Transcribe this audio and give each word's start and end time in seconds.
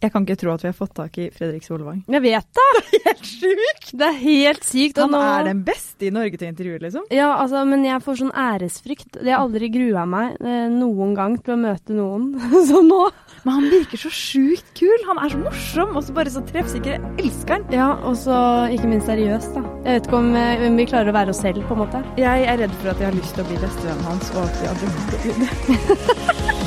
Jeg 0.00 0.12
kan 0.14 0.24
ikke 0.24 0.38
tro 0.40 0.52
at 0.54 0.62
vi 0.64 0.68
har 0.70 0.76
fått 0.76 0.94
tak 0.96 1.16
i 1.20 1.26
Fredrik 1.34 1.64
Solvang. 1.66 1.98
Jeg 2.08 2.22
vet 2.24 2.46
det! 2.56 2.68
Helt 3.04 3.26
sjukt! 3.26 3.90
Det 4.00 4.06
er 4.06 4.16
helt 4.20 4.64
sykt. 4.64 5.00
Han 5.02 5.12
nå- 5.12 5.20
er 5.20 5.48
den 5.50 5.60
beste 5.66 6.06
i 6.08 6.12
Norge 6.14 6.38
til 6.38 6.46
å 6.48 6.52
intervjue, 6.54 6.78
liksom. 6.80 7.04
Ja, 7.12 7.28
altså, 7.42 7.64
men 7.68 7.84
jeg 7.84 8.00
får 8.04 8.20
sånn 8.22 8.32
æresfrykt. 8.32 9.18
Jeg 9.20 9.34
har 9.34 9.42
aldri 9.44 9.68
grua 9.74 10.06
meg 10.08 10.38
eh, 10.40 10.68
noen 10.72 11.12
gang 11.18 11.36
til 11.44 11.56
å 11.56 11.58
møte 11.60 11.96
noen. 11.96 12.30
så 12.70 12.80
nå 12.86 13.02
Men 13.44 13.58
han 13.58 13.68
virker 13.72 14.00
så 14.00 14.12
sjukt 14.14 14.72
kul. 14.78 14.96
Han 15.10 15.20
er 15.20 15.34
så 15.34 15.42
morsom 15.42 15.92
og 15.98 16.06
så 16.06 16.16
bare 16.16 16.32
så 16.32 16.44
treffsikker. 16.48 16.96
Jeg 16.96 17.26
elsker 17.26 17.58
han. 17.58 17.68
Ja, 17.76 17.90
og 18.00 18.16
så 18.20 18.38
ikke 18.72 18.88
minst 18.94 19.10
seriøst, 19.10 19.52
da. 19.58 19.66
Jeg 19.84 19.98
vet 20.00 20.08
ikke 20.08 20.22
om, 20.22 20.32
eh, 20.38 20.66
om 20.70 20.80
vi 20.80 20.88
klarer 20.94 21.12
å 21.12 21.18
være 21.18 21.34
oss 21.34 21.44
selv, 21.44 21.60
på 21.68 21.76
en 21.76 21.84
måte. 21.84 22.04
Jeg 22.20 22.48
er 22.48 22.64
redd 22.64 22.78
for 22.80 22.94
at 22.94 23.04
jeg 23.04 23.10
har 23.10 23.20
lyst 23.20 23.36
til 23.36 23.44
å 23.44 23.50
bli 23.52 23.60
bestevennen 23.60 24.08
hans, 24.08 24.32
og 24.32 24.48
at 24.48 24.64
kommer 24.64 25.12
til 25.12 25.20
å 25.20 25.36
bli 25.36 25.38
det. 25.44 26.56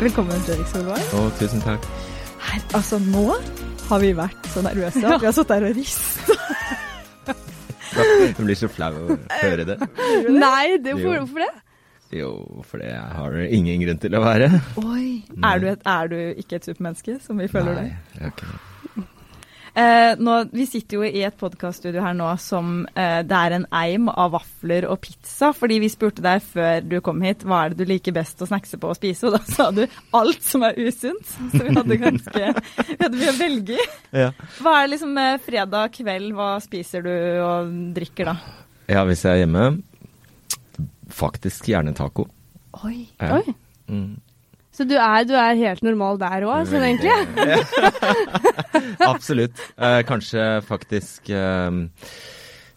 Velkommen, 0.00 0.38
Fredrik 0.44 0.68
Solvang. 0.70 1.04
Å, 1.16 1.22
tusen 1.40 1.62
takk. 1.64 1.84
Her, 2.46 2.62
altså, 2.76 2.98
nå 3.02 3.22
har 3.88 4.02
vi 4.02 4.10
vært 4.18 4.48
så 4.52 4.62
nervøse 4.66 5.00
at 5.08 5.22
vi 5.22 5.28
har 5.28 5.34
sittet 5.36 5.56
her 5.56 5.68
og 5.70 5.78
rista. 5.78 6.36
Du 8.36 8.42
blir 8.44 8.58
så 8.58 8.68
flau 8.68 8.90
å 8.92 9.16
høre 9.40 9.64
det. 9.70 9.78
Nei, 10.28 10.76
det, 10.84 10.92
Jo. 11.00 11.14
hvorfor 11.14 11.40
det? 11.46 11.52
Jo, 12.14 12.28
for 12.68 12.78
det 12.84 12.92
har 12.92 13.34
ingen 13.48 13.80
grunn 13.82 13.98
til 14.02 14.14
å 14.14 14.20
være. 14.22 14.50
Oi. 14.82 15.06
Er 15.42 15.62
du, 15.62 15.66
et, 15.72 15.80
er 15.90 16.12
du 16.12 16.16
ikke 16.44 16.60
et 16.60 16.68
supermenneske, 16.68 17.16
som 17.24 17.40
vi 17.40 17.48
føler 17.50 17.72
Nei, 17.80 17.86
deg? 17.88 18.18
jeg 18.20 18.28
er 18.28 18.34
ikke 18.36 18.50
det. 18.52 18.60
Eh, 19.76 20.14
nå, 20.16 20.34
vi 20.56 20.64
sitter 20.64 20.96
jo 20.96 21.04
i 21.04 21.20
et 21.26 21.34
podkaststudio 21.36 22.00
her 22.00 22.14
nå 22.16 22.30
som 22.40 22.86
eh, 22.96 23.18
det 23.28 23.36
er 23.36 23.54
en 23.58 23.66
eim 23.76 24.06
av 24.08 24.30
vafler 24.32 24.86
og 24.88 25.02
pizza. 25.04 25.50
Fordi 25.52 25.76
vi 25.82 25.90
spurte 25.92 26.24
deg 26.24 26.40
før 26.40 26.80
du 26.80 26.96
kom 27.04 27.20
hit 27.20 27.44
hva 27.44 27.66
er 27.66 27.74
det 27.74 27.84
du 27.84 27.90
liker 27.90 28.14
best 28.16 28.40
å 28.40 28.48
snackse 28.48 28.80
på 28.80 28.88
og 28.88 28.96
spise, 28.96 29.28
og 29.28 29.36
da 29.36 29.42
sa 29.58 29.68
du 29.76 29.82
alt 30.16 30.40
som 30.46 30.64
er 30.64 30.80
usunt. 30.80 31.28
Så 31.28 31.60
vi 31.60 31.74
hadde 31.76 32.00
ganske 32.00 32.52
Vi 32.88 32.96
hadde 33.02 33.20
mye 33.20 33.34
å 33.34 33.36
velge 33.36 33.76
i. 33.76 33.88
Ja. 34.22 34.30
Hva 34.64 34.78
er 34.80 34.92
liksom 34.94 35.12
eh, 35.20 35.34
fredag 35.44 35.92
kveld, 35.98 36.32
hva 36.38 36.54
spiser 36.64 37.04
du 37.04 37.12
og 37.44 37.76
drikker 37.96 38.32
da? 38.32 38.38
ja, 38.86 39.02
hvis 39.04 39.24
jeg 39.26 39.34
er 39.34 39.40
hjemme, 39.42 39.64
faktisk 41.10 41.68
gjerne 41.68 41.92
taco. 41.98 42.28
Oi. 42.86 43.08
Oi. 43.20 43.42
Mm. 43.90 44.14
Så 44.76 44.84
du 44.84 44.96
er, 45.00 45.24
du 45.24 45.32
er 45.40 45.56
helt 45.56 45.84
normal 45.86 46.18
der 46.20 46.44
òg, 46.44 46.66
sånn 46.68 46.84
egentlig? 46.84 47.12
Absolutt. 49.12 49.62
Eh, 49.80 50.00
kanskje 50.04 50.44
faktisk 50.68 51.30
eh, 51.32 51.78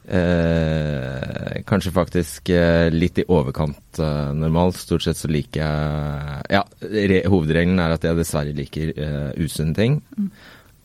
eh, 0.07 1.59
Kanskje 1.67 1.91
faktisk 1.91 2.51
eh, 2.55 2.87
litt 2.93 3.19
i 3.19 3.27
overkant 3.27 3.99
eh, 3.99 4.31
normal. 4.31 4.71
Stort 4.79 5.03
sett 5.03 5.19
så 5.19 5.31
liker 5.31 5.59
jeg 5.59 6.55
Ja, 6.55 6.63
re, 6.87 7.21
hovedregelen 7.27 7.83
er 7.83 7.97
at 7.97 8.07
jeg 8.07 8.17
dessverre 8.17 8.55
liker 8.55 8.93
uh, 8.95 9.31
usunne 9.43 9.75
ting. 9.75 9.99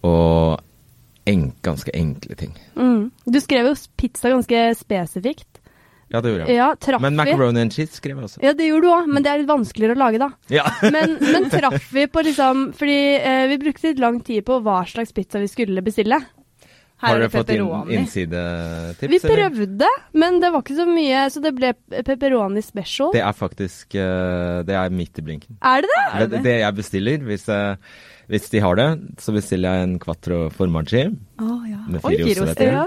Og 0.05 0.59
en, 1.31 1.51
ganske 1.65 1.95
enkle 1.97 2.37
ting. 2.37 2.59
Mm. 2.77 3.13
Du 3.25 3.39
skrev 3.41 3.71
jo 3.71 3.77
pizza 3.97 4.35
ganske 4.35 4.67
spesifikt. 4.83 5.63
Ja, 6.15 6.21
det 6.23 6.31
gjorde 6.31 6.47
jeg. 6.47 6.59
Ja, 6.61 6.69
traff 6.79 7.03
Men 7.03 7.17
macaroni 7.19 7.65
and 7.65 7.75
cheese 7.75 7.99
skrev 7.99 8.21
jeg 8.21 8.29
også. 8.29 8.43
Ja, 8.45 8.53
det 8.55 8.69
gjorde 8.69 8.87
du 8.87 8.95
òg, 8.95 9.11
men 9.11 9.25
det 9.25 9.33
er 9.33 9.43
litt 9.43 9.51
vanskeligere 9.51 9.97
å 9.97 10.03
lage, 10.05 10.21
da. 10.23 10.31
Ja. 10.53 10.63
Men, 10.95 11.17
men 11.19 11.49
traff 11.51 11.89
vi 11.95 12.05
på 12.13 12.23
liksom 12.23 12.69
Fordi 12.79 12.99
eh, 13.17 13.47
vi 13.51 13.59
brukte 13.63 13.91
litt 13.91 14.03
lang 14.03 14.21
tid 14.23 14.45
på 14.47 14.61
hva 14.63 14.83
slags 14.87 15.15
pizza 15.17 15.41
vi 15.43 15.51
skulle 15.51 15.83
bestille. 15.85 16.21
Her 17.03 17.09
Har 17.11 17.17
er 17.19 17.25
dere 17.25 17.33
fått 17.33 17.51
inn, 17.51 17.97
innsidetips? 17.99 19.11
Vi 19.11 19.19
eller? 19.19 19.51
prøvde, 19.51 19.89
men 20.23 20.39
det 20.41 20.51
var 20.55 20.63
ikke 20.63 20.77
så 20.79 20.87
mye, 20.89 21.25
så 21.35 21.43
det 21.43 21.51
ble 21.57 21.73
pepperoni 22.07 22.63
special. 22.65 23.11
Det 23.17 23.25
er 23.27 23.35
faktisk 23.37 23.97
eh, 23.99 24.61
Det 24.69 24.77
er 24.79 24.95
midt 24.95 25.19
i 25.19 25.25
blinken. 25.27 25.59
Er 25.59 25.83
det 25.85 25.91
det? 25.91 26.05
Det 26.15 26.29
det, 26.37 26.43
det 26.47 26.55
jeg 26.61 26.79
bestiller, 26.79 27.27
hvis, 27.27 27.49
jeg, 27.51 27.81
hvis 28.31 28.47
de 28.55 28.63
har 28.65 28.79
det, 28.79 28.89
så 29.27 29.35
bestiller 29.35 29.75
jeg 29.75 29.89
en 29.89 29.99
quattro 30.07 30.45
formaggi 30.55 31.09
Å, 31.11 31.51
ja. 31.69 31.83
Med 31.91 32.07
fire 32.07 32.47
oster. 32.47 32.71
Ja. 32.79 32.87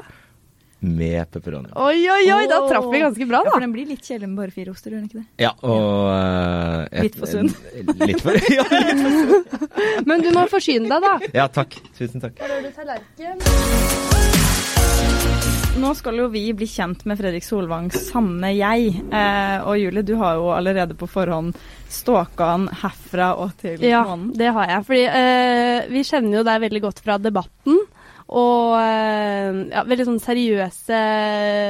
Med 0.80 1.32
pepperoni. 1.34 1.72
Oi, 1.74 2.04
oi, 2.14 2.26
oi, 2.36 2.44
da 2.52 2.60
traff 2.70 2.86
vi 2.94 3.00
ganske 3.02 3.26
bra, 3.28 3.40
da. 3.42 3.50
Ja, 3.50 3.54
for 3.56 3.66
den 3.66 3.72
blir 3.74 3.88
litt 3.90 4.04
kjedelig 4.06 4.28
med 4.30 4.38
bare 4.44 4.54
fire 4.54 4.72
oster, 4.76 4.92
gjør 4.94 5.00
den 5.02 5.10
ikke 5.10 5.22
det? 5.24 5.28
Ja, 5.42 5.52
og 5.66 6.12
uh, 6.12 6.86
et- 6.92 7.08
Litt 7.08 7.18
for 7.18 7.28
sunn. 7.32 7.50
Litt 8.08 8.22
for, 8.22 8.38
ja, 8.54 8.66
litt 8.70 9.02
for 9.02 9.12
sunn. 9.18 10.06
Men 10.06 10.22
du 10.22 10.30
må 10.38 10.46
forsyne 10.52 10.86
deg, 10.92 11.02
da. 11.08 11.32
Ja, 11.34 11.48
takk. 11.50 11.80
Tusen 11.98 12.22
takk. 12.22 12.38
Da 12.38 12.52
har 12.54 12.62
du 12.62 12.70
tallerken. 12.78 13.42
Nå 15.78 15.92
skal 15.94 16.18
jo 16.18 16.26
vi 16.34 16.42
bli 16.58 16.66
kjent 16.66 17.04
med 17.06 17.20
Fredrik 17.20 17.46
Solvangs 17.46 17.98
sanne 18.10 18.50
jeg. 18.58 18.96
Eh, 19.14 19.58
og 19.62 19.78
Julie, 19.78 20.02
du 20.02 20.16
har 20.18 20.40
jo 20.40 20.48
allerede 20.56 20.96
på 20.98 21.06
forhånd 21.10 21.54
stalka 21.94 22.48
han 22.56 22.66
herfra 22.82 23.28
og 23.38 23.54
til 23.62 23.84
Ja, 23.86 24.00
månen. 24.08 24.32
det 24.40 24.50
har 24.56 24.72
jeg. 24.74 24.86
Fordi 24.88 25.04
eh, 25.06 25.86
vi 25.94 26.02
kjenner 26.08 26.40
jo 26.40 26.48
deg 26.48 26.64
veldig 26.66 26.82
godt 26.88 27.04
fra 27.06 27.20
debatten. 27.22 27.78
Og 28.28 28.74
eh, 28.82 29.60
ja, 29.72 29.84
veldig 29.88 30.06
sånn 30.10 30.20
seriøse, 30.20 30.98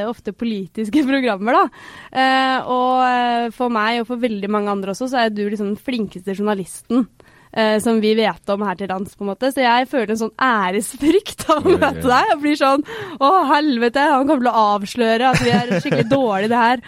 ofte 0.10 0.34
politiske 0.34 1.04
programmer, 1.12 1.54
da. 1.60 1.66
Eh, 2.12 2.70
og 2.74 3.04
eh, 3.06 3.48
for 3.54 3.70
meg, 3.74 4.02
og 4.02 4.10
for 4.10 4.22
veldig 4.24 4.50
mange 4.50 4.74
andre 4.74 4.96
også, 4.96 5.10
så 5.12 5.26
er 5.26 5.34
du 5.34 5.44
liksom 5.46 5.74
den 5.76 5.82
flinkeste 5.82 6.34
journalisten. 6.38 7.06
eh, 7.52 7.78
som 7.82 8.02
vi 8.02 8.14
vet 8.18 8.50
om 8.54 8.62
her 8.66 8.76
til 8.78 8.90
lands, 8.92 9.16
på 9.16 9.24
en 9.26 9.32
måte. 9.32 9.52
Så 9.54 9.62
jeg 9.64 9.88
føler 9.90 10.12
en 10.14 10.20
sånn 10.26 10.34
æresfrykt 10.38 11.46
av 11.54 11.66
å 11.66 11.78
møte 11.78 12.04
deg. 12.06 12.34
Og 12.36 12.42
blir 12.44 12.58
sånn 12.60 12.84
Å, 13.20 13.30
helvete, 13.54 14.08
han 14.14 14.28
kommer 14.28 14.44
til 14.46 14.52
å 14.52 14.66
avsløre 14.78 15.30
at 15.32 15.42
vi 15.46 15.54
er 15.56 15.78
skikkelig 15.82 16.10
dårlige 16.12 16.52
det 16.54 16.64
her. 16.64 16.84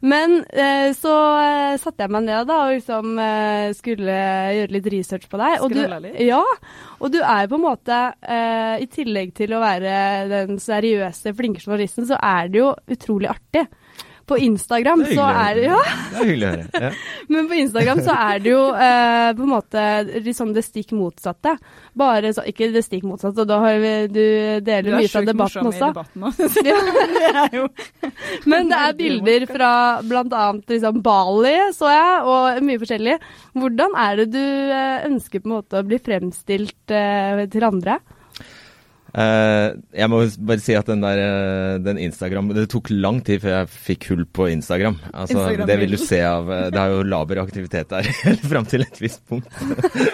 Men 0.00 0.42
eh, 0.52 0.90
så 0.96 1.14
eh, 1.42 1.78
satte 1.80 2.04
jeg 2.04 2.12
meg 2.14 2.26
ned 2.28 2.46
da 2.48 2.58
og 2.66 2.76
liksom 2.76 3.18
eh, 3.22 3.70
skulle 3.76 4.18
gjøre 4.58 4.74
litt 4.76 4.88
research 4.94 5.26
på 5.30 5.40
deg. 5.40 5.58
Og 5.64 5.74
du, 5.74 5.80
Scrolla 5.80 6.00
litt? 6.04 6.20
ja, 6.28 6.42
og 6.98 7.12
du 7.14 7.18
er 7.22 7.50
på 7.50 7.58
en 7.58 7.64
måte, 7.64 7.98
eh, 8.22 8.76
i 8.84 8.88
tillegg 8.92 9.34
til 9.38 9.56
å 9.56 9.62
være 9.62 9.92
den 10.30 10.62
seriøse, 10.62 11.34
flinke 11.38 11.64
journalisten, 11.64 12.06
så 12.08 12.20
er 12.22 12.52
det 12.52 12.62
jo 12.62 12.72
utrolig 12.94 13.32
artig. 13.32 13.66
På 14.28 14.38
Instagram 14.38 15.02
er 15.06 15.14
så 15.16 15.26
er 15.28 15.56
det 15.56 15.64
ja, 15.64 15.78
Det 15.80 16.20
er 16.20 16.28
hyggelig 16.28 16.48
å 16.48 16.52
høre. 16.52 16.82
Ja. 16.82 16.90
men 17.32 17.48
på 17.50 17.58
Instagram 17.62 18.02
så 18.04 18.16
er 18.28 18.42
det 18.44 18.52
jo 18.52 18.62
eh, 18.74 19.28
på 19.38 19.46
en 19.46 19.52
måte 19.52 19.84
liksom 20.26 20.52
det 20.56 20.64
stikk 20.66 20.92
motsatte. 20.96 21.54
Bare 21.98 22.32
så, 22.36 22.44
ikke 22.48 22.70
det 22.74 22.84
stikk 22.86 23.06
motsatte, 23.08 23.44
og 23.44 23.50
da 23.50 23.60
har 23.64 23.80
vi, 23.82 23.94
du 24.12 24.20
deler 24.66 24.88
Du 24.88 24.92
er 24.92 24.98
mye 24.98 25.08
av 25.08 25.14
sjukt 25.14 25.30
debatten 25.30 25.68
morsom 25.68 25.72
også. 25.72 25.78
i 25.78 25.94
debatten 25.94 26.28
også. 26.28 26.50
det 27.18 27.32
er 27.32 27.56
jo 27.56 27.66
Men 28.52 28.70
det 28.72 28.82
er 28.84 28.98
bilder 29.00 29.48
fra 29.50 29.72
bl.a. 30.04 30.44
Liksom 30.68 31.02
Bali, 31.04 31.56
så 31.76 31.90
jeg, 31.92 32.20
og 32.28 32.62
mye 32.68 32.82
forskjellig. 32.84 33.18
Hvordan 33.58 33.98
er 34.04 34.22
det 34.22 34.28
du 34.36 34.44
eh, 34.44 35.08
ønsker 35.08 35.42
på 35.42 35.50
en 35.50 35.56
måte 35.58 35.80
å 35.80 35.88
bli 35.88 36.00
fremstilt 36.02 36.94
eh, 36.94 37.44
til 37.52 37.68
andre? 37.68 37.98
Eh, 39.16 39.68
jeg 39.96 40.10
må 40.12 40.18
bare 40.44 40.60
si 40.60 40.74
at 40.76 40.88
den 40.90 41.00
der 41.00 41.16
eh, 41.22 41.78
den 41.80 41.96
Instagram 41.96 42.50
Det 42.52 42.66
tok 42.68 42.90
lang 42.92 43.22
tid 43.24 43.40
før 43.40 43.54
jeg 43.54 43.70
fikk 43.72 44.08
hull 44.10 44.26
på 44.28 44.50
Instagram. 44.52 44.98
Altså, 45.14 45.38
Instagram-bilden. 45.38 45.70
det 45.70 45.76
vil 45.80 45.94
du 45.96 46.02
se 46.02 46.18
av 46.28 46.50
eh, 46.52 46.66
Det 46.74 46.82
er 46.82 46.92
jo 46.92 47.06
laber 47.08 47.40
aktivitet 47.40 47.88
der 47.94 48.10
fram 48.50 48.68
til 48.68 48.84
et 48.84 49.00
visst 49.00 49.22
punkt. 49.30 49.48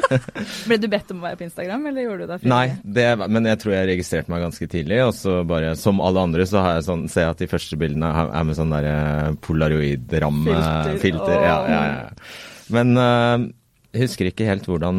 Ble 0.68 0.78
du 0.78 0.86
bedt 0.92 1.10
om 1.10 1.24
å 1.24 1.26
være 1.26 1.40
på 1.40 1.48
Instagram, 1.48 1.88
eller 1.90 2.06
gjorde 2.06 2.28
du 2.28 2.32
det 2.36 2.52
Nei, 2.54 2.64
det, 2.84 3.08
men 3.26 3.50
jeg 3.50 3.60
tror 3.64 3.74
jeg 3.74 3.90
registrerte 3.90 4.30
meg 4.32 4.44
ganske 4.46 4.70
tidlig. 4.70 5.00
Og 5.08 5.12
så 5.18 5.40
bare, 5.48 5.74
som 5.80 5.98
alle 6.04 6.22
andre, 6.28 6.46
så 6.48 6.62
har 6.62 6.78
jeg 6.78 6.86
sånn, 6.86 7.04
ser 7.10 7.26
jeg 7.26 7.34
at 7.34 7.42
de 7.42 7.50
første 7.50 7.80
bildene 7.80 8.12
er 8.24 8.46
med 8.46 8.58
sånn 8.58 8.74
der 8.74 8.88
eh, 8.92 9.34
polaroid-ramme-filter. 9.44 11.02
Filter, 11.02 11.36
Ja, 11.42 11.58
ja, 11.68 11.82
ja. 11.90 12.32
Men 12.74 12.96
eh, 12.96 13.50
jeg 13.94 14.08
husker 14.08 14.28
ikke 14.30 14.48
helt 14.48 14.66
hvordan 14.66 14.96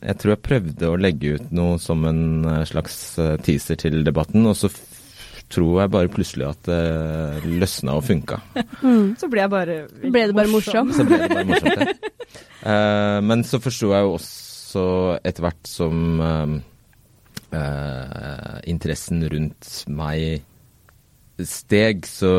Jeg 0.00 0.16
tror 0.20 0.32
jeg 0.34 0.44
prøvde 0.46 0.88
å 0.88 1.00
legge 1.00 1.34
ut 1.36 1.50
noe 1.52 1.76
som 1.82 2.06
en 2.08 2.46
eh, 2.48 2.62
slags 2.68 2.96
eh, 3.20 3.36
teaser 3.44 3.78
til 3.80 4.00
debatten, 4.06 4.46
og 4.48 4.56
så 4.56 4.70
tror 5.50 5.80
jeg 5.82 5.92
bare 5.92 6.12
plutselig 6.12 6.46
at 6.46 6.68
det 6.68 7.50
løsna 7.58 7.96
og 7.98 8.04
funka. 8.06 8.38
Så 9.20 9.26
ble 9.26 9.42
jeg 9.42 9.50
bare 9.50 9.78
Ble 10.04 10.28
det 10.30 10.36
bare 10.36 10.52
morsom? 10.52 10.92
Så 10.94 11.06
ble 11.08 11.18
det 11.24 11.30
bare 11.32 11.48
morsomt, 11.48 11.80
ja. 11.82 12.12
uh, 12.62 13.18
men 13.26 13.42
så 13.42 13.58
forsto 13.62 13.90
jeg 13.90 14.06
jo 14.06 14.12
også 14.14 14.84
etter 15.26 15.46
hvert 15.48 15.66
som 15.66 16.22
uh, 16.22 16.54
uh, 17.50 18.56
interessen 18.70 19.26
rundt 19.32 19.72
meg 19.90 20.46
steg, 21.48 22.06
så, 22.08 22.34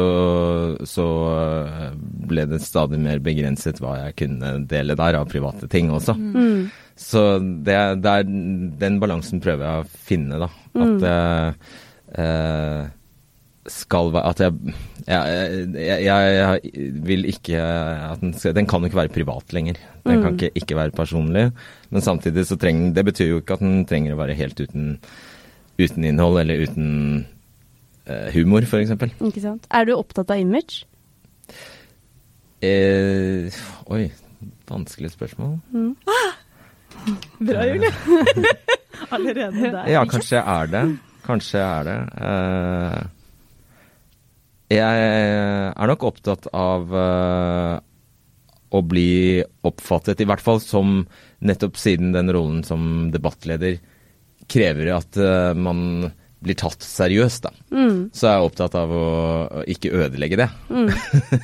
så 0.87 1.07
eh, 1.31 1.89
ble 2.31 2.45
det 2.51 2.61
stadig 2.63 2.99
mer 3.01 3.21
begrenset 3.23 3.81
hva 3.81 3.97
jeg 4.05 4.17
kunne 4.23 4.53
dele 4.69 4.97
der 4.99 5.19
av 5.19 5.29
private 5.31 5.69
ting 5.71 5.91
også. 5.93 6.15
Mm. 6.17 6.71
Så 7.01 7.25
det, 7.39 7.77
det 8.03 8.15
er, 8.15 8.31
den 8.81 8.99
balansen 9.01 9.41
prøver 9.43 9.65
jeg 9.65 9.83
å 9.83 10.07
finne, 10.09 10.41
da. 10.43 10.49
At 10.75 11.05
mm. 11.05 11.61
eh, 12.21 12.89
skal 13.69 14.09
være 14.09 14.29
At 14.31 14.39
jeg 14.41 14.75
jeg, 15.07 15.97
jeg, 16.05 16.05
jeg, 16.05 16.85
vil 17.05 17.27
ikke 17.29 17.57
at 17.61 18.21
den, 18.21 18.33
skal, 18.37 18.53
den 18.57 18.67
kan 18.69 18.81
jo 18.81 18.89
ikke 18.89 18.99
være 18.99 19.13
privat 19.13 19.53
lenger. 19.55 19.79
Den 20.05 20.21
kan 20.21 20.37
ikke, 20.37 20.51
ikke 20.61 20.77
være 20.77 20.93
personlig. 20.95 21.47
Men 21.89 22.05
samtidig 22.05 22.45
så 22.47 22.57
trenger 22.59 22.87
den 22.87 22.95
Det 22.95 23.05
betyr 23.09 23.31
jo 23.31 23.41
ikke 23.41 23.57
at 23.57 23.63
den 23.65 23.85
trenger 23.89 24.13
å 24.13 24.19
være 24.21 24.37
helt 24.37 24.61
uten, 24.61 24.97
uten 25.81 26.05
innhold 26.05 26.41
eller 26.43 26.65
uten 26.67 26.91
eh, 27.21 27.40
humor, 28.35 28.65
f.eks. 28.67 28.93
Ikke 29.21 29.43
sant? 29.43 29.67
Er 29.71 29.87
du 29.87 29.95
opptatt 29.97 30.31
av 30.33 30.41
image? 30.41 30.83
Eh, 32.61 33.61
oi, 33.91 34.03
vanskelig 34.69 35.13
spørsmål. 35.15 35.57
Bra, 37.47 37.63
Julie. 37.65 37.93
Allerede 39.15 39.71
der. 39.71 39.87
Ja, 39.89 40.03
kanskje 40.05 40.37
jeg 40.37 40.45
er 40.45 40.69
det. 40.71 40.83
Kanskje 41.25 41.61
jeg 41.61 41.69
er 41.69 41.87
det. 41.89 41.99
Eh, 42.27 42.99
jeg 44.71 45.07
er 45.75 45.89
nok 45.89 46.05
opptatt 46.11 46.47
av 46.55 46.93
eh, 46.95 47.79
å 48.71 48.81
bli 48.87 49.41
oppfattet, 49.67 50.21
i 50.21 50.27
hvert 50.29 50.43
fall 50.43 50.61
som 50.63 51.01
nettopp 51.43 51.79
siden 51.79 52.13
den 52.15 52.31
rollen 52.31 52.61
som 52.63 53.09
debattleder 53.11 53.79
krever 54.51 54.93
at 54.95 55.17
eh, 55.19 55.51
man 55.57 56.11
blir 56.41 56.57
tatt 56.57 56.81
seriøst, 56.81 57.43
da. 57.45 57.51
Så 58.17 58.27
er 58.27 58.37
jeg 58.39 58.47
opptatt 58.47 58.75
av 58.79 58.89
å, 58.93 59.01
å 59.61 59.63
ikke 59.69 59.91
ødelegge 59.93 60.39
det. 60.41 60.47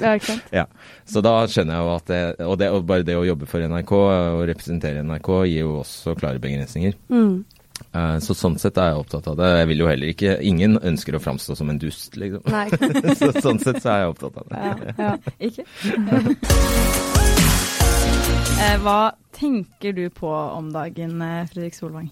Ja, 0.02 0.16
ikke 0.18 0.26
sant. 0.32 0.48
Ja, 0.58 0.64
så 1.06 1.22
da 1.26 1.36
skjønner 1.52 1.78
jeg 1.78 1.86
jo 1.86 1.92
at 1.96 2.08
det, 2.10 2.22
og, 2.48 2.56
det, 2.62 2.72
og 2.74 2.88
bare 2.90 3.06
det 3.06 3.16
å 3.20 3.26
jobbe 3.28 3.46
for 3.50 3.62
NRK 3.62 3.94
og 4.00 4.42
representere 4.50 5.04
NRK 5.06 5.30
gir 5.52 5.62
jo 5.68 5.76
også 5.84 6.16
klare 6.18 6.42
begrensninger. 6.42 6.98
Eh, 7.94 8.18
Så 8.26 8.34
sånn 8.34 8.58
sett 8.58 8.78
er 8.82 8.90
jeg 8.96 9.04
opptatt 9.04 9.28
av 9.30 9.38
det. 9.38 9.52
Jeg 9.62 9.68
vil 9.70 9.84
jo 9.84 9.90
heller 9.92 10.10
ikke 10.10 10.32
Ingen 10.50 10.80
ønsker 10.82 11.14
å 11.14 11.22
framstå 11.22 11.54
som 11.60 11.70
en 11.70 11.78
dust, 11.78 12.18
liksom. 12.18 12.42
Nei. 12.50 12.66
så 13.22 13.30
sånn 13.38 13.62
sett 13.62 13.78
så 13.84 13.94
er 13.94 14.00
jeg 14.08 14.16
opptatt 14.16 14.42
av 14.42 14.50
det. 14.50 14.58
Ja, 14.66 14.74
ja. 14.98 15.14
Ikke? 15.38 15.68
Eh, 18.58 18.78
Hva 18.82 19.12
tenker 19.38 19.94
du 19.94 20.08
på 20.10 20.30
om 20.34 20.72
dagen, 20.74 21.22
eh, 21.22 21.44
Fredrik 21.52 21.76
Solvang? 21.78 22.08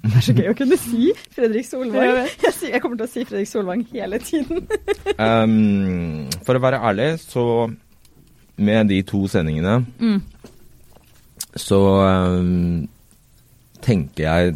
Det 0.00 0.14
er 0.16 0.24
så 0.24 0.32
gøy 0.32 0.48
å 0.48 0.56
kunne 0.56 0.76
si 0.80 1.10
Fredrik 1.34 1.66
Solvang. 1.68 2.20
Jeg, 2.46 2.52
sier- 2.56 2.70
jeg 2.72 2.80
kommer 2.82 2.96
til 3.00 3.06
å 3.08 3.10
si 3.12 3.24
Fredrik 3.28 3.48
Solvang 3.50 3.82
hele 3.92 4.18
tiden. 4.24 4.66
Um, 5.20 6.30
for 6.46 6.56
å 6.56 6.62
være 6.62 6.78
ærlig, 6.88 7.08
så 7.20 7.42
med 8.60 8.88
de 8.88 9.02
to 9.08 9.26
sendingene 9.28 9.74
Mm. 10.00 10.20
så 11.60 11.80
um, 12.40 12.86
tenker 13.84 14.24
jeg 14.24 14.54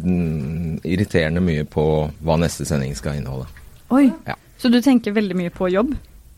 irriterende 0.85 1.41
mye 1.43 1.65
på 1.69 1.83
hva 2.25 2.37
neste 2.41 2.65
sending 2.65 2.95
skal 2.97 3.19
inneholde. 3.19 3.45
Oi. 3.93 4.07
Ja. 4.27 4.35
Så 4.61 4.69
du 4.73 4.79
tenker 4.81 5.13
veldig 5.13 5.37
mye 5.37 5.53
på 5.53 5.69
jobb? 5.73 5.93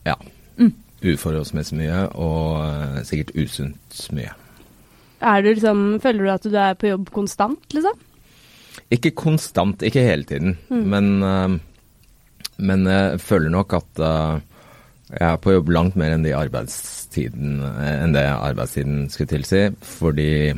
Ja. 0.07 0.15
Mm. 0.59 0.73
Uforholdsmessig 1.05 1.77
mye, 1.79 2.01
og 2.17 2.59
uh, 2.63 2.99
sikkert 3.07 3.31
usunt 3.37 3.99
mye. 4.17 4.33
Er 5.21 5.41
du 5.45 5.51
liksom, 5.53 5.85
føler 6.03 6.25
du 6.27 6.31
at 6.33 6.43
du 6.51 6.57
er 6.59 6.75
på 6.79 6.89
jobb 6.91 7.11
konstant, 7.15 7.63
liksom? 7.75 7.95
Ikke 8.93 9.11
konstant, 9.15 9.81
ikke 9.83 10.03
hele 10.05 10.23
tiden, 10.23 10.57
Mm. 10.69 10.83
men, 10.87 11.23
eh, 11.23 11.59
men 12.59 12.85
jeg 12.85 13.19
føler 13.19 13.49
nok 13.51 13.73
at 13.73 13.99
eh, 13.99 14.39
jeg 15.11 15.27
er 15.33 15.37
på 15.43 15.51
jobb 15.53 15.69
langt 15.69 15.95
mer 15.95 16.11
enn, 16.15 16.23
de 16.23 16.31
arbeidstiden, 16.35 17.59
eh, 17.63 18.03
enn 18.03 18.13
det 18.15 18.23
arbeidstiden 18.31 19.09
skulle 19.11 19.27
tilsi, 19.27 19.65
fordi 19.83 20.53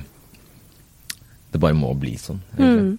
det 1.52 1.60
bare 1.60 1.74
må 1.74 1.94
bli 1.98 2.14
sånn. 2.22 2.40
egentlig. 2.58 2.98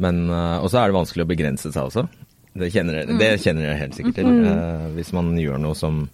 Eh, 0.00 0.58
og 0.62 0.70
så 0.70 0.78
er 0.78 0.86
det 0.90 0.94
vanskelig 1.00 1.24
å 1.26 1.30
begrense 1.32 1.72
seg 1.72 1.82
også. 1.90 2.08
Det 2.56 2.70
kjenner 2.72 3.00
jeg, 3.00 3.18
det 3.18 3.40
kjenner 3.42 3.66
jeg 3.68 3.78
helt 3.78 3.94
sikkert 3.98 4.14
til. 4.14 4.30
Eh, 4.46 4.86
hvis 4.96 5.12
man 5.12 5.36
gjør 5.38 5.58
noe 5.62 5.74
som 5.78 6.08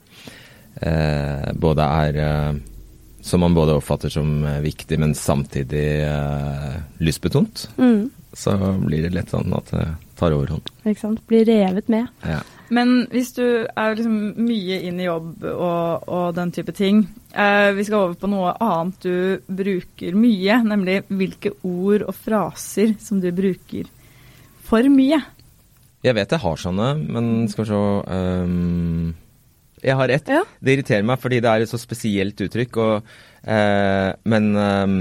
eh, 0.82 1.52
både 1.56 1.84
er 1.84 2.18
eh, 2.20 2.58
Som 3.26 3.42
man 3.42 3.54
både 3.56 3.74
oppfatter 3.74 4.12
som 4.12 4.44
eh, 4.46 4.60
viktig, 4.62 4.98
men 5.02 5.14
samtidig 5.18 5.86
eh, 6.06 6.76
lystbetont 7.02 7.66
Mm. 7.76 8.10
så 8.36 8.52
blir 8.84 9.02
det 9.02 9.14
lett 9.16 9.32
sånn 9.34 9.50
at 9.56 9.72
det 9.74 9.86
tar 10.16 10.34
overhånd. 10.36 10.68
Ikke 10.86 11.00
sant? 11.02 11.24
Blir 11.26 11.44
revet 11.48 11.88
med. 11.92 12.06
Ja. 12.22 12.38
Men 12.70 13.06
hvis 13.12 13.32
du 13.36 13.42
er 13.66 13.94
liksom 13.94 14.14
mye 14.42 14.78
inn 14.88 14.98
i 15.00 15.06
jobb 15.06 15.44
og, 15.46 16.06
og 16.10 16.32
den 16.34 16.50
type 16.50 16.72
ting 16.74 17.04
eh, 17.30 17.68
Vi 17.76 17.84
skal 17.86 18.08
over 18.08 18.16
på 18.18 18.30
noe 18.32 18.56
annet 18.58 19.04
du 19.06 19.42
bruker 19.46 20.16
mye, 20.18 20.56
nemlig 20.66 20.96
hvilke 21.06 21.52
ord 21.62 22.02
og 22.08 22.14
fraser 22.18 22.96
som 22.98 23.20
du 23.22 23.28
bruker 23.34 23.86
for 24.66 24.82
mye. 24.90 25.20
Jeg 26.02 26.14
vet 26.18 26.34
jeg 26.34 26.42
har 26.42 26.58
sånne, 26.58 26.88
men 27.06 27.46
skal 27.50 27.64
vi 27.64 27.70
se 27.70 27.78
ehm, 28.16 29.14
Jeg 29.84 29.96
har 29.98 30.12
ett. 30.12 30.28
Ja. 30.32 30.42
Det 30.60 30.76
irriterer 30.76 31.06
meg 31.06 31.20
fordi 31.20 31.40
det 31.44 31.50
er 31.52 31.64
et 31.64 31.70
så 31.70 31.80
spesielt 31.80 32.40
uttrykk, 32.46 32.78
og, 32.82 33.16
eh, 33.44 34.10
men 34.24 34.50
eh, 34.56 34.96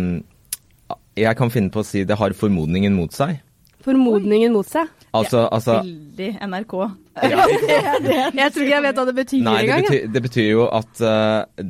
jeg 1.25 1.39
kan 1.39 1.51
finne 1.53 1.71
på 1.71 1.83
å 1.83 1.87
si 1.87 2.03
det 2.07 2.17
har 2.19 2.35
formodningen 2.35 2.95
mot 2.95 3.13
seg. 3.15 3.39
Formodningen 3.85 4.53
mot 4.55 4.67
seg. 4.67 4.89
Altså, 5.15 5.45
altså 5.53 5.79
Veldig 5.85 6.29
NRK. 6.49 6.73
ja, 7.23 7.43
Jeg 8.41 8.51
tror 8.51 8.65
ikke 8.65 8.73
jeg 8.73 8.83
vet 8.83 8.99
hva 8.99 9.05
det 9.07 9.15
betyr 9.19 9.43
Nei, 9.45 9.55
det 9.55 9.65
engang. 9.65 9.85
betyr, 9.85 10.07
det 10.15 10.21
betyr 10.25 10.47
jo 10.49 10.65
at 10.67 11.03
uh, 11.05 11.65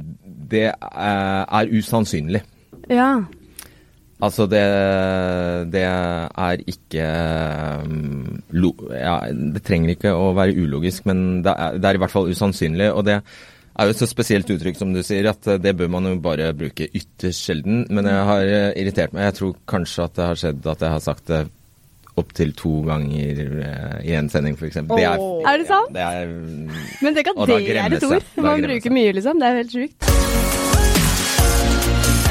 det 0.55 0.67
eh, 0.71 1.41
er 1.59 1.73
usannsynlig. 1.73 2.41
Ja. 2.89 3.09
Altså, 4.23 4.45
det, 4.47 4.61
det 5.73 5.81
er 5.83 6.61
ikke 6.71 7.07
um, 7.83 8.37
lo, 8.55 8.71
ja, 8.95 9.17
Det 9.27 9.63
trenger 9.65 9.91
ikke 9.95 10.13
å 10.15 10.29
være 10.37 10.55
ulogisk, 10.55 11.03
men 11.09 11.41
det 11.43 11.51
er, 11.51 11.81
det 11.81 11.89
er 11.89 11.99
i 11.99 12.01
hvert 12.05 12.13
fall 12.13 12.31
usannsynlig. 12.31 12.87
Og 12.95 13.03
det 13.09 13.17
er 13.19 13.89
jo 13.89 13.95
et 13.95 13.99
så 13.99 14.07
spesielt 14.07 14.49
uttrykk, 14.55 14.79
som 14.79 14.93
du 14.95 15.01
sier, 15.03 15.27
at 15.27 15.49
det 15.59 15.75
bør 15.75 15.91
man 15.97 16.07
jo 16.07 16.15
bare 16.23 16.53
bruke 16.55 16.87
ytterst 16.87 17.49
sjelden. 17.49 17.83
Men 17.91 18.07
jeg 18.07 18.23
har 18.31 18.47
eh, 18.47 18.71
irritert 18.79 19.15
meg. 19.15 19.27
Jeg 19.27 19.37
tror 19.41 19.53
kanskje 19.67 20.07
at 20.07 20.15
det 20.15 20.29
har 20.29 20.41
skjedd 20.45 20.71
at 20.75 20.87
jeg 20.87 20.95
har 20.95 21.05
sagt 21.09 21.27
det 21.33 21.43
opptil 22.15 22.53
to 22.55 22.77
ganger 22.87 23.43
eh, 23.67 23.97
i 24.07 24.15
en 24.15 24.31
sending, 24.31 24.55
f.eks. 24.55 24.79
Det 24.87 25.03
er, 25.03 25.19
Er 25.19 25.59
det 25.59 25.67
sant? 25.67 25.91
det 25.91 26.07
er, 26.07 26.31
Men 27.03 27.19
tenk 27.19 27.33
at 27.35 27.43
det 27.51 27.59
er 27.75 27.99
et 27.99 28.07
ord 28.07 28.31
man 28.47 28.63
bruker 28.69 28.95
mye, 29.01 29.11
liksom. 29.19 29.43
Det 29.43 29.51
er 29.51 29.61
helt 29.63 29.75
sjukt. 29.75 30.34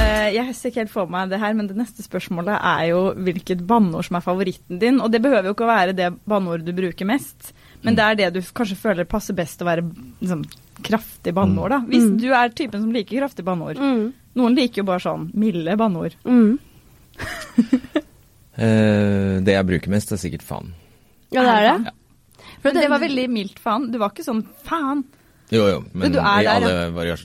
Eh, 0.04 0.34
jeg 0.36 0.54
ser 0.56 0.70
ikke 0.70 0.82
helt 0.82 0.92
for 0.92 1.10
meg 1.10 1.30
det 1.32 1.38
her, 1.40 1.54
men 1.56 1.68
det 1.70 1.76
neste 1.78 2.04
spørsmålet 2.04 2.56
er 2.58 2.88
jo 2.90 3.00
hvilket 3.26 3.62
banneord 3.68 4.06
som 4.08 4.18
er 4.18 4.24
favoritten 4.24 4.80
din. 4.82 5.00
Og 5.02 5.10
det 5.12 5.20
behøver 5.24 5.48
jo 5.50 5.54
ikke 5.56 5.66
å 5.66 5.70
være 5.72 5.94
det 5.96 6.10
banneordet 6.28 6.66
du 6.68 6.74
bruker 6.76 7.08
mest, 7.08 7.52
men 7.84 7.96
det 7.98 8.04
er 8.04 8.18
det 8.20 8.28
du 8.36 8.40
kanskje 8.56 8.78
føler 8.80 9.08
passer 9.08 9.36
best 9.36 9.60
å 9.64 9.68
være 9.68 9.84
liksom, 10.20 10.44
kraftig 10.84 11.34
banneord, 11.36 11.70
da. 11.76 11.80
Hvis 11.88 12.04
Mm. 12.08 12.18
du 12.20 12.28
er 12.34 12.48
typen 12.56 12.80
som 12.82 12.92
liker 12.92 13.20
kraftig 13.20 13.44
banneord. 13.44 13.78
Mm. 13.78 14.12
Noen 14.34 14.56
liker 14.56 14.82
jo 14.82 14.86
bare 14.88 15.00
sånn 15.04 15.28
milde 15.34 15.76
banneord. 15.78 16.16
Mm. 16.24 16.58
eh, 18.56 19.40
det 19.44 19.54
jeg 19.56 19.68
bruker 19.68 19.92
mest, 19.92 20.12
er 20.12 20.20
sikkert 20.20 20.42
faen. 20.46 20.72
Ja, 21.34 21.42
det 21.42 21.54
er 21.54 21.78
det. 21.84 21.92
Men 22.64 22.74
det 22.78 22.88
var 22.90 23.00
veldig 23.02 23.26
mildt 23.30 23.58
faen. 23.60 23.90
Du 23.92 23.98
var 24.00 24.10
ikke 24.14 24.24
sånn 24.26 24.44
faen. 24.64 25.04
Jo, 25.52 25.66
jo, 25.68 25.80
men 25.92 26.14
du 26.14 26.16
er 26.18 26.40
i 26.40 26.46
der, 26.46 26.54
alle. 26.54 27.16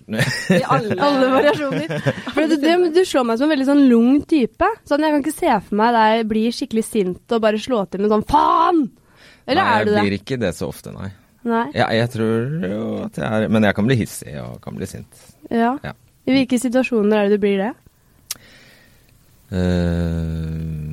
I 0.51 0.60
alle, 0.68 0.95
Alle 1.07 1.30
variasjoner. 1.31 1.94
For 2.35 2.49
du, 2.52 2.56
du, 2.59 2.88
du 2.94 2.99
slår 3.07 3.23
meg 3.30 3.40
som 3.40 3.47
en 3.47 3.54
veldig 3.54 3.68
sånn 3.69 3.83
lung 3.90 4.19
type. 4.30 4.68
Sånn, 4.90 5.06
Jeg 5.06 5.16
kan 5.16 5.23
ikke 5.23 5.35
se 5.38 5.54
for 5.69 5.80
meg 5.80 5.95
deg 5.95 6.26
bli 6.30 6.44
skikkelig 6.54 6.83
sint 6.85 7.35
og 7.38 7.44
bare 7.45 7.61
slå 7.64 7.85
til 7.90 8.04
med 8.04 8.11
sånn 8.11 8.26
faen! 8.30 8.83
Eller 9.49 9.64
nei, 9.64 9.71
er 9.80 9.88
du 9.88 9.90
det? 9.90 9.95
jeg 9.97 10.06
blir 10.09 10.18
ikke 10.19 10.40
det 10.44 10.52
så 10.57 10.68
ofte, 10.69 10.92
nei. 10.94 11.09
Nei? 11.47 11.64
Ja, 11.73 11.88
jeg 11.95 12.11
tror 12.11 12.68
jo 12.68 12.80
at 13.06 13.16
jeg 13.16 13.23
er 13.23 13.45
Men 13.47 13.64
jeg 13.64 13.76
kan 13.78 13.85
bli 13.88 13.95
hissig 13.95 14.33
og 14.44 14.57
kan 14.61 14.76
bli 14.76 14.90
sint. 14.92 15.21
Ja. 15.47 15.78
Ja. 15.88 15.94
I 16.28 16.35
hvilke 16.35 16.59
situasjoner 16.61 17.21
er 17.23 17.30
det 17.31 17.40
du 17.40 17.45
blir 17.45 17.64
det? 17.64 17.71
Eh, 19.49 20.89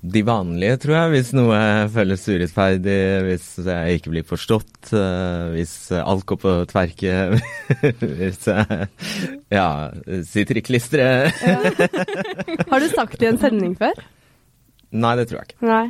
de 0.00 0.22
vanlige, 0.24 0.78
tror 0.80 0.94
jeg, 0.96 1.10
hvis 1.12 1.30
noe 1.36 1.58
føles 1.92 2.22
urettferdig, 2.24 2.96
hvis 3.26 3.46
jeg 3.66 3.98
ikke 3.98 4.12
blir 4.14 4.24
forstått, 4.24 4.92
eh, 4.96 5.50
hvis 5.52 5.74
alt 6.00 6.24
går 6.30 6.40
på 6.40 6.54
tverke, 6.70 7.16
hvis 8.20 8.48
jeg 8.48 8.88
ja, 9.52 9.66
sitter 10.24 10.60
i 10.60 10.64
klisteret. 10.64 11.44
Har 12.70 12.80
du 12.80 12.88
sagt 12.94 13.18
det 13.20 13.28
i 13.28 13.32
en 13.34 13.40
sending 13.42 13.76
før? 13.80 14.00
Nei, 14.90 15.16
det 15.20 15.28
tror 15.30 15.42
jeg 15.42 15.52
ikke. 15.52 15.66
Nei. 15.68 15.86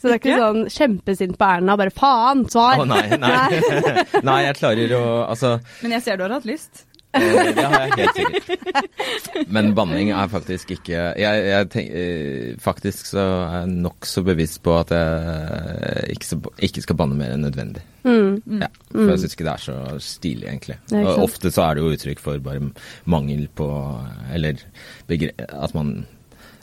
Så 0.00 0.08
det 0.08 0.14
er 0.14 0.20
ikke 0.20 0.30
Ikke? 0.32 0.44
sånn 0.44 0.68
kjempesint 0.72 1.34
på 1.36 1.48
Erna, 1.56 1.74
bare 1.76 1.92
faen, 1.92 2.46
svar! 2.48 2.80
Å 2.80 2.86
nei, 2.88 3.02
nei. 3.20 3.58
nei, 4.28 4.38
jeg 4.46 4.56
klarer 4.56 4.94
å 4.96 5.02
Altså, 5.26 5.58
Men 5.82 5.98
jeg 5.98 6.06
ser 6.06 6.16
du 6.16 6.24
har 6.24 6.32
hatt 6.38 6.48
lyst. 6.48 6.86
Eh, 7.14 7.48
Det 7.56 7.64
har 7.66 7.88
jeg 7.88 7.96
helt 7.98 8.18
sikkert. 8.20 9.48
Men 9.54 9.72
banning 9.74 10.12
er 10.14 10.28
faktisk 10.30 10.70
ikke 10.76 10.92
Jeg, 11.18 11.40
jeg 11.48 11.68
tenk, 11.72 11.88
eh, 11.90 12.52
Faktisk 12.62 13.08
så 13.10 13.24
er 13.48 13.56
jeg 13.64 13.72
nokså 13.82 14.22
bevisst 14.28 14.60
på 14.62 14.76
at 14.78 14.92
jeg 14.94 16.14
ikke, 16.14 16.28
så- 16.28 16.52
ikke 16.68 16.84
skal 16.84 16.96
banne 17.00 17.18
mer 17.18 17.34
enn 17.34 17.42
nødvendig. 17.48 17.82
Mm. 18.06 18.38
Ja, 18.62 18.68
for 18.92 19.10
jeg 19.10 19.18
syns 19.24 19.34
ikke 19.34 19.48
det 19.48 19.54
er 19.56 19.64
så 19.66 19.76
stilig, 20.00 20.46
egentlig. 20.48 20.78
Og 21.02 21.24
ofte 21.26 21.50
så 21.52 21.66
er 21.66 21.74
det 21.74 21.82
jo 21.84 21.90
uttrykk 21.96 22.22
for 22.22 22.38
bare 22.46 22.62
mangel 23.10 23.48
på 23.58 23.66
Eller 24.32 24.62
begre 25.10 25.32
at 25.50 25.74
man 25.74 26.06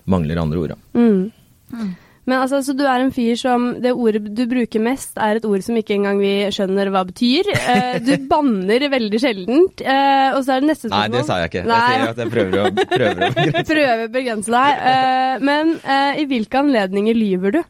mangler 0.07 0.39
andre 0.39 0.63
ord, 0.63 0.69
da. 0.69 0.79
Mm. 0.95 1.95
Men 2.27 2.41
altså, 2.41 2.59
så 2.65 2.73
du 2.75 2.83
er 2.83 2.99
en 2.99 3.13
fyr 3.15 3.37
som 3.39 3.69
Det 3.83 3.93
ordet 3.95 4.33
du 4.35 4.43
bruker 4.51 4.83
mest, 4.83 5.13
er 5.15 5.39
et 5.39 5.45
ord 5.47 5.63
som 5.63 5.77
ikke 5.79 5.95
engang 5.95 6.19
vi 6.19 6.33
skjønner 6.51 6.91
hva 6.91 7.05
betyr. 7.07 7.51
Eh, 7.55 7.97
du 8.03 8.13
banner 8.27 8.87
veldig 8.91 9.21
sjeldent. 9.21 9.83
Eh, 9.83 10.35
og 10.35 10.41
så 10.43 10.57
er 10.57 10.63
det 10.63 10.69
neste 10.73 10.89
spørsmål 10.89 11.07
Nei, 11.07 11.15
det 11.15 11.23
sa 11.27 11.39
jeg 11.39 11.51
ikke. 11.51 11.63
Nei. 11.67 11.79
Jeg 11.79 12.01
sier 12.01 12.11
at 12.11 12.21
jeg 12.23 12.33
prøver 12.33 12.59
å, 12.59 12.67
prøver 12.91 13.23
å 13.23 13.31
begrense. 13.37 13.63
Prøver 13.71 14.03
å 14.03 14.11
begrense 14.17 14.53
deg. 14.57 14.83
Eh, 14.91 15.47
men 15.47 15.73
eh, 15.79 16.21
i 16.23 16.27
hvilke 16.29 16.61
anledninger 16.65 17.17
lyver 17.17 17.57
du? 17.57 17.61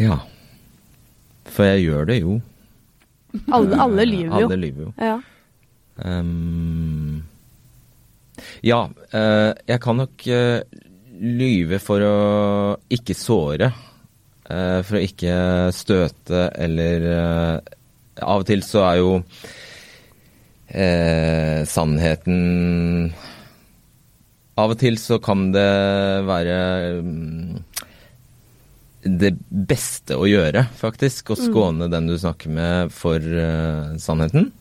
Ja. 0.00 0.20
For 1.52 1.68
jeg 1.68 1.86
gjør 1.88 2.08
det 2.12 2.20
jo. 2.22 2.38
Alle, 3.48 3.76
alle 3.80 4.08
lyver 4.08 4.40
jo. 4.40 4.46
Alle 4.48 4.60
lyver 4.60 4.88
jo. 4.88 4.94
Ja. 5.00 5.18
Um, 6.02 7.22
ja, 8.64 8.86
eh, 9.12 9.52
jeg 9.68 9.80
kan 9.84 10.00
nok 10.00 10.26
eh, 10.26 10.62
lyve 11.22 11.78
for 11.82 12.02
å 12.04 12.14
ikke 12.92 13.14
såre. 13.16 13.72
eh, 14.50 14.80
for 14.82 14.98
å 14.98 15.02
ikke 15.02 15.34
støte 15.74 16.48
eller 16.58 17.06
eh, 17.16 17.58
Av 18.22 18.42
og 18.42 18.46
til 18.46 18.60
så 18.66 18.82
er 18.84 18.96
jo 19.00 19.12
eh, 20.68 21.62
sannheten 21.64 23.12
Av 24.60 24.74
og 24.74 24.78
til 24.82 24.98
så 25.00 25.16
kan 25.24 25.46
det 25.54 25.70
være 26.28 26.58
mm, 27.00 27.62
det 29.02 29.32
beste 29.50 30.14
å 30.14 30.28
gjøre, 30.28 30.66
faktisk. 30.78 31.32
Å 31.32 31.38
skåne 31.40 31.88
den 31.90 32.06
du 32.06 32.14
snakker 32.20 32.52
med 32.54 32.92
for 32.94 33.16
eh, 33.18 33.96
sannheten. 33.98 34.52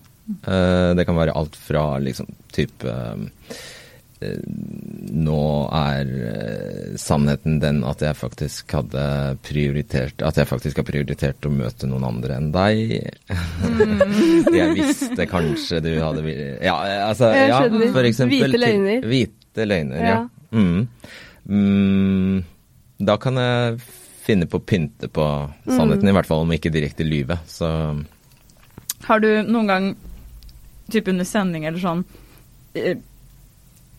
Eh, 0.48 0.94
det 0.98 1.06
kan 1.06 1.20
være 1.20 1.36
alt 1.38 1.60
fra 1.60 1.84
liksom 2.02 2.32
type 2.56 2.88
eh, 2.88 3.60
Nå 4.22 5.38
er 5.76 6.10
eh, 6.30 6.98
sannheten 7.02 7.58
den 7.62 7.80
at 7.88 8.04
jeg 8.06 8.18
faktisk 8.20 8.76
hadde 8.78 9.04
prioritert 9.46 10.22
At 10.26 10.38
jeg 10.40 10.48
faktisk 10.50 10.78
har 10.80 10.86
prioritert 10.88 11.48
å 11.48 11.52
møte 11.54 11.90
noen 11.90 12.06
andre 12.08 12.38
enn 12.38 12.52
deg. 12.54 12.94
jeg 14.60 14.76
visste 14.78 15.28
kanskje 15.30 15.82
du 15.84 15.92
hadde 16.00 16.24
Ja, 16.62 16.78
altså 17.10 17.32
Jeg 17.34 17.50
ja, 17.50 17.64
for 17.96 18.08
eksempel. 18.08 18.46
Hvite 18.46 18.62
løgner. 18.62 19.10
Hvite 19.12 19.68
løgner, 19.68 20.06
ja. 20.06 20.14
Ja. 20.14 20.22
Mm. 20.52 20.88
Mm, 21.52 22.44
da 23.02 23.18
kan 23.22 23.40
jeg 23.42 23.82
finne 24.22 24.48
på 24.48 24.60
å 24.62 24.66
pynte 24.66 25.10
på 25.12 25.26
sannheten, 25.66 26.06
Mm. 26.06 26.10
i 26.14 26.16
hvert 26.20 26.30
fall 26.30 26.44
om 26.46 26.52
ikke 26.54 26.72
direkte 26.74 27.04
lyve. 27.08 27.40
Så 27.48 27.68
Har 29.08 29.20
du 29.20 29.42
noen 29.44 29.68
gang, 29.68 29.96
type 30.92 31.10
under 31.10 31.26
sending 31.26 31.66
eller 31.66 31.80
sånn, 31.80 32.04
eh, 32.76 32.98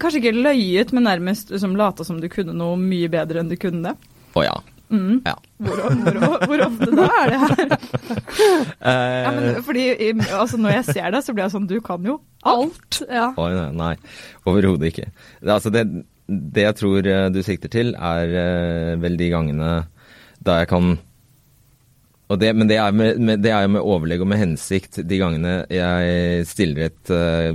kanskje 0.03 0.23
ikke 0.23 0.37
løyet, 0.37 0.93
men 0.97 1.07
nærmest 1.09 1.53
liksom 1.55 1.79
lata 1.79 2.07
som 2.07 2.21
du 2.21 2.29
kunne 2.33 2.55
noe 2.57 2.77
mye 2.81 3.11
bedre 3.13 3.43
enn 3.43 3.51
du 3.53 3.59
kunne 3.61 3.93
det? 3.93 4.13
å 4.37 4.45
ja. 4.45 4.55
Mm. 4.93 5.23
ja. 5.25 5.33
Hvor, 5.65 5.79
hvor, 5.81 6.43
hvor 6.51 6.63
ofte 6.67 6.89
da 6.93 7.07
er 7.23 7.31
det 7.33 7.39
her? 7.41 7.63
Ja, 8.83 9.31
men, 9.33 9.47
Eh, 9.53 9.61
fordi 9.65 9.85
altså, 10.35 10.59
Når 10.61 10.75
jeg 10.75 10.85
ser 10.91 11.07
deg, 11.15 11.23
så 11.25 11.33
blir 11.33 11.45
jeg 11.47 11.53
sånn 11.55 11.69
Du 11.71 11.77
kan 11.85 12.05
jo 12.05 12.19
alt. 12.49 12.99
Ja. 13.07 13.31
Oi, 13.39 13.53
nei, 13.55 13.71
nei. 13.79 13.93
overhodet 14.49 14.91
ikke. 14.91 15.07
Det, 15.41 15.53
altså 15.55 15.73
det, 15.73 15.87
det 16.27 16.67
jeg 16.67 16.77
tror 16.81 17.09
eh, 17.09 17.29
du 17.33 17.41
sikter 17.47 17.73
til, 17.73 17.95
er 17.95 18.37
eh, 18.43 18.93
vel 19.01 19.17
de 19.21 19.31
gangene 19.33 19.73
da 20.43 20.59
jeg 20.61 20.73
kan 20.73 20.97
og 22.33 22.39
det, 22.41 22.53
men 22.57 22.69
det 22.71 22.79
er, 22.81 22.95
med, 22.97 23.19
med, 23.21 23.43
det 23.45 23.51
er 23.53 23.69
med 23.69 23.85
overlegg 23.85 24.23
og 24.25 24.31
med 24.31 24.41
hensikt 24.41 25.03
de 25.05 25.19
gangene 25.21 25.51
jeg 25.69 26.47
stiller 26.49 26.87
et 26.87 27.13
uh, 27.13 27.51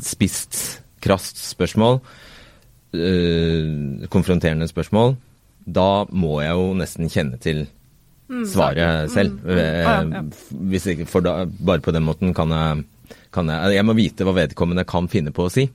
spisst, 0.00 0.56
krast 1.04 1.38
spørsmål, 1.44 2.00
øh, 2.94 4.08
konfronterende 4.12 4.68
spørsmål, 4.70 5.16
da 5.64 6.04
må 6.12 6.38
jeg 6.44 6.56
jo 6.58 6.72
nesten 6.78 7.08
kjenne 7.12 7.38
til 7.40 7.66
svaret 8.48 9.10
selv. 9.12 9.38
Eh. 9.48 10.18
Hvis 10.70 10.86
ikke, 10.94 11.06
for 11.08 11.24
da, 11.24 11.44
bare 11.46 11.80
på 11.84 11.92
den 11.94 12.04
måten 12.06 12.34
kan 12.36 12.50
jeg, 12.52 12.84
kan 13.34 13.48
jeg 13.50 13.74
Jeg 13.74 13.84
må 13.84 13.92
vite 13.98 14.24
hva 14.24 14.32
vedkommende 14.36 14.84
kan 14.88 15.08
finne 15.12 15.32
på 15.34 15.44
å 15.48 15.50
si. 15.52 15.66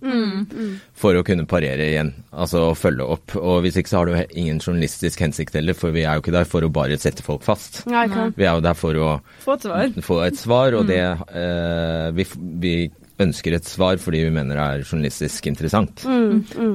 For 0.97 1.17
å 1.19 1.23
kunne 1.27 1.45
parere 1.49 1.89
igjen, 1.91 2.13
altså 2.31 2.69
følge 2.77 3.05
opp. 3.05 3.35
Og 3.37 3.61
hvis 3.65 3.77
ikke 3.81 3.91
så 3.91 3.97
har 4.01 4.09
du 4.09 4.15
ingen 4.39 4.59
journalistisk 4.63 5.19
hensikt 5.21 5.53
heller, 5.59 5.75
for 5.77 5.91
vi 5.95 6.05
er 6.07 6.15
jo 6.17 6.23
ikke 6.23 6.33
der 6.37 6.47
for 6.49 6.63
å 6.65 6.71
bare 6.73 6.97
sette 7.01 7.25
folk 7.25 7.43
fast. 7.45 7.83
Nei. 7.91 8.07
Vi 8.37 8.47
er 8.47 8.55
jo 8.57 8.63
der 8.65 8.77
for 8.79 8.95
å 8.97 9.09
Få 9.43 9.57
et 9.57 9.67
svar. 9.67 9.91
få 10.07 10.21
et 10.25 10.39
svar, 10.39 10.73
og 10.79 10.87
det 10.89 11.01
eh, 11.03 12.09
vi, 12.17 12.25
vi 12.63 12.73
ønsker 13.19 13.55
et 13.57 13.67
svar 13.67 13.97
fordi 13.99 14.21
vi 14.27 14.31
mener 14.31 14.55
det 14.55 14.65
er 14.65 14.83
journalistisk 14.87 15.49
interessant. 15.51 16.05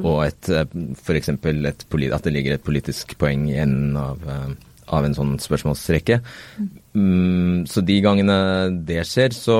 Og 0.04 0.18
et, 0.26 0.48
eh, 0.52 0.64
et, 0.64 1.84
poli- 1.90 2.12
at 2.12 2.22
det 2.26 2.32
ligger 2.34 2.54
et 2.58 2.64
politisk 2.66 3.16
poeng 3.18 3.46
i 3.48 3.56
enden 3.62 3.96
av, 3.96 4.20
eh, 4.28 4.50
av 4.92 5.04
en 5.06 5.14
sånn 5.16 5.38
spørsmålsrekke. 5.40 6.20
Mm, 6.94 7.64
så 7.66 7.80
de 7.84 7.96
gangene 8.04 8.36
det 8.84 9.00
skjer, 9.08 9.32
så, 9.32 9.58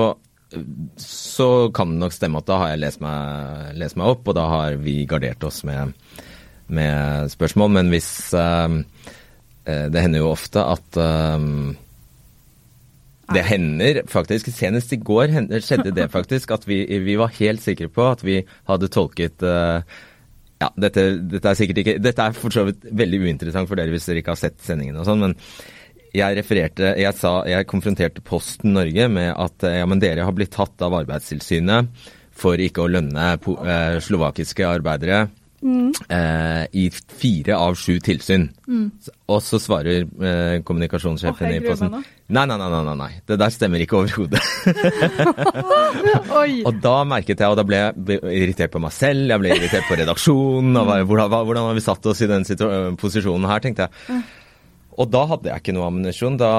så 1.01 1.49
kan 1.73 1.95
det 1.95 2.03
nok 2.03 2.13
stemme 2.13 2.37
at 2.37 2.45
da 2.51 2.59
har 2.61 2.69
jeg 2.75 2.83
lest 2.85 3.01
meg, 3.01 3.73
lest 3.81 3.97
meg 3.97 4.13
opp, 4.13 4.27
og 4.29 4.37
da 4.37 4.45
har 4.53 4.77
vi 4.77 4.99
gardert 5.09 5.43
oss 5.43 5.63
med, 5.65 5.95
med 6.69 7.33
spørsmål. 7.33 7.73
Men 7.79 7.89
hvis 7.93 8.11
eh, 8.37 8.77
Det 9.65 10.01
hender 10.05 10.21
jo 10.21 10.29
ofte 10.35 10.61
at 10.61 11.01
eh, 11.01 11.49
det 13.33 13.45
hender 13.47 14.01
faktisk, 14.11 14.51
senest 14.53 14.91
i 14.93 14.99
går 15.01 15.31
skjedde 15.63 15.93
det 15.95 16.09
faktisk, 16.13 16.51
at 16.53 16.67
vi, 16.69 16.83
vi 17.01 17.15
var 17.17 17.33
helt 17.39 17.63
sikre 17.63 17.89
på 17.89 18.03
at 18.09 18.21
vi 18.25 18.41
hadde 18.69 18.91
tolket 18.93 19.45
uh, 19.45 19.81
Ja, 20.61 20.69
dette, 20.79 21.07
dette 21.31 21.51
er 21.51 21.57
sikkert 21.57 21.81
ikke 21.81 21.95
Dette 22.03 22.27
er 22.27 22.35
for 22.37 22.53
så 22.53 22.67
vidt 22.67 22.85
veldig 22.85 23.23
uinteressant 23.25 23.69
for 23.69 23.79
dere 23.79 23.93
hvis 23.93 24.05
dere 24.09 24.21
ikke 24.21 24.35
har 24.35 24.41
sett 24.43 24.59
sendingen 24.63 24.99
og 25.01 25.07
sånn, 25.09 25.25
men 25.25 25.33
jeg 26.15 26.37
refererte 26.37 26.93
Jeg 27.01 27.17
sa 27.17 27.39
Jeg 27.49 27.67
konfronterte 27.71 28.23
Posten 28.25 28.75
Norge 28.77 29.09
med 29.11 29.31
at 29.33 29.65
eh, 29.67 29.79
ja, 29.81 29.89
men 29.89 30.03
dere 30.03 30.27
har 30.27 30.35
blitt 30.35 30.53
tatt 30.55 30.85
av 30.85 30.95
Arbeidstilsynet 31.01 32.05
for 32.35 32.59
ikke 32.59 32.83
å 32.83 32.91
lønne 32.91 33.33
eh, 33.35 33.97
slovakiske 34.03 34.67
arbeidere 34.67 35.25
eh, 35.65 36.65
i 36.71 36.85
fire 36.91 37.57
av 37.57 37.75
sju 37.79 37.97
tilsyn. 38.03 38.47
Mm. 38.67 38.85
Og 39.31 39.41
så 39.43 39.59
svarer 39.61 40.05
eh, 40.05 40.61
kommunikasjonssjefen 40.65 41.49
oh, 41.49 41.55
i 41.55 41.63
Posten. 41.65 41.95
Nei, 41.95 42.45
nei, 42.49 42.57
nei, 42.57 42.69
nei, 42.73 42.95
nei. 42.99 43.09
Det 43.27 43.37
der 43.41 43.53
stemmer 43.53 43.81
ikke 43.83 43.99
overhodet. 44.01 44.41
Og 46.67 46.79
da 46.81 46.95
merket 47.07 47.39
jeg, 47.41 47.49
og 47.49 47.55
da 47.57 47.63
ble 47.65 47.77
jeg 47.79 48.19
irritert 48.41 48.73
på 48.73 48.81
meg 48.81 48.93
selv, 48.93 49.29
jeg 49.29 49.41
ble 49.41 49.53
irritert 49.55 49.85
på 49.87 49.97
redaksjonen. 49.99 50.77
Og 50.81 50.89
hvordan, 51.09 51.35
hvordan 51.47 51.69
har 51.69 51.77
vi 51.77 51.85
satt 51.85 52.09
oss 52.11 52.23
i 52.25 52.29
den 52.29 52.45
posisjonen 52.99 53.47
her, 53.49 53.63
tenkte 53.63 53.87
jeg. 53.87 54.23
Og 54.95 55.09
da 55.11 55.25
hadde 55.27 55.51
jeg 55.51 55.63
ikke 55.63 55.75
noe 55.75 55.89
ammunisjon. 55.89 56.37
Da, 56.39 56.51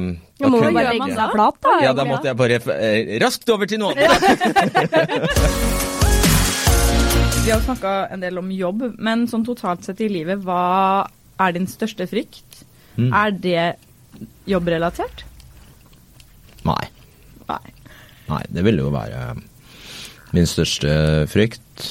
da 0.00 0.42
ja, 0.42 0.50
må 0.50 0.62
jeg 0.64 0.74
bare 0.74 0.94
legge 0.96 1.10
seg 1.14 1.36
flat, 1.36 1.60
da. 1.62 1.74
ja, 1.84 1.92
da 1.94 2.06
måtte 2.08 2.32
jeg 2.32 2.40
bare 2.40 2.58
eh, 2.76 3.12
raskt 3.22 3.54
over 3.54 3.70
til 3.70 3.82
noe 3.84 3.94
annet. 3.94 5.66
Vi 7.44 7.50
har 7.50 7.60
snakka 7.60 8.06
en 8.12 8.20
del 8.22 8.38
om 8.38 8.50
jobb, 8.52 8.82
men 9.00 9.24
sånn 9.30 9.44
totalt 9.46 9.84
sett 9.86 10.00
i 10.04 10.08
livet, 10.12 10.42
hva 10.44 11.06
er 11.40 11.54
din 11.56 11.66
største 11.70 12.06
frykt? 12.10 12.60
Mm. 13.00 13.08
Er 13.16 13.32
det 13.32 13.62
jobbrelatert? 14.50 15.24
Nei. 16.68 16.84
Nei. 17.48 17.72
Nei, 18.30 18.42
det 18.54 18.64
ville 18.66 18.84
jo 18.84 18.92
være 18.94 19.22
min 20.36 20.46
største 20.46 20.92
frykt. 21.32 21.86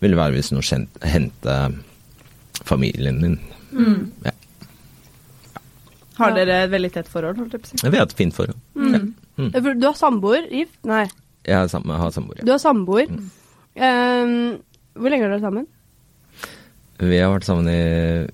Ville 0.00 0.16
være 0.18 0.36
hvis 0.38 0.52
noe 0.54 0.80
hendte 1.10 1.56
familien 2.68 3.18
min. 3.20 3.36
Ja. 4.24 4.32
Har 6.16 6.32
dere 6.32 6.62
et 6.64 6.70
veldig 6.72 6.92
tett 6.94 7.10
forhold, 7.12 7.36
holdt 7.42 7.58
jeg 7.58 7.64
på 7.66 7.68
å 7.68 7.72
si? 7.74 7.90
Vi 7.92 7.98
har 7.98 8.06
et 8.08 8.16
fint 8.22 8.36
forhold. 8.36 8.60
Ja, 8.76 9.02
Mm. 9.36 9.50
Du 9.52 9.82
har 9.84 9.92
samboer? 9.92 10.46
Gift? 10.48 10.78
Nei. 10.88 11.02
Jeg 11.44 11.54
har 11.58 11.66
sam- 11.68 11.84
har 11.92 12.08
samboer. 12.10 12.38
Du 12.40 12.50
har 12.54 12.58
samboer. 12.58 13.10
Um, 13.76 14.60
hvor 14.96 15.12
lenge 15.12 15.26
har 15.26 15.30
dere 15.30 15.36
vært 15.38 15.46
sammen? 15.46 15.66
Vi 16.96 17.18
har 17.20 17.28
vært 17.28 17.44
sammen 17.44 17.66
i 17.68 17.80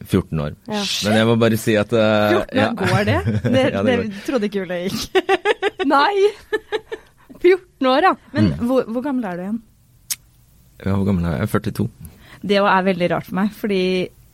14 0.06 0.38
år. 0.44 0.52
Ja. 0.70 0.82
Men 1.08 1.16
jeg 1.18 1.26
må 1.26 1.34
bare 1.42 1.56
si 1.58 1.72
at 1.80 1.90
uh, 1.98 2.44
14 2.46 2.60
år, 2.62 2.76
går 2.78 3.08
det? 3.08 3.16
Det, 3.56 3.64
Ja, 3.74 3.82
det, 3.82 3.96
går. 3.98 4.12
trodde 4.28 4.46
ikke 4.48 4.62
Julie 4.62 4.84
gikk. 4.84 5.16
Nei! 5.94 6.30
14 7.42 7.88
år, 7.90 8.06
ja. 8.06 8.12
Men 8.36 8.52
hvor, 8.62 8.86
hvor 8.86 9.02
gammel 9.02 9.26
er 9.26 9.40
du 9.40 9.42
igjen? 9.48 9.60
Ja, 10.84 10.92
Hvor 10.94 11.04
gammel 11.08 11.26
er 11.26 11.40
jeg? 11.42 11.50
42. 11.50 11.88
Det 12.42 12.56
er 12.62 12.86
veldig 12.86 13.08
rart 13.10 13.26
for 13.26 13.38
meg, 13.38 13.50
fordi 13.54 13.82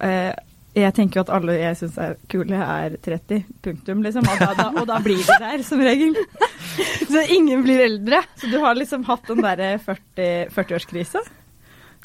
eh, 0.05 0.31
jeg 0.77 0.95
tenker 0.95 1.19
jo 1.19 1.25
at 1.25 1.33
alle 1.39 1.57
jeg 1.59 1.79
syns 1.81 1.97
er 2.03 2.15
kule, 2.31 2.59
er 2.61 2.97
30. 3.03 3.43
Punktum, 3.65 4.03
liksom. 4.05 4.29
Og 4.29 4.43
da, 4.43 4.51
da, 4.59 4.69
og 4.77 4.87
da 4.91 4.99
blir 5.03 5.19
de 5.25 5.39
der, 5.43 5.65
som 5.67 5.81
regel. 5.83 6.15
Så 7.09 7.25
ingen 7.35 7.65
blir 7.65 7.83
eldre. 7.87 8.23
Så 8.39 8.51
du 8.53 8.59
har 8.63 8.79
liksom 8.79 9.05
hatt 9.09 9.27
den 9.31 9.43
derre 9.43 9.75
40 9.83 10.53
40-årskrisa? 10.55 11.25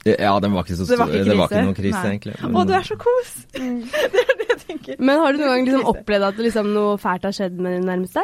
Ja, 0.03 0.34
den 0.43 0.51
var 0.51 0.65
ikke 0.65 0.75
så 0.75 0.84
det 0.84 0.98
stor. 0.98 1.03
var 1.03 1.12
ikke 1.13 1.20
krise? 1.20 1.29
Det 1.29 1.39
var 1.39 1.51
ikke 1.51 1.65
noen 1.67 1.77
krise, 1.77 2.00
Nei. 2.00 2.10
egentlig. 2.12 2.34
Å, 2.43 2.63
du 2.67 2.74
er 2.75 2.88
så 2.88 2.98
kos! 3.00 3.34
Det 3.53 4.24
er 4.24 4.36
det 4.41 4.48
jeg 4.50 4.60
tenker. 4.65 4.98
Men 5.00 5.22
har 5.22 5.32
du 5.32 5.39
noen 5.39 5.51
gang 5.53 5.67
liksom 5.70 5.86
opplevd 5.93 6.27
at 6.32 6.41
liksom 6.43 6.72
noe 6.75 6.98
fælt 7.00 7.27
har 7.29 7.36
skjedd 7.36 7.60
med 7.62 7.77
din 7.77 7.88
nærmeste? 7.88 8.24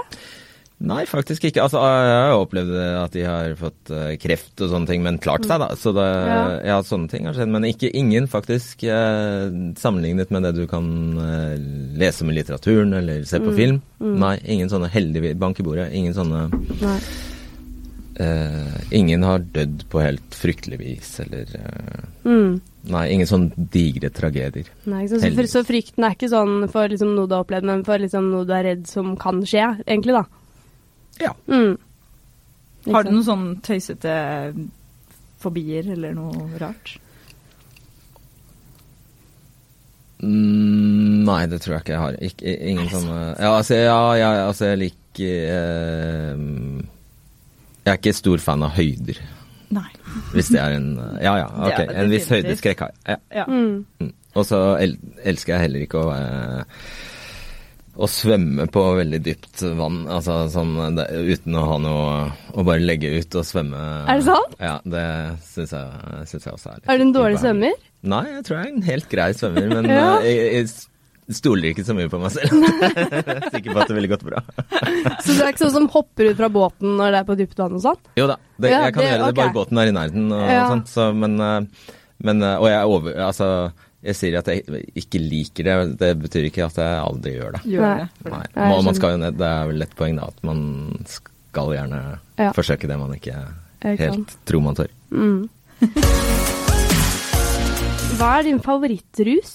Nei, 0.79 1.01
faktisk 1.03 1.43
ikke. 1.49 1.59
Altså, 1.65 1.81
jeg 1.83 2.11
har 2.15 2.29
jo 2.31 2.43
opplevd 2.45 2.69
at 3.01 3.11
de 3.11 3.23
har 3.27 3.55
fått 3.59 3.89
eh, 3.91 4.13
kreft 4.21 4.61
og 4.63 4.69
sånne 4.71 4.87
ting, 4.87 5.01
men 5.03 5.17
klart 5.19 5.43
seg, 5.43 5.59
da. 5.59 5.67
Så 5.75 5.91
det, 5.91 6.05
Ja. 6.07 6.37
ja. 6.69 6.77
sånne 6.87 7.09
ting 7.11 7.27
har 7.27 7.35
skjedd. 7.35 7.51
Men 7.51 7.67
ikke 7.67 7.89
ingen, 7.91 8.29
faktisk, 8.31 8.85
eh, 8.87 9.49
sammenlignet 9.75 10.31
med 10.31 10.47
det 10.47 10.53
du 10.55 10.63
kan 10.71 10.87
eh, 11.19 11.57
lese 11.99 12.23
med 12.23 12.37
litteraturen 12.39 12.93
eller 12.95 13.25
se 13.27 13.41
på 13.43 13.51
film. 13.57 13.81
Nei, 13.99 14.37
ingen 14.47 14.71
sånne 14.71 14.87
heldige 14.93 15.35
bank 15.35 15.59
i 15.59 15.67
bordet. 15.67 15.89
Ingen 15.91 16.15
sånne 16.15 16.45
Nei. 16.79 16.99
eh, 18.23 18.79
Ingen 18.95 19.23
har 19.23 19.39
dødd 19.39 19.83
på 19.91 20.01
helt 20.01 20.31
fryktelig 20.35 20.79
vis, 20.79 21.19
eller 21.25 21.45
uh, 21.59 22.07
Mm. 22.29 22.59
Nei, 22.89 23.05
ingen 23.13 23.27
sånne 23.27 23.67
digre 23.71 24.09
tragedier. 24.13 24.67
Nei? 24.87 25.05
Så, 25.11 25.19
så 25.51 25.61
frykten 25.67 26.03
er 26.05 26.15
ikke 26.15 26.29
sånn 26.31 26.67
for 26.71 26.87
liksom 26.91 27.15
noe 27.15 27.27
du 27.27 27.33
har 27.35 27.43
opplevd, 27.43 27.65
men 27.67 27.83
for 27.87 27.99
liksom 27.99 28.29
noe 28.31 28.45
du 28.47 28.53
er 28.55 28.63
redd 28.71 28.87
som 28.87 29.15
kan 29.19 29.41
skje, 29.47 29.65
egentlig, 29.87 30.15
da. 30.15 30.23
Ja. 31.19 31.33
Mm. 31.47 31.77
Har 32.89 33.05
du 33.05 33.11
noen 33.11 33.27
sånn 33.27 33.47
tøysete 33.65 34.13
fobier 35.39 35.87
eller 35.95 36.15
noe 36.15 36.47
rart? 36.61 36.95
Mm, 40.19 41.23
nei, 41.27 41.41
det 41.47 41.61
tror 41.63 41.77
jeg 41.77 41.85
ikke 41.85 41.93
jeg 41.93 42.03
har. 42.03 42.15
Ikke, 42.27 42.53
ingen 42.71 42.89
sånne 42.91 43.19
Ja, 43.39 43.51
altså, 43.53 43.75
ja, 43.79 43.99
jeg, 44.19 44.39
altså, 44.49 44.65
jeg 44.73 44.79
liker 44.81 45.51
eh, 45.55 46.41
Jeg 47.85 47.93
er 47.93 47.99
ikke 48.01 48.15
stor 48.17 48.43
fan 48.43 48.65
av 48.67 48.75
høyder. 48.75 49.21
Nei. 49.75 49.87
Hvis 50.33 50.49
det 50.51 50.59
er 50.59 50.75
en 50.75 50.89
Ja 51.23 51.37
ja, 51.39 51.47
ok. 51.69 51.83
En 51.93 52.11
viss 52.11 52.27
høydeskrekk 52.31 52.83
har 52.83 52.95
jeg. 52.95 53.19
Ja. 53.31 53.43
Ja. 53.43 53.47
Mm. 53.47 53.85
Mm. 54.03 54.15
Og 54.37 54.45
så 54.45 54.59
el 54.79 54.97
elsker 55.27 55.55
jeg 55.55 55.65
heller 55.67 55.85
ikke 55.87 56.03
å 56.03 56.11
eh, 56.13 56.83
å 57.99 58.07
svømme 58.07 58.65
på 58.71 58.81
veldig 58.95 59.19
dypt 59.25 59.61
vann, 59.75 60.05
altså 60.07 60.45
sånn 60.53 60.71
det, 60.95 61.05
uten 61.33 61.57
å 61.59 61.63
ha 61.67 61.77
noe 61.83 62.13
Å 62.55 62.63
bare 62.63 62.79
legge 62.79 63.09
ut 63.19 63.35
og 63.35 63.43
svømme. 63.47 63.81
Er 64.07 64.21
det 64.21 64.25
sant? 64.29 64.53
Ja, 64.63 64.77
det 64.87 65.03
syns 65.49 65.73
jeg, 65.75 66.13
synes 66.31 66.45
jeg 66.47 66.53
også 66.55 66.69
er 66.71 66.77
litt 66.79 66.87
Er 66.93 66.97
du 67.01 67.03
en 67.07 67.11
dårlig 67.17 67.41
svømmer? 67.43 67.75
Nei, 68.13 68.21
jeg 68.37 68.45
tror 68.47 68.57
jeg 68.61 68.69
er 68.69 68.75
en 68.77 68.87
helt 68.87 69.09
grei 69.11 69.27
svømmer, 69.35 69.67
men 69.73 69.89
Ja. 69.99 70.05
eh, 70.23 70.29
jeg, 70.31 70.69
jeg 71.29 71.35
stoler 71.37 71.69
ikke 71.73 71.83
så 71.85 71.93
mye 71.93 72.09
på 72.09 72.17
meg 72.23 72.31
selv. 72.33 72.55
Sikker 73.53 73.73
på 73.75 73.81
at 73.83 73.91
det 73.91 73.97
ville 73.99 74.09
gått 74.09 74.23
bra. 74.25 74.39
Så 75.25 75.35
du 75.35 75.43
er 75.43 75.51
ikke 75.51 75.61
sånn 75.67 75.75
som 75.75 75.89
hopper 75.93 76.31
ut 76.31 76.39
fra 76.39 76.47
båten 76.49 76.95
når 76.97 77.11
det 77.13 77.19
er 77.19 77.27
på 77.27 77.35
dypt 77.37 77.59
vann 77.61 77.75
og 77.77 77.83
sånn? 77.83 77.99
Jo 78.17 78.25
da, 78.31 78.39
det, 78.57 78.71
Ja, 78.71 78.79
jeg 78.87 78.95
kan 78.95 79.03
det- 79.03 79.11
gjøre 79.11 79.27
det 79.27 79.37
bare 79.43 79.53
båten 79.59 79.81
er 79.83 79.91
i 79.91 79.93
nærheten 79.99 80.31
og 80.33 80.47
Ja. 80.49 80.63
sånt, 80.71 80.89
så, 80.89 81.09
men, 81.13 81.35
eh, 81.43 81.91
men 82.25 82.41
eh, 82.47 82.55
Og 82.57 82.65
jeg 82.71 82.79
er 82.79 82.95
over 82.95 83.19
Altså, 83.27 83.49
jeg 84.03 84.15
sier 84.15 84.37
at 84.39 84.47
jeg 84.47 84.63
ikke 84.95 85.19
liker 85.19 85.63
det, 85.67 85.73
det 85.99 86.13
betyr 86.21 86.45
ikke 86.47 86.63
at 86.69 86.77
jeg 86.79 86.99
aldri 87.03 87.33
gjør 87.35 87.51
det. 87.57 87.61
Gjør 87.67 87.97
det. 87.99 88.05
Nei. 88.29 88.45
Nei, 88.55 88.69
man, 88.71 88.85
man 88.87 88.95
skal 88.95 89.15
jo 89.15 89.19
ned, 89.25 89.35
Det 89.39 89.47
er 89.49 89.67
vel 89.73 89.81
et 89.83 89.95
poeng 89.99 90.15
da, 90.21 90.29
at 90.31 90.43
man 90.47 90.61
skal 91.05 91.73
gjerne 91.75 91.99
Ja. 92.39 92.51
forsøke 92.55 92.87
det 92.87 92.95
man 92.99 93.11
ikke 93.17 93.35
ikke 93.83 94.07
helt 94.11 94.37
tror 94.47 94.61
man 94.63 94.75
tør. 94.79 94.87
Mm. 95.11 95.49
Hva 98.19 98.31
er 98.39 98.43
din 98.49 98.59
favorittrus? 98.63 99.51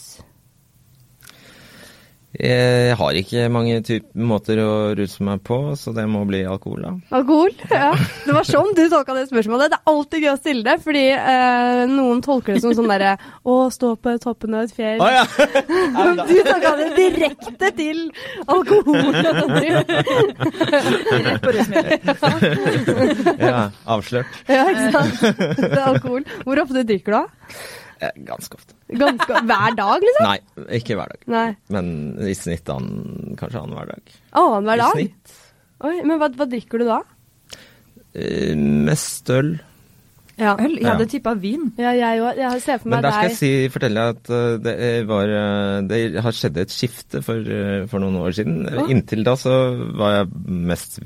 Jeg 2.35 2.97
har 2.99 3.15
ikke 3.19 3.45
mange 3.53 3.77
typ, 3.87 4.09
måter 4.19 4.59
å 4.59 4.71
ruse 4.99 5.23
meg 5.23 5.43
på, 5.47 5.59
så 5.79 5.93
det 5.95 6.03
må 6.11 6.25
bli 6.27 6.41
alkohol, 6.51 6.81
da. 6.83 6.91
Alkohol? 7.15 7.53
Ja. 7.71 7.93
Det 8.25 8.35
var 8.35 8.49
sånn 8.49 8.73
du 8.75 8.83
tolka 8.91 9.15
det 9.15 9.29
spørsmålet. 9.29 9.71
Det 9.71 9.79
er 9.79 9.93
alltid 9.93 10.25
gøy 10.25 10.33
å 10.33 10.41
stille 10.41 10.65
det, 10.67 10.75
fordi 10.83 11.05
eh, 11.15 11.85
noen 11.93 12.23
tolker 12.25 12.57
det 12.57 12.63
som 12.65 12.75
sånn 12.75 12.91
derre 12.91 13.15
Å, 13.45 13.71
stå 13.71 13.93
på 14.03 14.17
toppen 14.23 14.57
av 14.59 14.67
et 14.67 14.75
fjell. 14.75 14.99
Ah, 15.05 15.21
ja! 15.21 15.25
Du 16.25 16.35
tolka 16.43 16.75
det 16.81 16.89
direkte 16.97 17.71
til 17.77 17.99
alkohol. 18.51 19.15
Rett 21.29 21.43
på 21.45 21.55
rusmidler. 21.55 21.99
ja 23.39 23.63
avslørt. 23.85 24.43
ja, 24.49 24.67
ikke 24.73 24.91
sant? 24.91 25.23
Det 25.61 25.71
er 25.71 25.87
alkohol. 25.87 26.27
Hvor 26.45 26.65
ofte 26.65 26.85
drikker 26.89 27.15
du 27.15 27.19
da? 27.21 27.25
Eh, 28.01 28.11
Ganske 28.27 28.59
ofte. 28.59 28.75
Ganske 28.89 29.41
Hver 29.47 29.77
dag, 29.79 30.05
liksom? 30.07 30.27
Nei, 30.29 30.67
ikke 30.81 30.97
hver 30.99 31.13
dag. 31.15 31.27
Nei. 31.35 31.47
Men 31.75 31.93
i 32.27 32.35
snitt 32.39 32.69
an, 32.73 32.89
kanskje 33.41 33.63
annenhver 33.63 33.93
dag. 33.95 34.17
Annenhver 34.41 34.75
I 34.75 34.83
dag? 34.83 34.97
snitt. 34.99 35.37
Oi, 35.85 35.95
men 36.03 36.19
hva, 36.21 36.31
hva 36.39 36.49
drikker 36.49 36.81
du 36.83 36.89
da? 36.89 36.99
Uh, 38.15 38.53
mest 38.87 39.31
øl. 39.35 39.57
Ja. 40.39 40.57
Øl? 40.59 40.73
Jeg 40.81 40.89
hadde 40.89 41.07
tippa 41.11 41.35
vin. 41.39 41.69
Ja, 41.79 41.93
jeg 41.95 42.23
òg. 42.23 42.39
Jeg 42.41 42.63
ser 42.65 42.81
for 42.83 42.91
Men 42.91 43.05
der 43.05 43.13
skal 43.15 43.29
deg 43.29 43.31
jeg 43.31 43.39
si, 43.39 43.51
fortelle 43.71 44.07
at 44.11 44.31
eh, 44.35 44.57
det 44.65 44.79
var 45.07 45.31
Det 45.87 46.01
har 46.25 46.35
skjedd 46.35 46.57
et 46.59 46.75
skifte 46.75 47.21
for, 47.23 47.53
for 47.91 48.03
noen 48.03 48.17
år 48.19 48.35
siden. 48.35 48.65
Hva? 48.67 48.89
Inntil 48.91 49.23
da 49.27 49.37
så 49.39 49.55
var 49.95 50.17
jeg 50.17 50.33
mest 50.73 50.99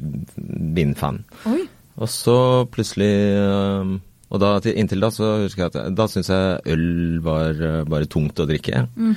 vinfan. 0.79 1.21
Oi. 1.51 1.67
Og 1.99 2.09
så 2.09 2.39
plutselig 2.73 3.11
eh, 3.37 3.93
Og 4.31 4.41
da, 4.43 4.59
til- 4.61 4.77
inntil 4.77 5.01
da 5.01 5.09
så 5.15 5.29
husker 5.47 5.65
jeg 5.65 5.73
at 5.75 5.95
da 5.97 6.07
syntes 6.11 6.29
jeg 6.29 6.61
øl 6.75 7.21
var 7.25 7.51
eh, 7.65 7.85
bare 7.89 8.07
tungt 8.13 8.39
å 8.43 8.47
drikke. 8.49 8.87
Mm. 8.97 9.15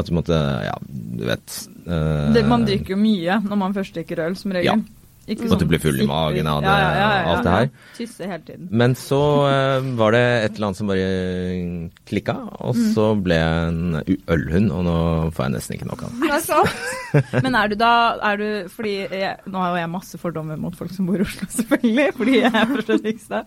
At 0.00 0.06
du 0.08 0.14
måtte 0.16 0.36
Ja, 0.64 0.76
du 0.86 1.24
vet 1.28 1.58
Uh, 1.80 2.28
Det, 2.32 2.42
man 2.46 2.62
drikker 2.68 2.92
jo 2.92 2.96
mye 3.00 3.38
når 3.42 3.56
man 3.58 3.72
først 3.74 3.94
drikker 3.96 4.20
øl, 4.26 4.34
som 4.36 4.52
regel. 4.52 4.66
Ja. 4.68 4.99
At 5.30 5.58
du 5.62 5.66
blir 5.70 5.78
full 5.82 6.00
i 6.02 6.06
magen 6.08 6.46
av 6.50 6.62
det- 6.64 6.72
ja, 6.74 6.90
ja, 6.98 7.10
alt 7.34 7.44
det 7.46 7.52
her. 7.54 7.68
Tisse 7.96 8.26
hele 8.26 8.42
tiden. 8.46 8.68
Men 8.70 8.94
så 8.98 9.20
uh, 9.46 9.90
var 10.00 10.12
det 10.16 10.22
et 10.44 10.54
eller 10.56 10.66
annet 10.70 10.76
som 10.80 10.90
bare 10.90 11.90
klikka, 12.10 12.34
og 12.60 12.74
Mm. 12.74 12.94
så 12.94 13.04
ble 13.22 13.34
jeg 13.34 13.68
en 13.68 14.02
ølhund, 14.28 14.70
og 14.72 14.84
nå 14.86 14.96
får 15.36 15.44
jeg 15.46 15.52
nesten 15.54 15.76
ikke 15.76 15.88
nok 15.90 16.02
av 16.02 16.10
det. 16.10 16.30
Er? 17.20 17.42
Men 17.42 17.54
er 17.58 17.68
du 17.68 17.74
da 17.74 17.92
er 18.22 18.36
du, 18.38 18.68
fordi 18.70 18.92
jeg, 19.10 19.36
Nå 19.50 19.58
har 19.58 19.72
jo 19.74 19.80
jeg 19.80 19.90
masse 19.90 20.18
fordommer 20.22 20.56
mot 20.62 20.76
folk 20.78 20.92
som 20.94 21.06
bor 21.08 21.18
i 21.18 21.24
Oslo, 21.26 21.46
selvfølgelig, 21.58 22.08
fordi 22.16 22.36
jeg 22.38 22.52
er 22.54 22.66
fra 22.70 22.84
Fredrikstad. 22.86 23.46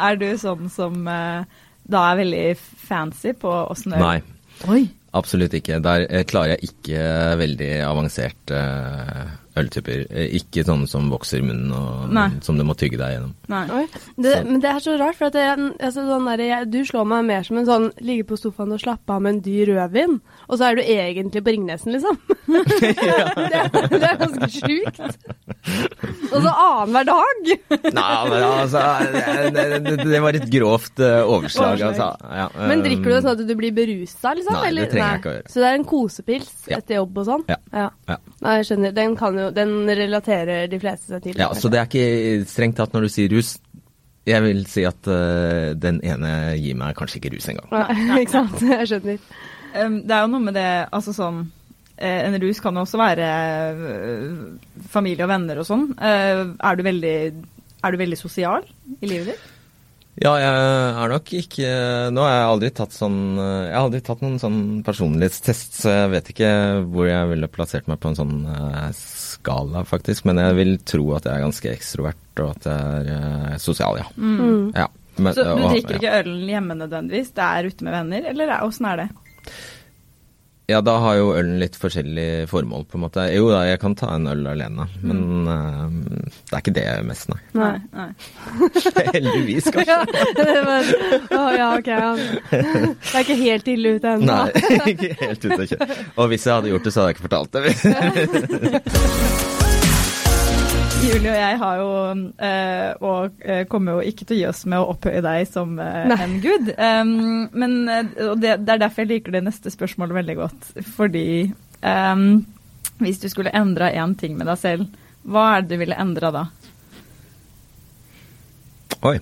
Er 0.00 0.16
du 0.16 0.26
sånn 0.40 0.70
som 0.72 1.06
uh, 1.06 1.44
da 1.84 2.04
er 2.12 2.20
veldig 2.22 2.44
fancy 2.88 3.34
på 3.36 3.50
åssen 3.68 3.92
øl 3.92 4.00
Nei, 4.00 4.22
Oi. 4.72 4.82
absolutt 5.12 5.52
ikke. 5.58 5.82
Der 5.84 6.06
eh, 6.08 6.24
klarer 6.24 6.54
jeg 6.54 6.70
ikke 6.70 7.02
veldig 7.42 7.70
avansert 7.84 8.54
eh, 8.56 9.34
øltyper. 9.56 10.04
Eh, 10.10 10.32
Ikke 10.40 10.64
sånne 10.66 10.88
som 10.90 11.06
vokser 11.12 11.38
i 11.38 11.46
munnen 11.46 11.70
og 11.76 12.12
Nei. 12.14 12.28
som 12.42 12.58
du 12.58 12.64
må 12.66 12.74
tygge 12.78 12.98
deg 13.00 13.14
gjennom. 13.16 13.34
Nei. 13.52 13.62
Oi. 13.70 13.84
Det, 14.18 14.32
men 14.48 14.60
det 14.64 14.70
er 14.72 14.80
så 14.82 14.96
rart, 14.98 15.18
for 15.18 15.28
at 15.30 15.38
jeg, 15.38 15.68
altså, 15.78 16.04
sånn 16.08 16.26
der, 16.32 16.42
jeg, 16.48 16.70
du 16.72 16.80
slår 16.88 17.06
meg 17.12 17.24
mer 17.28 17.46
som 17.46 17.60
en 17.60 17.68
sånn 17.68 17.86
ligge 18.02 18.26
på 18.30 18.38
sofaen 18.40 18.74
og 18.74 18.82
slappe 18.82 19.14
av 19.14 19.22
med 19.24 19.36
en 19.36 19.42
dyr 19.44 19.72
rødvin, 19.74 20.18
og 20.48 20.58
så 20.58 20.70
er 20.72 20.80
du 20.80 20.82
egentlig 20.84 21.44
på 21.46 21.54
Ringnesen, 21.54 21.94
liksom. 21.94 22.18
det, 22.80 23.60
det 23.94 24.02
er 24.04 24.18
ganske 24.20 24.48
sjukt. 24.52 25.00
Og 26.34 26.38
så 26.44 26.50
annenhver 26.50 27.06
dag. 27.08 27.52
Nei, 27.94 28.16
men 28.28 28.42
altså 28.44 28.82
Det, 29.54 29.64
det, 29.84 29.94
det 30.04 30.20
var 30.24 30.36
et 30.36 30.46
grovt 30.52 31.00
eh, 31.00 31.20
overslag, 31.22 31.78
Overslag. 31.78 31.88
altså. 31.94 32.34
Ja, 32.42 32.48
Men 32.68 32.82
drikker 32.84 33.04
du 33.06 33.12
det 33.14 33.20
um, 33.20 33.24
sånn 33.28 33.32
at 33.38 33.44
du 33.48 33.54
blir 33.58 33.74
berusa, 33.76 34.34
liksom? 34.36 34.58
Nei, 34.58 34.72
det 34.76 34.88
trenger 34.92 35.08
jeg 35.14 35.22
ikke 35.22 35.30
å 35.32 35.36
gjøre. 35.38 35.52
Så 35.54 35.62
det 35.62 35.68
er 35.70 35.78
en 35.78 35.86
kosepils 35.88 36.50
Ja. 36.70 36.78
etter 36.80 36.98
jobb 36.98 37.18
og 37.22 37.28
sånn? 37.28 37.44
Ja. 37.50 37.58
ja. 37.72 37.88
Ja. 38.10 38.16
Nei, 38.44 38.54
jeg 38.60 38.68
skjønner. 38.70 38.94
Den, 38.96 39.16
kan 39.20 39.38
jo, 39.40 39.43
den 39.52 39.74
relaterer 39.90 40.68
de 40.70 40.80
fleste 40.80 41.12
seg 41.12 41.24
til. 41.26 41.40
Ja, 41.40 41.50
så 41.56 41.70
det 41.72 41.80
er 41.80 41.88
ikke 41.90 42.48
strengt 42.48 42.78
tatt 42.80 42.94
når 42.96 43.06
du 43.06 43.12
sier 43.12 43.32
rus. 43.34 43.56
Jeg 44.24 44.40
vil 44.40 44.62
si 44.70 44.86
at 44.88 45.04
uh, 45.10 45.74
den 45.76 45.98
ene 46.00 46.54
gir 46.56 46.78
meg 46.80 46.96
kanskje 46.96 47.20
ikke 47.20 47.34
rus 47.34 47.50
engang. 47.52 47.68
Nei, 47.74 48.22
ikke 48.24 48.38
sant. 48.38 48.56
Jeg 48.64 48.88
skjønner. 48.88 49.20
Um, 49.74 50.00
det 50.06 50.16
er 50.16 50.22
jo 50.22 50.30
noe 50.30 50.44
med 50.44 50.54
det 50.54 50.68
Altså 50.94 51.10
sånn 51.10 51.40
eh, 51.96 52.20
En 52.28 52.36
rus 52.38 52.60
kan 52.62 52.76
jo 52.78 52.84
også 52.84 53.00
være 53.00 53.30
eh, 53.30 54.28
familie 54.90 55.26
og 55.26 55.32
venner 55.32 55.58
og 55.60 55.66
sånn. 55.66 55.88
Eh, 55.98 56.44
er, 56.54 56.78
du 56.78 56.86
veldig, 56.86 57.16
er 57.82 57.94
du 57.94 58.00
veldig 58.00 58.20
sosial 58.20 58.66
i 59.00 59.10
livet 59.10 59.32
ditt? 59.32 59.50
Ja, 60.22 60.36
jeg 60.38 60.46
er 60.46 61.10
nok 61.10 61.30
ikke 61.34 61.70
Nå 62.14 62.22
har 62.22 62.36
jeg 62.36 62.50
aldri 62.52 62.68
tatt 62.70 62.92
sånn 62.94 63.16
Jeg 63.34 63.72
har 63.74 63.80
aldri 63.80 63.98
tatt 64.06 64.20
noen 64.22 64.36
sånn 64.38 64.60
personlighetstest, 64.86 65.80
så 65.80 65.90
jeg 65.90 66.12
vet 66.12 66.30
ikke 66.30 66.50
hvor 66.86 67.08
jeg 67.08 67.32
ville 67.32 67.50
plassert 67.50 67.90
meg 67.90 67.98
på 67.98 68.12
en 68.12 68.20
sånn 68.20 68.36
skala, 69.34 69.84
faktisk. 69.88 70.24
Men 70.28 70.40
jeg 70.42 70.56
vil 70.58 70.74
tro 70.86 71.06
at 71.18 71.26
jeg 71.28 71.34
er 71.38 71.44
ganske 71.46 71.72
ekstrovert, 71.72 72.22
og 72.42 72.50
at 72.56 72.68
jeg 72.70 73.08
er 73.08 73.10
eh, 73.52 73.56
sosial, 73.62 74.00
ja. 74.02 74.06
Mm. 74.16 74.72
ja. 74.74 74.86
Men- 75.16 75.34
Så 75.36 75.44
du 75.44 75.50
og- 75.62 75.70
drikker 75.70 75.94
ja. 75.94 76.00
ikke 76.00 76.16
ølen 76.24 76.48
hjemme 76.50 76.74
nødvendigvis? 76.80 77.30
Det 77.36 77.44
er 77.46 77.68
ute 77.70 77.84
med 77.86 77.92
venner, 77.94 78.30
eller 78.30 78.48
er- 78.56 78.64
åssen 78.66 78.86
er 78.90 78.96
det? 79.04 79.08
Ja, 80.66 80.80
da 80.80 80.96
har 80.96 81.14
jo 81.18 81.34
ølen 81.36 81.58
litt 81.60 81.74
forskjellig 81.76 82.48
formål, 82.48 82.86
på 82.88 82.96
en 82.96 83.02
måte. 83.04 83.20
Jo 83.34 83.50
da, 83.52 83.66
jeg 83.68 83.78
kan 83.82 83.94
ta 84.00 84.14
en 84.14 84.26
øl 84.30 84.46
alene, 84.48 84.86
men 85.04 85.48
eh, 85.52 85.84
det 86.48 86.56
er 86.56 86.60
ikke 86.62 86.72
det 86.78 86.84
mest, 87.04 87.28
nei. 87.28 87.36
Nei. 87.60 87.76
nei. 87.92 88.08
Heldigvis, 89.16 89.68
kanskje. 89.74 89.98
Ja, 90.40 90.62
var, 90.64 90.80
å, 91.36 91.38
ja, 91.52 91.68
ok. 91.76 91.88
Ja. 91.92 92.16
Det 92.48 93.12
er 93.12 93.20
ikke 93.26 93.36
helt 93.42 93.68
ille 93.74 93.88
ute 93.98 94.08
ennå. 94.16 94.24
Nei, 94.30 94.48
ikke 94.94 95.12
helt 95.20 95.44
ute 95.44 95.60
å 95.60 95.68
kjøre. 95.74 95.84
Og 96.16 96.24
hvis 96.32 96.48
jeg 96.48 96.56
hadde 96.56 96.72
gjort 96.72 96.88
det, 96.88 96.92
så 96.96 97.04
hadde 97.04 97.12
jeg 97.12 97.16
ikke 97.18 97.28
fortalt 97.28 97.52
det. 97.60 97.68
Julie 101.14 101.30
og 101.30 101.36
jeg 101.38 101.58
har 101.60 101.76
jo 101.78 101.90
eh, 102.42 102.88
og 103.06 103.44
eh, 103.46 103.60
kommer 103.70 103.94
jo 103.94 104.08
ikke 104.10 104.24
til 104.26 104.34
å 104.34 104.38
gi 104.40 104.46
oss 104.48 104.64
med 104.66 104.82
å 104.82 104.88
opphøye 104.96 105.20
deg 105.22 105.44
som 105.46 105.76
eh, 105.78 106.10
en 106.10 106.32
gud. 106.42 106.72
Um, 106.74 107.44
men 107.54 107.76
og 107.86 108.40
det, 108.42 108.56
det 108.66 108.72
er 108.74 108.80
derfor 108.82 109.04
jeg 109.04 109.12
liker 109.12 109.36
det 109.36 109.44
neste 109.46 109.70
spørsmålet 109.70 110.16
veldig 110.16 110.36
godt. 110.40 110.72
Fordi 110.96 111.52
um, 111.86 112.24
hvis 112.98 113.22
du 113.22 113.28
skulle 113.30 113.54
endra 113.54 113.92
én 113.94 114.16
ting 114.18 114.34
med 114.34 114.50
deg 114.50 114.58
selv, 114.58 114.88
hva 115.22 115.44
er 115.52 115.62
det 115.62 115.76
du 115.76 115.84
ville 115.84 116.00
endra 116.02 116.32
da? 116.34 116.42
Oi. 119.06 119.14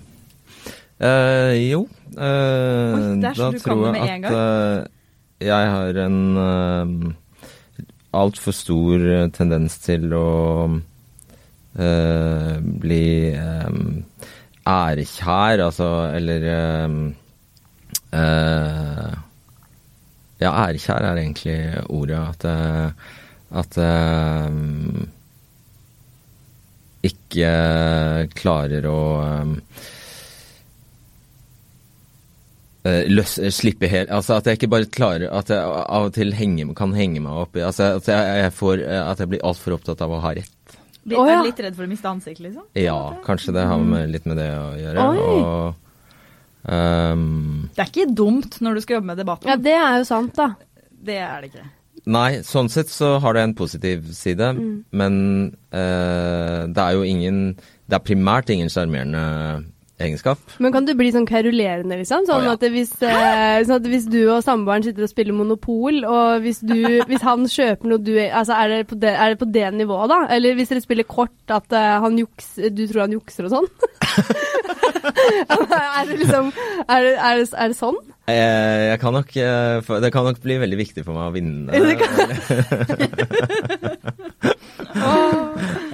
Eh, 1.03 1.59
jo, 1.67 1.83
eh, 2.17 2.95
Oi, 2.97 3.21
da 3.21 3.51
tror 3.59 3.99
jeg 3.99 4.23
at 4.23 4.39
eh, 4.39 4.81
jeg 5.45 5.71
har 5.75 6.01
en 6.07 6.19
uh, 6.39 7.45
altfor 8.17 8.57
stor 8.57 9.07
tendens 9.37 9.77
til 9.85 10.09
å 10.17 10.27
eh, 11.79 12.57
bli 12.61 13.05
eh, 13.33 13.71
ærekjær, 14.69 15.65
altså, 15.67 15.91
eller 16.17 16.49
eh, 16.53 16.97
uh, 18.13 19.13
Ja, 20.43 20.51
ærekjær 20.67 21.05
er 21.07 21.19
egentlig 21.21 21.59
ordet. 21.87 22.19
At, 22.19 22.45
at 23.63 23.77
eh, 23.79 24.57
ikke 27.03 27.51
klarer 28.39 28.87
å 28.87 28.99
um, 29.23 29.53
løs, 32.83 33.37
slippe 33.55 33.87
helt 33.91 34.11
Altså 34.11 34.37
at 34.37 34.47
jeg 34.47 34.59
ikke 34.59 34.71
bare 34.71 34.89
klarer 34.91 35.31
At 35.35 35.51
jeg 35.51 35.63
av 35.63 36.09
og 36.09 36.15
til 36.15 36.35
henge, 36.35 36.67
kan 36.79 36.95
henge 36.95 37.23
meg 37.23 37.39
opp 37.45 37.59
i 37.59 37.63
altså 37.67 37.93
At 38.01 38.11
jeg, 38.11 38.39
jeg, 38.43 38.55
får, 38.59 38.83
at 39.03 39.23
jeg 39.23 39.31
blir 39.31 39.47
altfor 39.47 39.77
opptatt 39.79 40.03
av 40.03 40.15
å 40.15 40.23
ha 40.23 40.35
rett. 40.39 40.62
Blir, 41.05 41.19
oh, 41.19 41.27
ja. 41.27 41.41
Litt 41.43 41.59
redd 41.65 41.75
for 41.75 41.85
å 41.85 41.91
miste 41.91 42.07
ansiktet, 42.11 42.45
liksom? 42.47 42.65
Ja, 42.79 42.99
kanskje 43.27 43.55
det 43.57 43.65
har 43.67 43.81
med, 43.83 44.11
litt 44.15 44.27
med 44.31 44.37
det 44.39 44.51
å 44.55 44.69
gjøre. 44.79 45.07
Oi. 45.11 45.39
Og 45.43 46.73
um, 46.73 47.69
Det 47.75 47.83
er 47.83 47.91
ikke 47.91 48.09
dumt 48.15 48.59
når 48.63 48.75
du 48.79 48.83
skal 48.85 48.99
jobbe 49.01 49.11
med 49.11 49.19
debatt. 49.23 49.47
Ja, 49.49 49.57
det 49.59 49.75
er 49.75 49.97
jo 50.03 50.07
sant, 50.09 50.35
da. 50.39 50.53
Det 51.03 51.17
er 51.19 51.43
det 51.43 51.51
ikke. 51.53 51.67
Nei, 52.13 52.29
sånn 52.47 52.71
sett 52.73 52.91
så 52.91 53.17
har 53.23 53.35
det 53.37 53.43
en 53.47 53.55
positiv 53.59 54.09
side, 54.15 54.49
Mm. 54.59 54.71
men 54.91 55.19
uh, 55.75 56.67
det 56.67 56.83
er 56.83 56.97
jo 56.97 57.03
ingen 57.07 57.55
Det 57.87 57.95
er 57.99 58.03
primært 58.07 58.51
ingen 58.51 58.71
sjarmerende 58.73 59.65
egenskap. 60.03 60.41
Men 60.63 60.75
kan 60.75 60.89
du 60.89 60.95
bli 60.99 61.13
sånn 61.15 61.29
kverulerende, 61.29 61.99
liksom? 62.01 62.27
Sånn, 62.29 62.45
oh, 62.45 62.51
ja. 62.51 62.57
at 62.59 62.75
hvis, 62.75 62.95
eh, 63.07 63.61
sånn 63.67 63.79
at 63.79 63.89
hvis 63.91 64.09
du 64.11 64.21
og 64.25 64.43
samboeren 64.45 64.87
sitter 64.87 65.07
og 65.07 65.13
spiller 65.13 65.37
Monopol, 65.37 66.03
og 66.09 66.45
hvis, 66.45 66.63
du, 66.67 66.77
hvis 67.11 67.27
han 67.27 67.47
kjøper 67.51 67.93
noe 67.93 68.03
du 68.03 68.13
Altså, 68.23 68.57
er 68.57 68.71
det, 68.71 68.81
på 68.91 68.97
det, 69.01 69.13
er 69.17 69.33
det 69.33 69.41
på 69.41 69.49
det 69.53 69.67
nivået, 69.77 70.13
da? 70.13 70.21
Eller 70.35 70.57
hvis 70.59 70.73
dere 70.73 70.85
spiller 70.85 71.09
kort, 71.09 71.35
at 71.53 71.75
uh, 71.75 71.99
han 72.05 72.19
juks, 72.21 72.55
du 72.71 72.85
tror 72.87 73.07
han 73.07 73.17
jukser 73.17 73.49
og 73.49 73.57
sånn? 73.57 73.73
er 75.03 76.05
det 76.09 76.17
liksom 76.21 76.53
Er 76.53 77.05
det, 77.05 77.13
er 77.17 77.41
det, 77.41 77.47
er 77.57 77.73
det 77.73 77.79
sånn? 77.79 77.99
Eh, 78.31 78.83
jeg 78.93 78.99
kan 79.03 79.13
nok, 79.17 79.31
eh, 79.37 79.91
det 80.05 80.11
kan 80.15 80.25
nok 80.29 80.39
bli 80.45 80.55
veldig 80.63 80.79
viktig 80.79 81.03
for 81.07 81.15
meg 81.17 81.25
å 81.27 81.35
vinne. 81.35 81.71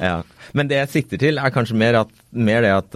ja. 0.08 0.16
Men 0.52 0.64
det 0.68 0.76
jeg 0.82 0.92
sikter 0.92 1.18
til, 1.22 1.34
er 1.40 1.54
kanskje 1.54 1.80
mer, 1.80 1.94
at, 2.04 2.10
mer 2.32 2.60
det 2.66 2.72
at, 2.74 2.90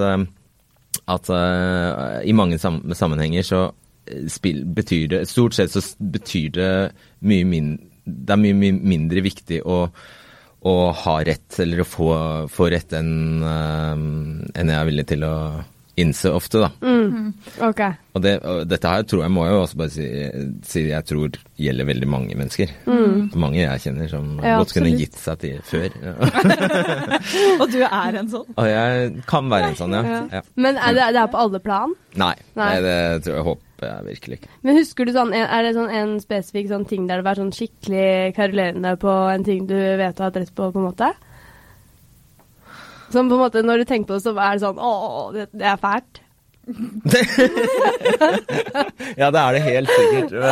at 1.12 1.30
uh, 1.32 2.20
i 2.24 2.34
mange 2.36 2.58
sam 2.62 2.80
sammenhenger 2.94 3.46
så 3.46 3.60
eh, 4.06 4.26
spill, 4.30 4.62
betyr 4.64 5.06
det 5.10 5.22
Stort 5.30 5.56
sett 5.56 5.72
så 5.74 5.82
betyr 5.98 6.50
det 6.58 6.72
mye 7.26 7.46
mindre 7.48 7.88
Det 8.04 8.34
er 8.34 8.40
mye, 8.40 8.58
mye 8.58 8.76
mindre 8.94 9.22
viktig 9.22 9.60
å, 9.62 9.76
å 10.66 10.74
ha 11.04 11.16
rett, 11.22 11.58
eller 11.62 11.82
å 11.82 11.86
få, 11.86 12.08
få 12.50 12.66
rett, 12.72 12.94
enn 12.98 13.44
eh, 13.46 13.92
enn 14.58 14.72
jeg 14.72 14.78
er 14.78 14.88
villig 14.88 15.06
til 15.12 15.26
å 15.28 15.34
innse 16.00 16.30
ofte, 16.32 16.62
da. 16.62 16.70
Mm. 16.80 17.32
Okay. 17.68 17.92
Og, 18.16 18.22
det, 18.24 18.32
og 18.48 18.62
dette 18.68 18.88
her 18.88 19.02
tror 19.08 19.22
jeg 19.24 19.32
må 19.32 19.44
jo 19.48 19.58
også 19.62 19.76
bare 19.80 19.92
si, 19.92 20.06
si 20.64 20.84
jeg 20.88 21.04
tror 21.08 21.34
gjelder 21.60 21.88
veldig 21.88 22.08
mange 22.08 22.36
mennesker. 22.38 22.72
Mange 23.36 23.60
jeg 23.60 23.82
kjenner 23.86 24.08
som 24.12 24.30
Mm. 24.32 24.44
Ja, 24.46 24.56
godt 24.60 24.72
kunne 24.76 24.92
gitt 24.96 25.16
seg 25.18 25.38
til 25.42 25.58
før. 25.66 25.92
Og 27.60 27.66
du 27.72 27.80
er 27.84 28.16
en 28.20 28.30
sånn? 28.32 28.46
og 28.56 28.68
jeg 28.68 29.10
kan 29.28 29.50
være 29.52 29.72
en 29.72 29.76
sånn, 29.78 29.96
ja. 29.96 30.02
Ja. 30.08 30.22
ja. 30.38 30.42
Men 30.56 30.78
er 30.80 30.96
det, 30.96 31.08
det 31.16 31.20
er 31.24 31.32
på 31.32 31.40
alle 31.42 31.60
plan? 31.62 31.92
Nei, 32.20 32.34
Nei. 32.56 32.68
nei, 32.68 32.80
det 32.84 32.96
tror 33.26 33.36
jeg 33.38 33.46
håper 33.50 33.88
jeg 33.88 34.06
virkelig 34.06 34.38
ikke. 34.40 34.50
Men 34.62 34.78
husker 34.78 35.08
du 35.08 35.12
sånn, 35.16 35.32
er 35.34 35.66
det 35.66 35.74
sånn 35.76 35.90
en 35.90 36.14
spesifikk 36.22 36.70
sånn 36.70 36.86
ting 36.88 37.08
der 37.10 37.20
det 37.20 37.26
var 37.26 37.40
sånn 37.40 37.52
skikkelig 37.54 38.32
karolerende 38.36 38.94
på 39.02 39.12
en 39.32 39.44
ting 39.46 39.66
du 39.70 39.74
vet 39.76 40.16
du 40.16 40.22
har 40.22 40.30
hatt 40.30 40.38
rett 40.40 40.54
på, 40.54 40.70
på 40.72 40.78
en 40.82 40.88
måte? 40.88 41.10
Som 43.12 43.28
på 43.28 43.34
en 43.36 43.42
måte, 43.44 43.62
når 43.64 43.76
du 43.82 43.86
tenker 43.88 44.08
på 44.08 44.14
det, 44.18 44.24
så 44.24 44.30
er 44.36 44.52
det 44.56 44.62
sånn 44.64 44.78
Å, 44.80 44.82
det, 45.36 45.44
det 45.52 45.66
er 45.72 45.78
fælt. 45.82 46.14
Ja, 49.18 49.26
det 49.34 49.40
er 49.40 49.50
det 49.56 49.62
helt 49.66 49.90
sikkert. 49.98 50.30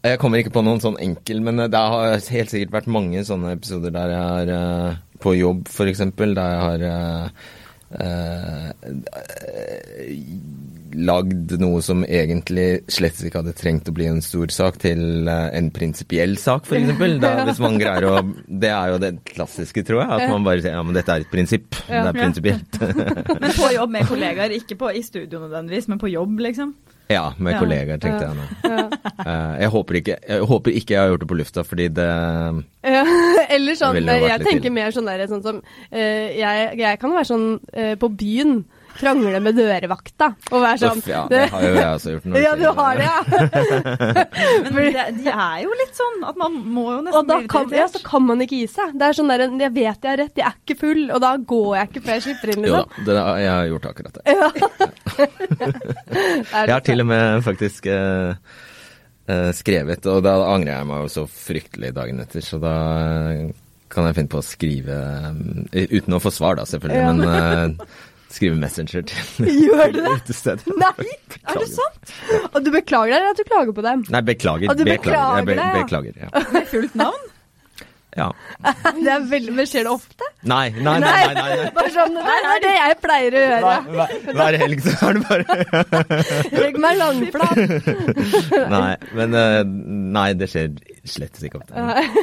Jeg 0.00 0.16
kommer 0.16 0.40
ikke 0.40 0.54
på 0.54 0.62
noen 0.64 0.80
sånn 0.80 0.94
enkel, 1.02 1.42
men 1.44 1.60
det 1.60 1.76
har 1.76 2.14
helt 2.32 2.48
sikkert 2.52 2.70
vært 2.72 2.86
mange 2.88 3.20
sånne 3.28 3.50
episoder 3.52 3.92
der 3.92 4.08
jeg 4.14 4.22
har 4.30 4.48
eh, 4.54 4.94
På 5.20 5.34
jobb, 5.36 5.68
eksempel, 5.92 6.32
der 6.38 6.54
jeg 6.54 6.62
har 6.64 6.80
eh, 6.88 7.26
eh, 8.00 8.72
lagd 10.94 11.52
noe 11.60 11.80
som 11.84 12.02
egentlig 12.04 12.82
slett 12.90 13.18
ikke 13.24 13.42
hadde 13.42 13.54
trengt 13.58 13.88
å 13.90 13.94
bli 13.96 14.06
en 14.10 14.22
stor 14.24 14.50
sak, 14.54 14.78
til 14.82 15.28
eh, 15.28 15.48
en 15.58 15.70
prinsipiell 15.74 16.36
sak, 16.40 16.66
eksempel. 16.70 17.18
Hvis 17.50 17.60
man 17.62 17.78
greier 17.80 18.06
å 18.08 18.14
Det 18.46 18.70
er 18.72 18.94
jo 18.94 19.00
det 19.02 19.12
klassiske, 19.30 19.84
tror 19.86 20.02
jeg. 20.02 20.10
At 20.16 20.32
man 20.32 20.46
bare 20.46 20.62
sier 20.64 20.74
ja, 20.78 20.82
men 20.86 20.96
dette 20.96 21.12
er 21.14 21.24
et 21.26 21.30
prinsipp. 21.32 21.68
Det 21.86 22.00
er 22.00 22.16
prinsipielt. 22.22 22.80
Men 23.40 23.52
på 23.56 23.68
jobb 23.74 23.92
med 23.94 24.08
kollegaer, 24.08 24.54
ikke 24.56 24.76
på, 24.80 24.90
i 24.96 25.02
studio 25.06 25.40
nødvendigvis, 25.42 25.86
men 25.90 26.00
på 26.02 26.10
jobb, 26.10 26.38
liksom? 26.44 26.74
Ja, 27.10 27.32
med 27.38 27.54
Ja. 27.56 27.60
kollegaer, 27.62 27.98
tenkte 28.02 28.26
jeg 28.28 28.36
nå. 28.38 28.44
Ja. 28.70 28.82
Eh, 29.24 29.54
jeg, 29.64 29.70
håper 29.74 29.98
ikke, 30.00 30.16
jeg 30.28 30.48
håper 30.50 30.76
ikke 30.78 30.94
jeg 30.94 31.00
har 31.02 31.08
gjort 31.10 31.24
det 31.24 31.30
på 31.32 31.38
lufta, 31.40 31.64
fordi 31.66 31.88
det 31.96 32.08
Ja, 32.86 33.02
eller 33.50 33.78
sånn, 33.78 33.98
jeg 34.06 34.44
tenker 34.46 34.70
mer 34.74 34.94
sånn 34.94 35.08
der, 35.10 35.24
sånn 35.30 35.42
som 35.42 35.58
eh, 35.90 36.36
jeg, 36.38 36.68
jeg 36.78 37.00
kan 37.02 37.14
være 37.16 37.28
sånn 37.32 37.48
på 38.00 38.12
byen, 38.20 38.60
krangle 39.00 39.40
med 39.42 39.56
dørvakta, 39.58 40.28
og 40.52 40.62
være 40.62 40.78
sånn 40.82 41.00
Uff, 41.00 41.08
ja, 41.10 41.22
det 41.30 41.42
har 41.52 41.64
jo 41.64 41.70
jeg 41.74 41.88
også 41.96 42.14
gjort. 42.14 42.26
når 42.30 42.42
Ja, 42.46 42.52
du 42.60 42.66
har 42.78 43.00
det, 43.00 43.08
ja. 43.08 43.20
Men 44.74 44.80
det, 44.94 45.06
de 45.20 45.32
er 45.34 45.58
jo 45.64 45.74
litt 45.80 45.96
sånn 45.98 46.18
at 46.30 46.38
man 46.40 46.58
må 46.76 46.84
jo 46.92 46.98
nesten 47.06 47.18
Og 47.20 47.28
da 47.32 47.38
kan, 47.50 47.68
ja, 47.74 47.86
så 47.90 48.02
kan 48.04 48.26
man 48.28 48.44
ikke 48.44 48.60
gi 48.62 48.68
seg. 48.70 48.94
Det 49.00 49.08
er 49.08 49.18
sånn 49.20 49.32
der, 49.32 49.46
jeg 49.48 49.74
vet 49.76 50.04
jeg 50.04 50.10
har 50.12 50.20
rett, 50.22 50.36
jeg 50.40 50.46
er 50.48 50.58
ikke 50.60 50.78
full, 50.84 51.02
og 51.16 51.22
da 51.24 51.32
går 51.54 51.70
jeg 51.80 51.90
ikke 51.90 52.04
før 52.06 52.16
jeg 52.18 52.26
slipper 52.28 52.54
inn, 52.54 52.68
Jo 52.70 52.76
liksom. 52.82 53.06
da, 53.06 53.10
det, 53.10 53.24
jeg 53.44 53.52
har 53.56 53.70
gjort 53.72 53.90
akkurat 53.90 54.14
det. 54.20 54.24
Jeg 56.50 56.72
har 56.74 56.82
til 56.84 57.02
og 57.02 57.08
med 57.10 57.42
faktisk 57.44 57.86
eh, 57.90 58.34
eh, 59.30 59.50
skrevet, 59.56 60.06
og 60.10 60.22
da 60.26 60.36
angrer 60.52 60.78
jeg 60.78 60.88
meg 60.90 61.02
jo 61.04 61.10
så 61.12 61.24
fryktelig 61.30 61.92
dagen 61.96 62.20
etter, 62.22 62.44
så 62.44 62.58
da 62.62 62.74
kan 63.90 64.06
jeg 64.06 64.16
finne 64.20 64.30
på 64.30 64.38
å 64.40 64.46
skrive 64.46 64.96
eh, 65.74 65.88
Uten 65.98 66.14
å 66.16 66.22
få 66.22 66.30
svar, 66.34 66.58
da, 66.60 66.66
selvfølgelig, 66.68 67.00
Ja. 67.00 67.12
men 67.12 67.74
eh, 67.80 67.98
skrive 68.30 68.58
Messenger 68.60 69.06
til 69.10 69.50
Gjør 69.64 69.92
du 69.94 70.00
det? 70.04 70.54
Nei, 70.76 71.08
er 71.40 71.58
det 71.58 71.68
sant? 71.72 72.14
Og 72.52 72.62
du 72.64 72.70
beklager 72.74 73.12
deg, 73.12 73.18
eller 73.18 73.34
at 73.34 73.42
du 73.42 73.48
klager 73.48 73.76
på 73.76 73.84
dem? 73.86 74.06
Nei, 74.12 74.22
beklager. 74.30 74.70
Og 74.70 74.78
du 74.78 74.86
beklager, 74.86 75.44
beklager 75.50 75.52
det, 75.52 75.60
ja. 75.66 75.82
beklager 75.82 76.24
ja. 76.24 76.32
Med 76.56 76.72
fullt 76.72 76.98
navn? 76.98 77.28
ja. 78.16 78.28
Det 79.04 79.10
er 79.12 79.26
veldig, 79.30 79.52
men 79.54 79.68
skjer 79.68 79.86
det 79.86 79.92
ofte? 79.92 80.28
Nei, 80.50 80.70
nei, 80.74 80.96
nei. 81.02 81.10
nei, 81.10 81.34
nei. 81.36 81.68
Bare 81.76 81.92
sånn, 81.94 82.16
det 82.16 82.36
er 82.38 82.62
det 82.64 82.72
jeg 82.74 82.96
pleier 83.04 83.36
å 83.36 83.42
gjøre. 83.44 83.74
Hver, 83.94 84.14
hver, 84.40 84.58
helg 84.64 84.82
så 84.84 84.94
er 85.08 85.18
det 85.18 85.22
bare 85.28 86.24
Legg 86.56 86.80
meg 86.82 86.98
langflat. 86.98 87.60
Nei, 88.74 88.94
men 89.18 89.38
eh, 89.38 89.60
Nei, 90.18 90.26
det 90.40 90.50
skjer 90.50 90.74
slett 91.08 91.40
ikke 91.46 91.60
ofte. 91.60 91.74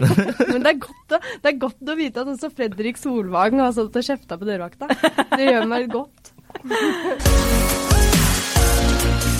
Men 0.51 0.65
det 0.65 0.73
er, 0.73 0.79
godt 0.83 1.15
å, 1.17 1.21
det 1.43 1.51
er 1.51 1.59
godt 1.61 1.91
å 1.93 1.97
vite 1.97 2.23
at 2.23 2.31
også 2.33 2.51
Fredrik 2.53 2.99
Solvang 3.01 3.61
har 3.63 3.73
stått 3.75 3.97
og 3.97 4.07
kjefta 4.09 4.37
på 4.37 4.47
dørvakta. 4.47 4.89
Det 5.33 5.47
gjør 5.47 5.69
meg 5.71 5.89
godt. 5.93 6.33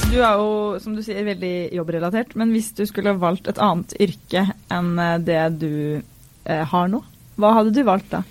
Du 0.08 0.17
er 0.23 0.39
jo, 0.39 0.78
som 0.82 0.95
du 0.95 1.04
sier, 1.06 1.21
veldig 1.28 1.56
jobbrelatert, 1.76 2.34
men 2.39 2.54
hvis 2.56 2.71
du 2.78 2.86
skulle 2.89 3.17
valgt 3.19 3.50
et 3.52 3.60
annet 3.62 3.93
yrke 4.02 4.47
enn 4.73 4.95
det 5.28 5.43
du 5.60 5.73
eh, 6.00 6.63
har 6.71 6.89
nå, 6.89 7.04
hva 7.38 7.54
hadde 7.60 7.76
du 7.76 7.84
valgt 7.86 8.10
da? 8.15 8.23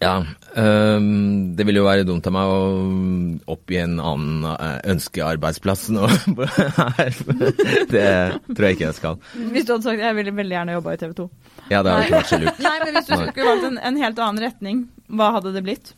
Ja, 0.00 0.22
Um, 0.52 1.56
det 1.56 1.64
ville 1.64 1.80
jo 1.80 1.86
være 1.86 2.04
dumt 2.04 2.26
av 2.28 2.34
meg 2.34 2.50
å 2.52 3.52
oppgi 3.54 3.78
en 3.80 3.94
annen 3.96 4.44
øh, 4.50 4.74
ønskearbeidsplass 4.92 5.86
nå. 5.94 6.04
det 7.94 8.10
tror 8.50 8.66
jeg 8.66 8.76
ikke 8.76 8.84
jeg 8.84 8.98
skal. 8.98 9.16
Hvis 9.54 9.64
du 9.64 9.72
hadde 9.72 9.86
sagt 9.86 10.04
jeg 10.04 10.18
ville 10.18 10.34
veldig 10.36 10.56
gjerne 10.58 10.76
jobba 10.76 10.92
i 10.92 11.00
TV 11.00 11.14
2. 11.22 11.26
Ja, 11.70 11.80
det 11.80 11.94
hadde 11.94 12.04
ikke 12.04 12.18
vært 12.18 12.32
så 12.34 12.40
lurt. 12.42 12.60
Nei, 12.66 12.74
men 12.82 12.98
hvis 12.98 13.08
du 13.08 13.14
skulle 13.16 13.48
valgt 13.48 13.68
en, 13.70 13.80
en 13.80 14.00
helt 14.02 14.22
annen 14.26 14.44
retning, 14.44 14.84
hva 15.08 15.30
hadde 15.38 15.54
det 15.56 15.64
blitt? 15.64 15.94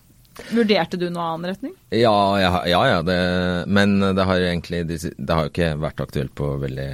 Vurderte 0.54 0.98
du 1.02 1.08
noen 1.08 1.24
annen 1.24 1.50
retning? 1.50 1.74
Ja, 1.94 2.14
ja, 2.38 2.54
ja, 2.70 2.86
ja 2.92 3.02
det, 3.06 3.18
men 3.70 3.98
det 4.02 4.26
har 4.26 4.46
egentlig 4.52 4.84
Det 4.90 5.30
har 5.30 5.46
jo 5.46 5.52
ikke 5.52 5.74
vært 5.82 6.06
aktuelt 6.06 6.34
på 6.38 6.54
veldig 6.62 6.90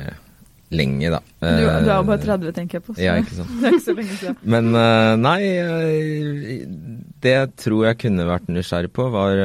lenge, 0.70 1.10
da. 1.10 1.18
Du, 1.40 1.46
du 1.46 1.66
er 1.70 1.88
jo 1.88 1.96
Eh, 1.96 2.04
bare 2.08 2.20
30, 2.22 2.52
tenker 2.56 2.78
jeg 2.78 2.84
på. 2.86 2.94
Så 2.94 3.02
Ja, 3.02 3.16
ikke 3.18 3.36
sant. 3.40 3.56
Det 3.60 3.66
er 3.70 3.76
ikke 3.76 3.86
så 3.86 3.96
lenge 3.98 4.18
siden. 4.20 4.36
Men 4.54 4.70
øh, 4.74 5.14
nei, 5.18 5.40
øh, 5.64 6.62
det 7.24 7.34
jeg 7.34 7.50
tror 7.64 7.88
jeg 7.88 7.98
kunne 8.04 8.28
vært 8.28 8.48
nysgjerrig 8.52 8.92
på, 8.96 9.08
var 9.12 9.42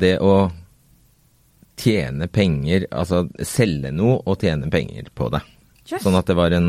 det 0.00 0.14
å 0.22 0.34
tjene 1.80 2.26
penger, 2.28 2.84
altså 2.92 3.24
selge 3.46 3.92
noe 3.94 4.18
og 4.28 4.40
tjene 4.42 4.68
penger 4.72 5.08
på 5.16 5.30
det. 5.32 5.40
Yes. 5.90 6.02
Sånn 6.04 6.18
at 6.18 6.28
det 6.28 6.36
var 6.38 6.52
en 6.54 6.68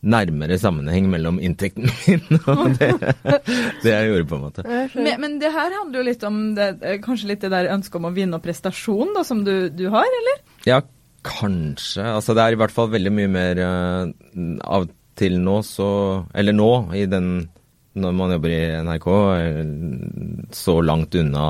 nærmere 0.00 0.56
sammenheng 0.60 1.10
mellom 1.12 1.40
inntekten 1.44 1.88
min 2.06 2.38
og 2.48 2.70
det, 2.80 2.88
det 3.82 3.90
jeg 3.92 4.06
gjorde, 4.10 4.28
på 4.30 4.38
en 4.38 4.44
måte. 4.46 4.64
Men, 4.94 5.10
men 5.20 5.34
det 5.42 5.50
her 5.52 5.74
handler 5.76 6.00
jo 6.00 6.06
litt 6.06 6.24
om 6.28 6.38
det, 6.56 6.68
eh, 6.80 6.96
kanskje 7.04 7.32
litt 7.34 7.44
det 7.44 7.52
der 7.52 7.68
ønsket 7.74 8.00
om 8.00 8.08
å 8.08 8.14
vinne 8.16 8.38
opp 8.38 8.46
prestasjon 8.46 9.12
da, 9.16 9.24
som 9.28 9.42
du, 9.44 9.68
du 9.72 9.86
har, 9.92 10.08
eller? 10.20 10.40
Ja, 10.68 10.80
kanskje. 11.26 12.04
Altså 12.04 12.36
det 12.36 12.44
er 12.44 12.56
i 12.56 12.60
hvert 12.60 12.74
fall 12.74 12.90
veldig 12.92 13.12
mye 13.14 13.30
mer 13.32 13.62
eh, 13.66 14.12
av 14.64 14.88
til 15.20 15.36
nå 15.42 15.58
så 15.66 15.88
Eller 16.32 16.54
nå, 16.56 16.70
i 16.96 17.04
den 17.10 17.32
når 18.00 18.12
man 18.14 18.30
jobber 18.30 18.52
i 18.54 18.60
NRK, 18.86 19.08
eh, 19.42 19.72
så 20.54 20.76
langt 20.86 21.16
unna 21.18 21.46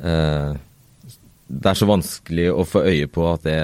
eh, 0.00 0.54
det 1.44 1.70
er 1.70 1.76
så 1.76 1.86
vanskelig 1.88 2.46
å 2.54 2.64
få 2.66 2.82
øye 2.88 3.08
på 3.12 3.24
at 3.28 3.44
det 3.46 3.60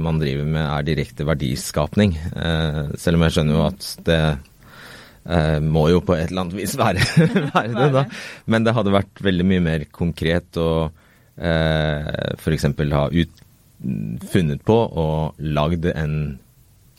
man 0.00 0.20
driver 0.20 0.48
med 0.48 0.62
er 0.66 0.86
direkte 0.86 1.26
verdiskapning. 1.26 2.14
Eh, 2.36 2.80
selv 3.00 3.18
om 3.18 3.24
jeg 3.26 3.36
skjønner 3.36 3.56
jo 3.56 3.62
at 3.64 3.86
det 4.06 4.20
eh, 4.28 5.58
må 5.64 5.86
jo 5.90 6.02
på 6.04 6.16
et 6.16 6.28
eller 6.28 6.44
annet 6.44 6.58
vis 6.60 6.76
være, 6.78 7.06
være 7.54 7.72
det, 7.78 7.88
da. 7.96 8.04
Men 8.52 8.66
det 8.66 8.76
hadde 8.76 8.94
vært 8.94 9.24
veldig 9.24 9.48
mye 9.48 9.64
mer 9.64 9.86
konkret 9.94 10.60
å 10.60 10.70
eh, 11.40 12.36
f.eks. 12.36 12.68
ha 12.92 13.06
ut, 13.08 13.41
funnet 14.32 14.62
på 14.66 14.76
og 14.76 15.40
lagd 15.42 15.88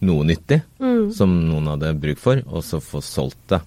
noe 0.03 0.27
nyttig 0.27 0.59
som 1.15 1.35
noen 1.47 1.69
hadde 1.71 1.93
bruk 2.01 2.19
for, 2.19 2.41
og 2.49 2.65
så 2.65 2.81
få 2.83 3.01
solgt 3.03 3.43
det. 3.53 3.61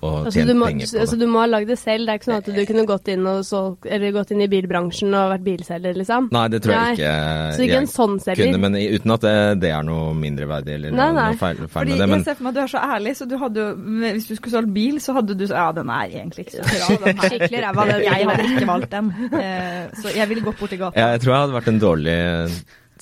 Og 0.00 0.26
Altså, 0.28 0.38
tjent 0.38 0.46
du 0.46 0.54
må, 0.54 0.66
penger 0.68 0.86
på 0.92 1.00
altså, 1.02 1.16
det. 1.18 1.26
du 1.26 1.30
må 1.32 1.38
ha 1.42 1.46
lagd 1.50 1.66
det 1.72 1.76
selv. 1.80 2.04
Det 2.06 2.12
er 2.12 2.18
ikke 2.20 2.26
sånn 2.28 2.36
at 2.38 2.48
du 2.54 2.60
kunne 2.68 2.84
gått 2.86 3.08
inn, 3.10 3.24
og 3.26 3.40
solgt, 3.48 3.86
eller 3.90 4.12
gått 4.14 4.30
inn 4.30 4.42
i 4.44 4.46
bilbransjen 4.52 5.16
og 5.18 5.32
vært 5.32 5.42
bilselger, 5.48 5.96
liksom? 5.98 6.28
Nei, 6.36 6.42
det 6.52 6.60
tror 6.62 6.74
jeg 6.76 6.84
Nei. 6.84 6.92
ikke 6.94 7.56
Så 7.56 7.64
ikke 7.66 7.80
en 7.80 7.88
sånn 7.90 8.14
selger? 8.22 8.44
kunne, 8.52 8.60
men 8.62 8.78
uten 8.78 9.14
at 9.16 9.24
det, 9.26 9.34
det 9.64 9.72
er 9.74 9.82
noe 9.88 10.12
mindreverdig 10.14 10.76
eller 10.76 10.94
Nei, 10.94 11.08
nei. 11.18 11.24
noe 11.34 11.40
feil, 11.42 11.64
feil 11.66 11.90
med 11.90 11.98
det. 11.98 12.08
Men 12.12 12.22
jeg 12.22 12.28
ser 12.30 12.38
for 12.38 12.46
meg 12.46 12.52
at 12.54 12.58
du 12.60 12.62
er 12.62 12.72
så 12.76 12.84
ærlig, 12.94 13.16
så 13.18 13.26
du 13.26 13.36
hadde 13.42 13.64
jo 13.64 13.72
Hvis 14.14 14.28
du 14.28 14.34
skulle 14.38 14.54
solgt 14.54 14.72
bil, 14.78 15.00
så 15.02 15.16
hadde 15.18 15.34
du 15.40 15.44
Ja, 15.50 15.66
den 15.74 15.90
er 15.90 16.14
egentlig 16.22 16.46
ikke 16.46 16.62
så 16.62 16.68
bra, 16.68 16.98
den 17.08 17.18
er 17.18 17.32
Skikkelig 17.34 17.64
ræva, 17.66 17.86
Jeg 18.06 18.28
hadde 18.30 18.46
ikke 18.52 18.68
valgt 18.70 18.90
den. 18.94 19.10
Eh, 19.34 19.88
Så 20.02 20.14
jeg 20.14 20.28
ville 20.30 20.42
gått 20.46 20.60
bort 20.62 20.72
i 20.72 20.76
gata. 20.78 20.94
ja, 21.00 21.08
jeg 21.16 21.20
tror 21.26 21.32
jeg 21.34 21.40
hadde 21.42 21.58
vært 21.58 21.72
en 21.74 21.82
dårlig 21.82 22.16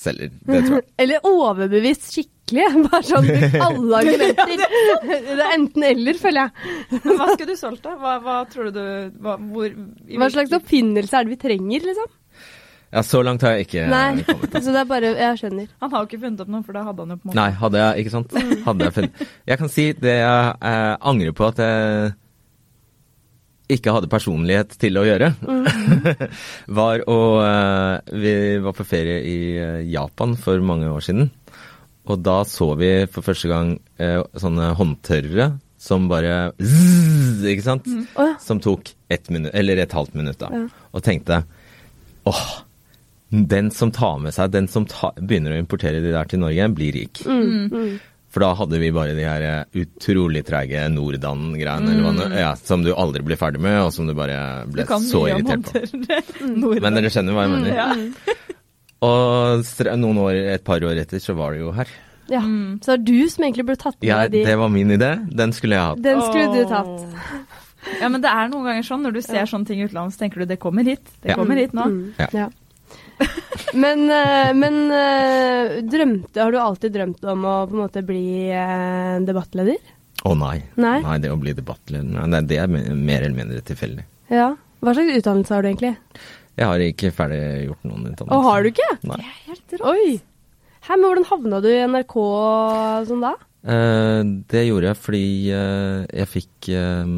selger. 0.01 0.29
Det 0.49 0.63
tror 0.65 0.81
jeg. 0.81 0.87
Eller 1.05 1.29
overbevist 1.29 2.09
skikkelig. 2.11 2.33
Bare 2.87 3.03
sånn 3.03 3.25
bruk 3.27 3.57
alle 3.67 3.97
argumenter. 4.03 4.61
Det 5.03 5.33
er 5.35 5.55
enten-eller, 5.57 6.19
føler 6.21 6.45
jeg. 6.45 7.01
Hva 7.03 7.31
skulle 7.33 7.49
du 7.51 7.59
solgt, 7.59 7.83
da? 7.83 7.95
Hva, 7.99 8.13
hva 8.23 8.37
tror 8.51 8.69
du 8.71 8.77
du 8.77 9.17
hva, 9.23 9.35
hvor, 9.41 9.67
i 10.07 10.19
Hva 10.19 10.29
slags 10.31 10.55
oppfinnelse 10.55 11.17
er 11.17 11.27
det 11.27 11.35
vi 11.35 11.39
trenger, 11.41 11.87
liksom? 11.91 12.13
Ja, 12.87 13.01
så 13.03 13.19
langt 13.25 13.43
har 13.43 13.57
jeg 13.57 13.67
ikke 13.67 13.87
Nei, 13.91 14.21
kommet. 14.23 14.53
så 14.63 14.71
det 14.71 14.79
er 14.79 14.87
bare 14.87 15.09
Jeg 15.11 15.39
skjønner. 15.41 15.73
Han 15.83 15.91
har 15.91 16.03
jo 16.03 16.07
ikke 16.07 16.21
funnet 16.21 16.45
opp 16.45 16.53
noe, 16.53 16.63
for 16.63 16.77
da 16.77 16.85
hadde 16.87 17.03
han 17.03 17.11
jo 17.11 17.17
på 17.19 17.25
en 17.25 17.33
måte 17.33 17.39
Nei, 17.41 17.49
hadde 17.63 17.81
jeg 17.81 18.05
ikke 18.05 18.13
sant? 18.13 18.37
Hadde 18.63 18.87
jeg 18.87 18.95
funnet 18.95 19.25
Jeg 19.51 19.61
kan 19.63 19.73
si 19.73 19.85
det 19.97 20.15
jeg 20.21 20.55
eh, 20.71 20.93
angrer 21.11 21.35
på 21.35 21.49
at 21.49 21.61
jeg 21.65 22.15
ikke 23.75 23.91
hadde 23.91 24.07
personlighet 24.07 24.77
til 24.79 24.95
å 24.95 25.01
gjøre, 25.03 25.27
var 26.79 27.01
å 27.11 27.17
eh, 27.43 28.13
Vi 28.23 28.33
var 28.63 28.75
på 28.77 28.85
ferie 28.87 29.17
i 29.27 29.39
eh, 29.59 29.81
Japan 29.91 30.37
for 30.39 30.63
mange 30.63 30.87
år 30.87 31.03
siden. 31.03 31.27
Og 32.07 32.19
da 32.23 32.41
så 32.47 32.71
vi 32.79 32.91
for 33.11 33.25
første 33.25 33.49
gang 33.51 33.73
eh, 33.99 34.21
sånne 34.39 34.71
håndtørrere 34.79 35.51
som 35.77 36.07
bare 36.09 36.51
zzz, 36.57 37.43
Ikke 37.51 37.65
sant? 37.65 37.87
Å 38.17 38.29
ja. 38.31 38.37
Som 38.41 38.61
tok 38.63 38.93
ett 39.13 39.29
minutt, 39.29 39.53
eller 39.55 39.79
et 39.83 39.93
halvt 39.93 40.15
minutt, 40.17 40.39
da. 40.41 40.65
Og 40.91 41.03
tenkte 41.05 41.43
åh, 42.27 42.45
den 43.29 43.71
som 43.71 43.91
tar 43.95 44.17
med 44.19 44.35
seg, 44.35 44.51
den 44.51 44.67
som 44.71 44.87
ta, 44.89 45.13
begynner 45.19 45.55
å 45.55 45.61
importere 45.61 46.01
de 46.03 46.11
der 46.11 46.27
til 46.27 46.41
Norge, 46.41 46.67
blir 46.75 46.95
rik. 46.95 47.21
Mm. 47.23 47.99
For 48.33 48.43
da 48.43 48.51
hadde 48.59 48.79
vi 48.81 48.89
bare 48.91 49.15
de 49.15 49.23
her 49.23 49.45
eh, 49.45 49.83
utrolig 49.83 50.43
treige 50.47 50.83
Nordan-greiene, 50.91 51.95
mm. 52.03 52.35
ja, 52.35 52.51
som 52.59 52.83
du 52.83 52.91
aldri 52.91 53.23
blir 53.25 53.39
ferdig 53.39 53.61
med, 53.63 53.79
og 53.85 53.93
som 53.95 54.09
du 54.09 54.15
bare 54.17 54.65
ble 54.67 54.87
så 55.07 55.23
irritert 55.31 55.71
på. 55.71 56.75
Men 56.83 56.99
dere 56.99 57.13
skjønner 57.13 57.37
hva 57.37 57.47
jeg 57.47 57.55
mener. 57.55 57.79
Ja. 57.79 58.35
Og 59.05 59.63
noen 59.99 60.19
år, 60.23 60.39
et 60.57 60.63
par 60.65 60.81
år 60.81 60.97
etter, 61.03 61.21
så 61.21 61.35
var 61.37 61.53
det 61.53 61.61
jo 61.61 61.71
her. 61.75 61.91
Ja. 62.31 62.41
Så 62.83 62.91
det 62.91 62.95
er 62.97 63.03
du 63.07 63.29
som 63.31 63.45
egentlig 63.45 63.65
burde 63.67 63.81
tatt 63.81 63.97
med 64.01 64.09
ja, 64.09 64.23
de. 64.27 64.41
det 64.43 64.55
var 64.59 64.71
min 64.73 64.91
idé. 64.91 65.13
Den 65.31 65.53
skulle 65.55 65.77
jeg 65.77 65.91
hatt. 65.91 66.01
Den 66.03 66.23
skulle 66.25 66.49
du 66.53 66.63
Åh. 66.65 66.71
tatt. 66.73 67.53
Ja, 68.01 68.09
men 68.11 68.19
det 68.19 68.27
er 68.27 68.49
noen 68.51 68.65
ganger 68.67 68.83
sånn, 68.83 69.03
når 69.05 69.13
du 69.15 69.19
ser 69.23 69.45
sånne 69.47 69.69
ting 69.69 69.79
utenlands, 69.79 70.17
tenker 70.19 70.41
du 70.43 70.49
det 70.49 70.57
kommer 70.59 70.83
hit. 70.83 71.05
Det 71.23 71.29
Ja. 71.31 71.37
kommer 71.39 71.55
hit 71.55 71.71
nå. 71.77 71.85
Mm. 71.87 72.01
Ja. 72.19 72.27
Ja. 72.35 72.47
Men, 73.73 74.03
eh, 74.11 74.51
men 74.53 74.91
eh, 74.91 75.77
drømte, 75.87 76.39
har 76.39 76.51
du 76.51 76.57
alltid 76.59 76.93
drømt 76.93 77.23
om 77.27 77.45
å 77.47 77.55
på 77.67 77.75
en 77.75 77.81
måte 77.81 78.03
bli 78.05 78.47
eh, 78.51 79.17
debattleder? 79.27 79.79
Å 80.27 80.35
nei. 80.37 80.57
Nei? 80.79 81.17
det 81.23 81.31
å 81.31 81.39
bli 81.39 81.53
debattleder 81.57 82.27
Nei, 82.27 82.41
det 82.47 82.59
er 82.61 82.67
mer 82.69 83.25
eller 83.25 83.35
mindre 83.37 83.63
tilfeldig. 83.65 84.05
Ja. 84.33 84.51
Hva 84.83 84.93
slags 84.93 85.17
utdannelse 85.17 85.55
har 85.55 85.65
du 85.65 85.69
egentlig? 85.71 85.95
Jeg 86.57 86.65
har 86.65 86.81
ikke 86.81 87.13
ferdig 87.13 87.41
gjort 87.67 87.83
noen 87.85 88.07
utdannelse. 88.09 88.37
Og 88.37 88.47
har 88.47 88.63
du 88.63 88.71
ikke? 88.71 88.89
Nei. 89.05 89.19
Det 89.69 89.77
er 89.77 89.85
Oi! 89.85 90.15
Hæ, 90.87 90.95
men 90.95 91.05
hvordan 91.09 91.27
havna 91.27 91.59
du 91.61 91.67
i 91.69 91.83
NRK 91.85 92.15
sånn 93.09 93.23
da? 93.25 93.33
Eh, 93.67 94.21
det 94.47 94.61
gjorde 94.63 94.87
jeg 94.87 94.99
fordi 95.01 95.21
eh, 95.51 96.03
jeg 96.21 96.29
fikk 96.31 96.67
eh, 96.71 97.09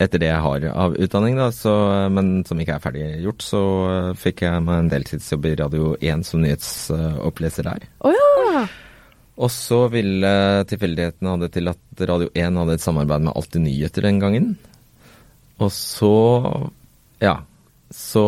Etter 0.00 0.22
det 0.22 0.30
jeg 0.30 0.44
har 0.46 0.66
av 0.70 0.94
utdanning, 0.96 1.36
da, 1.36 1.50
så, 1.52 1.74
men 2.14 2.38
som 2.48 2.62
ikke 2.62 2.78
er 2.78 2.84
ferdig 2.84 3.08
gjort, 3.26 3.44
så 3.44 3.62
eh, 3.90 4.10
fikk 4.16 4.46
jeg 4.46 4.64
meg 4.64 4.84
en 4.84 4.90
deltidsjobb 4.94 5.50
i 5.50 5.56
Radio 5.60 5.90
1 6.00 6.24
som 6.26 6.42
nyhetsoppleser 6.42 7.68
der. 7.68 7.84
Oh, 8.00 8.14
ja! 8.16 8.64
Og 9.38 9.52
så 9.54 9.84
ville 9.92 10.32
tilfeldighetene 10.70 11.34
ha 11.34 11.42
det 11.44 11.52
til 11.54 11.70
at 11.70 12.06
Radio 12.10 12.30
1 12.32 12.58
hadde 12.62 12.78
et 12.78 12.82
samarbeid 12.82 13.28
med 13.28 13.36
Alltid 13.36 13.62
nyheter 13.68 14.08
den 14.08 14.18
gangen. 14.22 14.48
Og 15.62 15.70
så 15.74 16.14
ja. 17.22 17.36
Så 17.94 18.22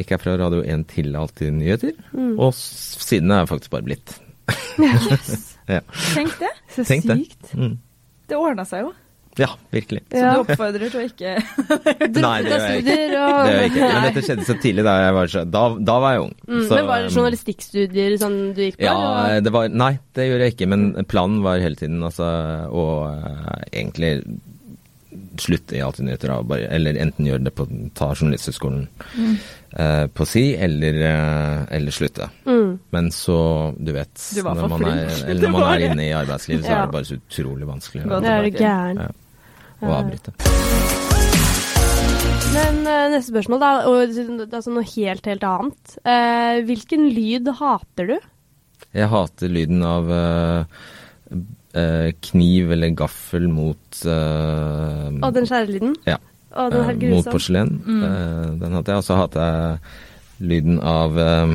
gikk 0.00 0.10
jeg 0.14 0.20
fra 0.22 0.36
Radio 0.40 0.62
1 0.64 0.86
til 0.88 1.14
Alltid 1.20 1.52
nyheter, 1.58 1.92
Mm. 2.14 2.38
og 2.40 2.54
siden 2.56 3.30
er 3.30 3.42
jeg 3.44 3.48
faktisk 3.52 3.70
bare 3.74 3.84
blitt. 3.90 4.14
ja. 5.74 5.80
Tenk 6.14 6.36
det. 6.40 6.52
Så 6.74 6.84
Tenk 6.88 7.04
det. 7.08 7.16
sykt. 7.24 7.54
Mm. 7.56 7.78
Det 8.28 8.36
ordna 8.40 8.64
seg 8.68 8.86
jo. 8.86 8.92
Ja, 9.36 9.48
virkelig. 9.74 10.00
Så 10.14 10.20
Ja. 10.22 10.32
du 10.36 10.40
oppfordrer 10.44 10.90
til 10.92 11.00
å 11.00 11.04
ikke 11.08 11.30
Nei, 12.22 12.36
det 12.46 12.52
gjør 12.52 12.66
jeg 12.70 12.84
ikke. 12.84 12.84
studier 12.86 13.08
Det 13.10 13.14
gjør 13.18 13.56
jeg 13.58 13.70
ikke. 13.72 13.88
Men 13.90 14.04
dette 14.06 14.22
skjedde 14.28 14.44
så 14.46 14.54
tidlig 14.62 14.84
da 14.86 14.92
jeg 15.02 15.14
var 15.16 15.26
så 15.32 15.42
Da, 15.50 15.62
da 15.90 15.96
var 16.04 16.12
jeg 16.14 16.22
ung. 16.22 16.34
Mm, 16.46 16.60
Så, 16.68 16.74
men 16.78 16.86
var 16.86 17.02
det 17.02 17.08
um, 17.10 17.14
journalistikkstudier 17.18 18.14
sånn 18.22 18.38
du 18.54 18.60
gikk 18.62 18.78
på? 18.78 18.86
Ja, 18.86 18.94
eller? 19.24 19.40
det 19.48 19.52
var 19.56 19.68
Nei, 19.74 19.90
det 20.14 20.28
gjorde 20.30 20.46
jeg 20.46 20.54
ikke. 20.54 20.68
Men 20.70 20.86
planen 21.10 21.42
var 21.42 21.58
hele 21.58 21.74
tiden 21.82 21.98
altså 22.06 22.28
å 22.70 22.84
eh, 23.10 23.64
egentlig 23.82 24.12
slutte 25.40 25.76
i 25.76 25.80
Alltid 25.84 26.04
nyheter. 26.06 26.30
eller 26.70 26.94
enten 27.02 27.26
gjør 27.26 27.44
det 27.44 27.54
på 27.54 27.66
ta 27.94 28.12
journalisthøgskolen 28.14 28.88
eh, 29.78 30.06
på 30.06 30.26
si, 30.26 30.54
eller, 30.56 30.94
eh, 30.94 31.64
eller 31.76 31.90
slutte. 31.90 32.28
Mm. 32.46 32.78
Men 32.90 33.10
så, 33.10 33.38
du 33.78 33.92
vet 33.92 34.14
Du 34.34 34.42
Når 34.48 34.68
man 34.68 34.84
er, 34.84 35.08
eller 35.28 35.48
når 35.48 35.58
man 35.58 35.72
er 35.74 35.86
inne 35.90 36.08
i 36.08 36.12
arbeidslivet, 36.12 36.64
så 36.64 36.70
Ja. 36.70 36.82
er 36.82 36.86
det 36.86 36.92
bare 36.92 37.04
så 37.10 37.18
utrolig 37.20 37.66
vanskelig 37.66 38.04
å, 38.06 38.20
Det 38.20 38.30
er 38.30 38.50
gæren. 38.50 38.96
ja, 39.04 39.10
å 39.82 39.96
avbryte. 40.00 40.32
Men 42.54 42.84
eh, 42.86 43.08
neste 43.10 43.32
spørsmål, 43.32 43.60
da. 43.62 43.70
Og, 43.90 44.14
altså 44.54 44.70
noe 44.72 44.86
helt, 44.86 45.26
helt 45.26 45.42
annet. 45.48 45.96
Eh, 46.06 46.60
hvilken 46.68 47.08
lyd 47.10 47.50
hater 47.58 48.12
du? 48.12 48.16
Jeg 48.94 49.08
hater 49.10 49.50
lyden 49.50 49.82
av 49.82 50.10
eh, 50.14 51.40
eh, 51.74 52.12
kniv 52.30 52.72
eller 52.76 52.94
gaffel 52.98 53.48
mot 53.50 54.00
uh, 54.06 55.10
Å, 55.20 55.30
den 55.34 55.46
skjærelyden? 55.50 55.94
Ja. 56.08 56.16
Å, 56.54 56.68
den 56.70 56.84
er 56.86 56.98
grusom. 57.00 57.14
mot 57.18 57.30
porselen. 57.34 57.70
Eh, 57.84 58.50
den 58.60 58.76
hadde 58.78 58.92
jeg. 58.94 59.02
Og 59.02 59.06
så 59.08 59.16
hadde 59.18 59.46
jeg 59.48 60.48
lyden 60.50 60.76
av 60.86 61.18
eh, 61.18 61.54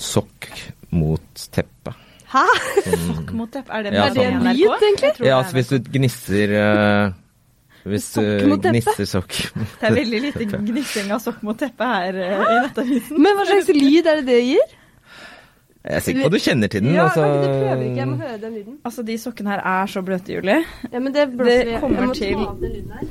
sokk 0.00 0.48
mot 0.96 1.42
teppe. 1.52 1.92
Hæ? 2.30 2.44
Sokk 3.10 3.32
mot 3.34 3.50
tepp. 3.52 3.68
Er 3.74 3.82
det, 3.88 3.92
Ja, 3.96 4.04
er 4.06 4.14
det 4.14 4.24
sånn. 4.30 4.44
Lyd, 4.54 4.84
egentlig? 4.86 5.10
Ja, 5.26 5.40
altså 5.42 5.56
hvis 5.58 5.70
du 5.72 5.88
gnisser 5.96 6.52
eh, 6.60 7.12
Hvis 7.90 8.06
Sokk 8.14 8.28
du 8.44 8.46
mot 8.52 8.62
teppe? 8.62 8.74
gnisser 8.76 9.08
sokk 9.10 9.34
Det 9.80 9.88
er 9.88 9.96
veldig 9.96 10.20
lite 10.28 10.46
gnissing 10.52 11.10
av 11.16 11.22
sokk 11.24 11.40
mot 11.48 11.58
teppe 11.58 11.88
her 11.90 12.20
eh, 12.22 12.44
i 12.44 12.58
Nettavisen. 12.68 13.18
Men 13.24 13.34
hva 13.40 13.46
slags 13.50 13.72
lyd 13.74 14.06
er 14.12 14.20
det 14.22 14.26
det 14.30 14.38
gir? 14.46 14.76
Jeg 15.80 15.96
er 15.96 16.02
sikker 16.04 16.20
på 16.26 16.28
at 16.28 16.32
du 16.36 16.42
kjenner 16.44 16.68
til 16.68 16.82
den. 16.84 16.92
Ja, 16.94 17.04
altså. 17.08 17.22
kan 17.24 17.30
ikke 17.32 17.46
du 17.48 17.60
prøve 17.64 17.84
ikke? 17.86 17.96
Jeg 17.96 18.08
må 18.10 18.16
høre 18.20 18.38
den 18.42 18.52
lyden. 18.58 18.74
Altså, 18.84 19.02
de 19.08 19.14
sokkene 19.18 19.48
her 19.54 19.60
er 19.64 19.86
så 19.88 20.02
bløte, 20.04 20.34
Julie. 20.34 20.58
Ja, 20.92 20.98
men 21.00 21.14
det 21.14 21.24
blåser 21.38 21.64
vi. 21.70 21.76
kommer 21.80 22.00
jeg 22.02 22.08
må 22.10 22.14
til- 22.18 22.34
ta 22.36 22.48
av 22.50 22.60
den 22.60 22.72
lyden 22.74 22.92
her. 22.92 23.06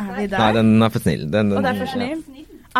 Er 0.00 0.14
vi 0.16 0.26
der? 0.32 0.38
Nei, 0.38 0.52
den 0.56 0.82
er 0.82 0.88
for 0.94 0.98
snill. 1.04 1.26
Den, 1.30 1.52
Og 1.52 1.62
det 1.62 1.70
er 1.74 1.78
for 1.82 1.92
snill. 1.92 2.22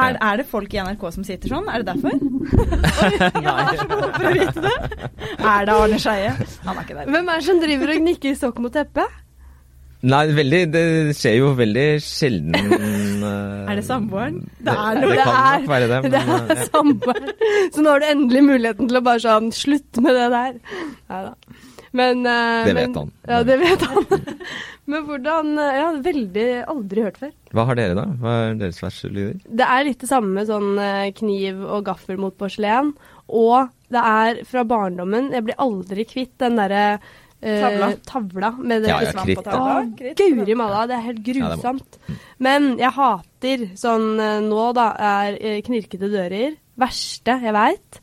Er, 0.01 0.17
er 0.23 0.37
det 0.39 0.47
folk 0.47 0.73
i 0.73 0.79
NRK 0.87 1.01
som 1.13 1.25
sitter 1.27 1.49
sånn? 1.51 1.67
Er 1.69 1.83
det 1.83 1.87
derfor? 1.91 2.13
Oi, 3.05 3.11
jeg 3.19 3.45
er 3.45 3.81
så 3.81 3.87
behov 3.91 4.13
for 4.15 4.29
å 4.29 4.35
vite 4.39 4.63
det. 4.65 4.75
Er 5.51 5.65
det 5.67 5.75
Arne 5.75 5.99
Skeie? 6.01 6.31
Han 6.65 6.77
er 6.79 6.85
ikke 6.87 6.97
der. 7.01 7.11
Hvem 7.11 7.29
er 7.35 7.41
det 7.43 7.47
som 7.51 7.61
driver 7.61 7.93
og 7.97 7.99
gnikker 8.07 8.39
sokk 8.39 8.61
mot 8.65 8.73
teppet? 8.73 9.19
Nei, 10.01 10.23
veldig, 10.33 10.61
det 10.73 10.85
skjer 11.19 11.35
jo 11.43 11.51
veldig 11.59 11.89
sjelden. 12.01 12.55
Eh, 13.27 13.71
Er 13.73 13.81
det 13.81 13.85
samboeren? 13.87 14.39
Det, 14.61 14.75
er 14.75 14.95
det, 14.95 15.01
noe. 15.03 15.11
Det 15.17 15.25
kan 15.25 15.35
er- 15.41 15.61
nok 15.61 15.71
være 15.75 15.89
det. 15.91 16.01
Det 16.11 16.21
er 16.21 16.27
samboeren. 16.27 16.71
samboer. 16.71 17.33
Så 17.75 17.85
nå 17.85 17.91
har 17.95 18.01
du 18.01 18.07
endelig 18.11 18.43
muligheten 18.47 18.89
til 18.91 19.01
å 19.01 19.05
bare 19.07 19.23
sånn 19.25 19.51
Slutt 19.55 20.01
med 20.05 20.15
det 20.19 20.29
der. 20.35 20.57
Nei 21.11 21.23
da. 21.29 21.35
Men 21.93 22.21
uh, 22.23 22.65
Det 22.69 22.75
vet 22.77 22.87
men- 22.87 22.95
han. 23.01 23.09
Ja, 23.29 23.39
det 23.43 23.57
vet 23.59 23.83
han. 23.83 24.05
Men 24.91 25.05
hvordan 25.07 25.49
eh, 25.59 25.77
Ja, 25.81 25.89
veldig 26.03 26.45
Aldri 26.71 27.03
hørt 27.07 27.19
før. 27.23 27.33
hva 27.55 27.65
har 27.67 27.79
dere, 27.79 27.95
da? 27.99 28.05
Hva 28.23 28.35
er 28.51 28.55
deres 28.59 28.79
verste 28.83 29.11
lyder? 29.11 29.37
Det 29.47 29.67
er 29.67 29.85
litt 29.87 30.01
det 30.03 30.09
samme 30.11 30.43
sånn 30.49 30.73
eh, 30.83 31.11
kniv 31.15 31.61
og 31.67 31.85
gaffel 31.87 32.19
mot 32.19 32.35
porselen. 32.39 32.93
Og 33.31 33.69
det 33.91 34.03
er 34.03 34.41
fra 34.47 34.63
barndommen 34.67 35.31
Jeg 35.35 35.45
blir 35.47 35.59
aldri 35.63 36.05
kvitt 36.11 36.35
den 36.43 36.59
derre 36.59 36.85
eh, 36.97 37.11
Tavla. 37.41 37.87
tavla 38.05 38.51
med 38.59 38.83
det 38.85 38.89
Ja, 38.91 38.99
ja, 39.01 39.13
Svamp 39.15 39.27
kritt, 39.27 39.39
og 39.39 39.45
tavla. 39.45 40.15
Guri 40.21 40.55
malla, 40.59 40.83
det 40.91 40.97
er 40.99 41.07
helt 41.07 41.23
grusomt. 41.25 41.99
Men 42.39 42.77
jeg 42.79 42.93
hater 42.93 43.65
sånn 43.81 44.21
eh, 44.21 44.41
nå, 44.45 44.67
da, 44.77 44.91
er 44.99 45.39
eh, 45.41 45.61
knirkete 45.65 46.11
dører. 46.13 46.59
Verste 46.81 47.39
jeg 47.41 47.53
veit. 47.57 48.01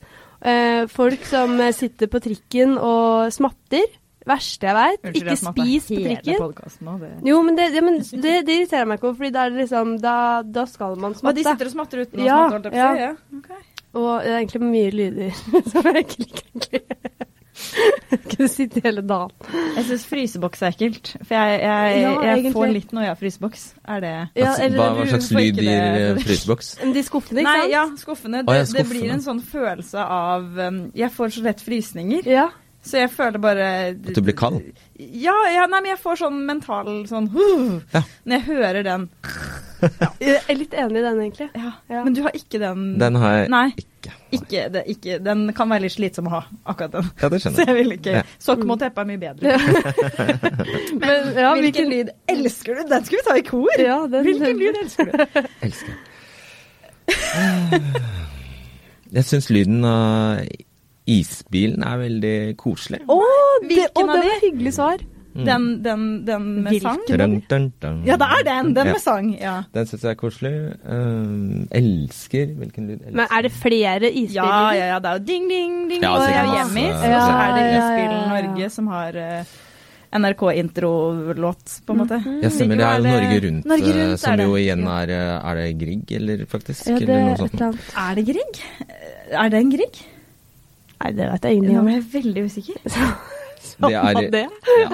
folk 0.93 1.23
som 1.25 1.59
eh, 1.59 1.71
sitter 1.73 2.07
på 2.07 2.19
trikken 2.21 2.77
og 2.77 3.31
smatter. 3.33 3.85
Verste 4.27 4.67
jeg 4.67 4.75
veit. 4.75 5.05
Ikke 5.15 5.29
jeg 5.31 5.37
spis 5.39 5.85
på 5.87 6.01
trikken. 6.03 6.41
nå, 6.83 6.97
det- 6.99 7.13
Jo, 7.29 7.41
men 7.43 7.55
det, 7.55 7.69
ja, 7.73 7.81
men 7.81 7.99
det, 8.01 8.33
det 8.45 8.57
irriterer 8.57 8.85
meg 8.89 8.99
ikke, 8.99 9.15
fordi 9.15 9.31
da 9.31 9.45
er 9.45 9.49
det 9.55 9.61
liksom 9.63 9.95
Da, 10.01 10.41
da 10.43 10.65
skal 10.65 10.95
man 10.99 11.13
Og 11.15 11.33
de 11.35 11.43
sitter 11.45 11.65
og 11.69 11.71
smatter 11.77 12.01
uten 12.03 12.19
å 12.19 12.25
Ja, 12.25 12.49
smatte, 12.49 12.71
på 12.71 12.75
ja. 12.75 12.93
Ja. 12.95 13.11
Okay. 13.37 13.61
Og 13.97 14.21
det 14.21 14.29
er 14.33 14.39
egentlig 14.41 14.61
mye 14.67 14.91
lyder 14.91 15.31
som 15.71 15.87
jeg 15.87 16.03
ikke 16.03 16.25
liker, 16.27 16.81
kunne 18.31 18.49
sitte 18.51 18.81
hele 18.83 19.03
dagen. 19.05 19.33
Jeg 19.77 19.85
syns 19.89 20.05
fryseboks 20.09 20.61
er 20.63 20.75
ekkelt. 20.75 21.13
For 21.21 21.35
jeg, 21.35 21.57
jeg, 21.63 22.01
Ja, 22.01 22.11
jeg 22.29 22.53
får 22.55 22.71
litt 22.73 22.93
noia 22.95 23.13
av 23.13 23.21
fryseboks. 23.21 23.65
Er 23.87 24.03
det 24.03 24.13
Ja, 24.13 24.51
Altså, 24.51 24.67
eller 24.67 24.77
hva, 24.81 24.89
hva 24.97 25.07
slags 25.11 25.31
lyd 25.35 25.59
gir 25.61 25.73
eh, 25.73 26.21
fryseboks? 26.23 26.71
De 26.97 27.03
skuffene, 27.07 27.43
ikke 27.43 27.57
Nei, 27.57 27.71
ja, 27.73 27.83
skuffene. 27.99 28.43
Det, 28.43 28.47
Det, 28.47 28.61
ja, 28.61 28.69
det 28.77 28.85
blir 28.91 29.11
en 29.17 29.25
sånn 29.25 29.43
følelse 29.43 30.07
av 30.19 30.47
um, 30.57 30.79
Jeg 30.97 31.11
får 31.15 31.35
så 31.37 31.45
lett 31.49 31.63
frysninger. 31.63 32.31
Ja. 32.31 32.47
Så 32.87 33.01
jeg 33.01 33.09
føler 33.11 33.41
bare 33.43 33.65
At 33.91 34.15
du 34.15 34.21
blir 34.23 34.35
kald? 34.39 34.61
Ja, 34.97 35.35
ja 35.51 35.65
nei, 35.69 35.81
men 35.83 35.91
jeg 35.91 35.99
får 36.01 36.21
sånn 36.23 36.37
mental 36.47 36.87
sånn 37.09 37.27
huh, 37.33 37.81
Ja. 37.93 38.01
Når 38.25 38.37
jeg 38.39 38.45
hører 38.47 38.83
den. 38.87 39.09
Jeg 40.17 40.39
er 40.49 40.55
litt 40.57 40.71
enig 40.73 40.97
i 40.97 41.01
den, 41.05 41.19
egentlig. 41.21 41.45
Ja. 41.53 41.71
Ja. 41.93 41.99
Men 42.01 42.15
du 42.17 42.23
har 42.25 42.33
ikke 42.33 42.57
den 42.63 42.79
Den 42.97 43.13
har 43.21 43.35
jeg 43.43 43.49
Nei. 43.53 43.67
ikke. 43.77 44.13
Ikke, 44.33 44.63
det, 44.73 44.81
ikke, 44.89 45.19
den 45.21 45.43
kan 45.53 45.69
være 45.69 45.83
litt 45.85 45.93
slitsom 45.93 46.25
å 46.31 46.33
ha, 46.33 46.39
akkurat 46.73 46.95
den. 46.95 47.11
Ja, 47.21 47.29
det 47.29 47.39
skjønner 47.43 47.59
jeg. 47.61 47.67
Så 47.67 47.69
jeg 47.69 47.77
vil 47.77 47.93
ikke 47.99 48.15
Ja. 48.15 48.23
Sokk 48.41 48.63
mot 48.65 48.81
teppe 48.81 49.03
er 49.05 49.09
mye 49.11 49.21
bedre. 49.21 49.53
Men, 51.03 51.29
ja, 51.37 51.51
Hvilken 51.61 51.91
lyd 51.93 52.09
elsker 52.33 52.79
du? 52.81 52.87
Den 52.89 53.05
skal 53.05 53.19
vi 53.21 53.25
ta 53.29 53.37
i 53.37 53.45
kor! 53.51 53.69
Ja, 53.77 53.99
den- 54.09 54.25
Hvilken 54.25 54.57
lyd 54.63 54.81
elsker 54.81 55.11
du? 55.13 55.13
Elsker. 55.69 55.93
Jeg 59.13 59.23
syns 59.29 59.47
lyden 59.53 59.85
av 59.87 60.41
isbilen 61.07 61.83
er 61.87 61.97
veldig 62.05 62.37
koselig. 62.59 63.01
Å, 63.07 63.21
det, 63.63 63.75
Hvilken 63.75 64.09
av 64.09 64.15
det 64.17 64.23
de? 64.25 64.33
var 64.33 64.43
hyggelig 64.49 64.73
svar. 64.77 65.05
Den, 65.37 65.65
den, 65.85 66.03
den 66.25 66.45
med 66.63 66.71
Hvilken? 66.73 67.03
sang? 67.05 67.19
Dun, 67.21 67.33
dun, 67.45 67.65
dun. 67.83 67.97
Ja, 68.07 68.15
det 68.17 68.25
er 68.39 68.43
den! 68.47 68.71
Den 68.73 68.87
Ja. 68.89 68.93
med 68.95 69.01
sang. 69.03 69.27
Ja. 69.37 69.51
Den 69.75 69.85
syns 69.85 70.01
jeg 70.07 70.15
er 70.15 70.17
koselig. 70.17 70.53
Um, 70.81 71.67
elsker 71.77 72.55
Hvilken 72.57 72.87
lyd? 72.89 73.03
Elsker. 73.03 73.17
Men 73.19 73.27
er 73.37 73.45
det 73.45 73.51
flere 73.53 74.09
Ja, 74.09 74.15
isbiler? 74.23 74.73
ja, 74.79 74.87
ja, 74.95 74.97
det 74.99 75.11
er 75.11 75.19
jo 75.19 75.25
ding, 75.27 75.45
ding, 75.51 75.75
ding. 75.91 76.01
Ja, 76.01 76.15
og 76.15 76.25
jeg 76.25 76.41
er 76.41 76.49
Hjemmis. 76.55 76.95
Og 76.97 77.05
Ja, 77.11 77.21
så 77.21 77.37
er 77.37 77.53
det 77.53 77.61
ja, 77.61 77.69
ja, 77.69 77.77
Isbilen 77.83 78.17
ja, 78.17 78.23
ja. 78.25 78.41
Norge 78.49 78.69
som 78.79 78.87
har 78.95 79.19
uh, 79.21 79.53
NRK-introlåt, 80.17 81.77
på 81.85 81.93
en 81.93 81.97
måte. 82.01 82.17
Ja, 82.41 82.49
stemmer. 82.49 82.75
Det 82.81 82.85
er 82.87 82.97
jo 82.97 83.07
Norge 83.07 83.39
Rundt, 83.45 83.65
Norge 83.75 83.89
eh, 83.93 83.97
Rundt 84.01 84.19
som 84.25 84.39
jo 84.41 84.55
igjen 84.57 84.83
er 84.87 85.09
eh, 85.13 85.49
Er 85.51 85.55
det 85.61 85.65
Grieg, 85.81 86.11
eller 86.17 86.45
faktisk? 86.49 86.87
Ja, 86.89 86.97
det 86.97 87.03
eller 87.03 87.17
er 87.19 87.25
noe 87.29 87.37
sånt. 87.45 87.89
Er 87.93 88.15
det 88.17 88.25
Grieg? 88.29 88.61
Er 89.37 89.49
det 89.53 89.59
en 89.61 89.73
Grieg? 89.73 89.99
Nei, 90.97 91.11
det 91.13 91.27
vet 91.31 91.43
jeg 91.45 91.51
Nå 91.51 91.57
ingenting 91.57 91.79
om. 91.79 91.85
ble 91.85 91.93
jeg 91.97 92.07
veldig 92.13 92.43
usikker. 92.49 92.77
Det 93.77 93.93
er 93.93 94.29
det. 94.33 94.47
Ja. 94.81 94.89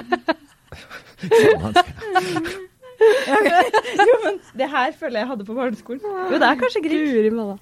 Jo, 3.04 4.14
men 4.24 4.38
det 4.58 4.68
her 4.72 4.92
føler 5.00 5.20
jeg 5.20 5.28
hadde 5.28 5.46
på 5.48 5.56
barneskolen. 5.58 6.00
Jo, 6.32 6.38
det 6.40 6.48
er 6.48 6.60
kanskje 6.60 6.82
Grieg. 6.86 7.10
Guri 7.12 7.32
malla. 7.36 7.56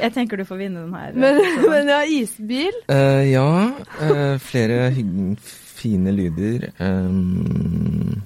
Jeg 0.00 0.12
tenker 0.16 0.40
du 0.40 0.44
får 0.48 0.58
vinne 0.62 0.80
den 0.82 0.94
her. 0.96 1.12
Men, 1.14 1.38
men 1.72 1.90
ja, 1.92 2.00
isbil. 2.08 2.74
Uh, 2.90 3.22
ja. 3.28 3.44
Uh, 4.00 4.34
flere 4.42 4.90
fine 5.78 6.14
lyder. 6.16 6.68
Um, 6.82 8.22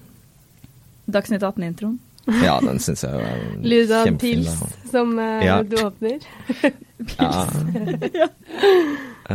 Dagsnytt 1.13 1.43
18-introen. 1.45 1.99
ja, 2.45 2.55
den 2.63 2.79
syns 2.81 3.03
jeg 3.03 3.19
er 3.19 3.41
Lyd 3.67 3.91
av 3.99 4.07
pils 4.23 4.53
da. 4.61 4.69
som 4.93 5.17
uh, 5.19 5.43
Ja. 5.45 5.59
du 5.67 5.77
åpner. 5.83 6.23
pils. 6.47 7.19
Ja. 7.19 8.29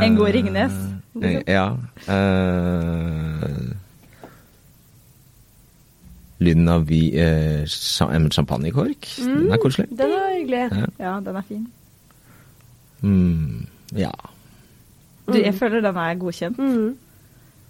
En 0.04 0.16
god 0.16 0.34
Ringnes. 0.36 0.74
Liksom. 1.18 1.44
ja. 1.48 1.68
Uh, 2.08 3.74
lyden 6.40 6.68
av 6.70 6.86
vi, 6.88 7.02
uh, 7.18 7.66
champagnekork. 8.30 9.08
Den 9.18 9.52
er 9.52 9.58
koselig. 9.62 9.88
Den 9.90 10.14
er 10.14 10.36
hyggelig. 10.36 10.64
Ja. 10.72 10.86
Ja, 11.00 11.20
den 11.26 11.36
er 11.36 11.46
fin. 11.48 11.68
Mm, 13.02 13.68
ja. 13.98 14.12
Du, 15.28 15.38
jeg 15.38 15.54
føler 15.58 15.82
den 15.82 15.98
er 15.98 16.16
godkjent. 16.22 16.58
Mm. 16.58 16.98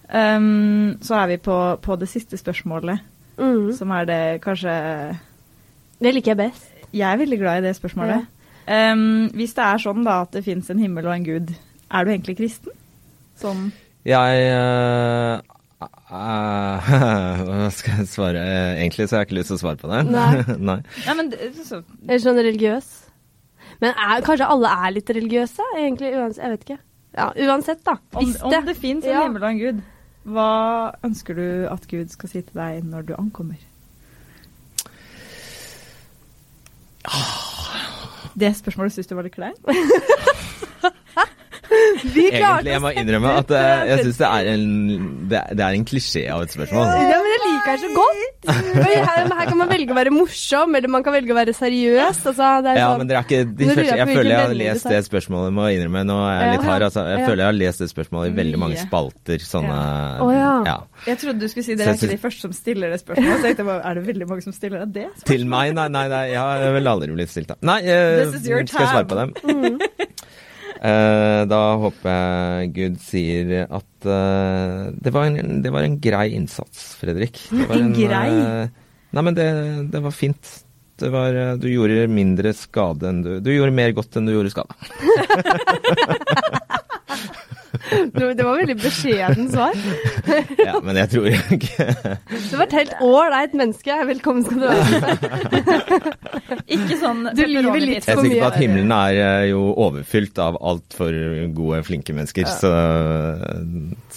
Um, 0.08 0.98
så 1.04 1.16
er 1.16 1.28
vi 1.34 1.38
på, 1.38 1.76
på 1.84 1.96
det 2.00 2.10
siste 2.10 2.38
spørsmålet, 2.38 3.00
Mm. 3.38 3.72
som 3.78 3.92
er 3.94 4.06
det 4.10 4.42
kanskje 4.42 4.72
Det 6.02 6.14
liker 6.14 6.32
jeg 6.32 6.38
best. 6.38 6.72
Jeg 6.94 7.06
er 7.12 7.18
veldig 7.18 7.38
glad 7.38 7.58
i 7.60 7.68
det 7.68 7.76
spørsmålet. 7.76 8.26
Um, 8.68 9.28
hvis 9.38 9.54
det 9.54 9.64
er 9.64 9.78
sånn 9.78 10.02
da 10.04 10.22
at 10.24 10.32
det 10.34 10.42
fins 10.44 10.70
en 10.74 10.80
himmel 10.82 11.06
og 11.06 11.14
en 11.14 11.26
gud, 11.26 11.52
er 11.92 12.06
du 12.08 12.12
egentlig 12.12 12.38
kristen? 12.40 12.74
Sånn 13.38 13.68
Jeg 14.08 14.48
uh, 14.52 15.40
uh, 15.84 16.88
Hva 17.48 17.68
skal 17.76 18.02
jeg 18.02 18.08
svare? 18.12 18.42
Egentlig 18.80 19.08
så 19.08 19.18
har 19.18 19.24
jeg 19.26 19.30
ikke 19.30 19.40
lyst 19.40 19.52
til 19.54 19.58
å 19.60 19.62
svare 19.62 19.82
på 19.82 19.92
det. 19.92 20.00
Nei. 20.10 20.32
Nei. 20.72 20.80
Ja, 21.06 21.14
men 21.20 21.30
det- 21.34 21.52
så, 21.68 21.84
Eller 22.08 22.24
sånn 22.24 22.40
religiøs. 22.42 22.90
Men 23.84 23.94
er, 23.94 24.24
kanskje 24.26 24.48
alle 24.50 24.72
er 24.88 24.96
litt 24.96 25.10
religiøse, 25.14 25.62
egentlig. 25.78 26.10
Uansett, 26.18 26.42
jeg 26.44 26.56
vet 26.56 26.66
ikke. 26.68 26.80
Ja, 27.18 27.28
uansett, 27.46 27.84
da. 27.86 27.98
om, 28.18 28.26
det. 28.34 28.42
om 28.46 28.66
det 28.66 28.76
fins 28.78 29.06
en 29.06 29.12
Ja. 29.14 29.24
himmel 29.28 29.44
og 29.44 29.50
en 29.52 29.60
gud, 29.62 29.84
hva 30.28 30.50
ønsker 31.08 31.38
du 31.38 31.46
at 31.72 31.86
Gud 31.88 32.10
skal 32.12 32.30
si 32.30 32.42
til 32.42 32.58
deg 32.58 32.84
når 32.86 33.06
du 33.08 33.14
ankommer? 33.18 33.58
Det 38.38 38.52
spørsmålet 38.58 38.94
syns 38.98 39.08
du 39.10 39.16
var 39.18 39.26
litt 39.26 39.38
kleint? 39.38 39.62
Vi 42.14 42.26
Egentlig, 42.32 42.72
jeg 42.72 42.82
må 42.84 42.92
innrømme 42.98 43.32
at 43.42 43.52
uh, 43.52 43.88
jeg 43.90 44.04
syns 44.06 44.20
det 44.22 44.28
er 44.28 44.50
en 44.54 44.66
det, 45.32 45.38
er- 45.42 45.56
det 45.58 45.64
er 45.66 45.76
en 45.78 45.86
klisjé 45.88 46.24
av 46.32 46.44
et 46.46 46.54
spørsmål. 46.54 46.86
Ja, 47.08 47.18
men 47.24 47.32
jeg 47.34 47.42
liker 47.44 47.72
det 47.72 47.82
så 47.82 47.90
godt. 47.98 48.24
Her, 48.48 49.28
her 49.28 49.50
kan 49.50 49.58
man 49.60 49.70
velge 49.72 49.92
å 49.92 49.98
være 49.98 50.12
morsom, 50.16 50.76
eller 50.78 50.92
man 50.94 51.04
kan 51.04 51.16
velge 51.18 51.34
å 51.34 51.38
være 51.38 51.54
seriøs. 51.58 52.22
Altså, 52.32 52.48
det 52.64 52.72
er 52.74 52.80
Ja, 52.80 52.86
sånn, 52.92 53.02
men 53.02 53.10
dere 53.10 53.20
er 53.22 53.28
ikke 53.28 53.42
de 53.50 53.68
første, 53.68 53.86
jeg 53.88 53.98
Jeg 53.98 54.08
føler 54.18 54.32
jeg 54.32 54.40
har 54.44 54.56
lest 54.62 54.88
det 54.94 55.02
spørsmålet, 55.08 55.56
må 55.58 55.68
jeg 55.68 55.80
innrømme. 55.82 56.04
Nå 56.08 56.18
er 56.24 56.38
jeg 56.38 56.54
litt 56.56 56.68
hard, 56.70 56.86
altså. 56.88 57.04
Jeg 57.12 57.26
føler 57.28 57.42
jeg 57.44 57.50
har 57.52 57.58
lest 57.58 57.84
det 57.84 57.90
spørsmålet 57.92 58.32
i 58.32 58.38
veldig 58.42 58.62
mange 58.64 58.80
spalter. 58.82 59.46
Sånne 59.48 59.78
ja. 60.38 60.54
ja. 60.70 60.78
Jeg 61.08 61.22
trodde 61.24 61.40
du 61.44 61.48
skulle 61.52 61.68
si 61.68 61.76
det 61.76 61.84
dere 61.84 61.96
er 61.96 62.00
ikke 62.02 62.14
de 62.16 62.22
første 62.24 62.48
som 62.48 62.56
stiller 62.56 62.94
det 62.96 63.02
spørsmålet. 63.04 63.42
Så 63.42 63.52
jeg 63.52 63.60
tenkte 63.60 63.80
er 63.92 64.00
det 64.00 64.06
veldig 64.08 64.30
mange 64.32 64.46
som 64.48 64.56
stiller 64.56 64.86
det? 64.86 64.94
det? 65.02 65.26
Til 65.28 65.46
meg? 65.50 65.74
Nei, 65.78 65.88
nei, 65.94 66.06
nei, 66.12 66.24
jeg 66.32 66.40
har 66.42 66.78
vel 66.78 66.92
aldri 66.94 67.12
blitt 67.18 67.34
stilt 67.34 67.52
av. 67.54 67.60
Nei, 67.68 67.80
eh, 67.84 68.24
your 68.48 68.64
skal 68.66 68.86
jeg 68.86 68.94
svare 68.94 69.08
på 69.12 69.20
dem. 69.20 69.34
dem? 69.44 69.80
Eh, 70.78 71.42
da 71.50 71.62
håper 71.82 72.12
jeg 72.14 72.72
Gud 72.76 73.00
sier 73.02 73.66
at 73.66 74.08
eh, 74.08 74.84
det, 74.94 75.14
var 75.16 75.28
en, 75.32 75.62
det 75.64 75.72
var 75.74 75.88
en 75.88 75.98
grei 76.04 76.30
innsats, 76.38 76.94
Fredrik. 77.02 77.40
Det 77.50 77.66
var 77.70 77.82
En 77.82 77.94
grei? 77.96 78.30
eh, 78.30 78.70
nei, 79.18 79.24
men 79.26 79.38
det, 79.38 79.48
det 79.94 80.02
var 80.06 80.14
fint. 80.16 80.54
Det 80.98 81.10
var, 81.14 81.34
eh, 81.38 81.56
du 81.62 81.68
gjorde 81.70 82.08
mindre 82.10 82.54
skade 82.58 83.06
enn 83.10 83.20
du 83.22 83.32
Du 83.46 83.52
gjorde 83.54 83.74
mer 83.78 83.92
godt 83.98 84.18
enn 84.18 84.26
du 84.30 84.34
gjorde 84.34 84.54
skade. 84.54 84.74
det 87.92 88.30
det 88.38 88.46
var 88.46 88.58
veldig 88.62 88.76
beskjeden 88.82 89.50
svar. 89.54 89.76
Ja, 90.68 90.80
men 90.84 90.98
jeg 91.00 91.10
tror 91.14 91.28
ikke 91.32 91.86
Du 92.52 92.56
var 92.60 92.66
et 92.66 92.74
helt 92.76 92.96
ålreit 93.06 93.54
menneske. 93.56 93.96
Velkommen 94.10 94.44
skal 94.44 94.60
du 94.60 94.66
være. 94.68 96.08
Ikke 96.76 96.98
sånn 97.00 97.22
Du 97.38 97.42
lyver 97.48 97.80
litt 97.80 98.08
Jeg 98.08 98.12
er 98.12 98.18
for 98.20 98.26
sikker 98.28 98.42
på 98.44 98.50
at 98.50 98.58
himmelen 98.60 98.92
er 98.96 99.20
eh, 99.22 99.46
jo 99.52 99.62
overfylt 99.86 100.42
av 100.44 100.58
altfor 100.60 101.16
gode, 101.56 101.80
flinke 101.88 102.16
mennesker. 102.18 102.50
Så, 102.52 102.72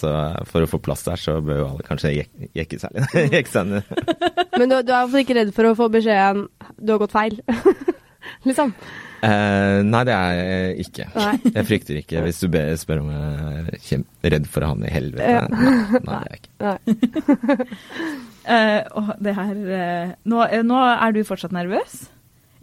så 0.01 0.13
for 0.51 0.65
å 0.65 0.69
få 0.71 0.81
plass 0.83 1.05
der, 1.07 1.21
så 1.21 1.37
bør 1.45 1.61
jo 1.63 1.69
alle 1.71 1.87
kanskje 1.87 2.13
jek- 2.17 2.49
jekke 2.59 2.81
seg 2.81 2.97
litt. 2.97 3.15
jekke. 3.37 3.65
Men 4.57 4.67
du, 4.67 4.75
du 4.81 4.91
er 4.91 4.97
iallfall 4.99 5.23
ikke 5.23 5.37
redd 5.39 5.53
for 5.55 5.71
å 5.71 5.77
få 5.79 5.87
beskjeden 5.93 6.47
'du 6.81 6.93
har 6.95 7.01
gått 7.03 7.15
feil'? 7.15 7.39
liksom. 8.47 8.73
Eh, 9.21 9.79
nei, 9.85 10.01
det 10.07 10.13
er 10.15 10.37
jeg 10.39 10.85
ikke. 10.87 11.05
Nei. 11.13 11.33
Jeg 11.57 11.67
frykter 11.69 11.99
ikke, 11.99 12.23
hvis 12.25 12.39
du 12.41 12.47
be- 12.53 12.63
spør 12.81 13.03
om 13.03 13.11
jeg 13.13 13.99
er 14.01 14.33
redd 14.33 14.47
for 14.49 14.65
han 14.65 14.81
i 14.87 14.89
helvete. 14.93 15.27
Ja. 15.29 15.43
Nei, 15.51 15.99
nei, 16.07 16.21
det 16.57 16.71
er 16.71 16.81
jeg 16.81 16.97
ikke. 16.97 17.69
Eh, 18.41 18.79
og 18.97 19.11
det 19.21 19.35
her 19.37 19.51
uh, 19.53 20.13
nå, 20.25 20.37
nå 20.65 20.77
er 20.89 21.11
du 21.13 21.19
fortsatt 21.27 21.51
nervøs. 21.53 22.07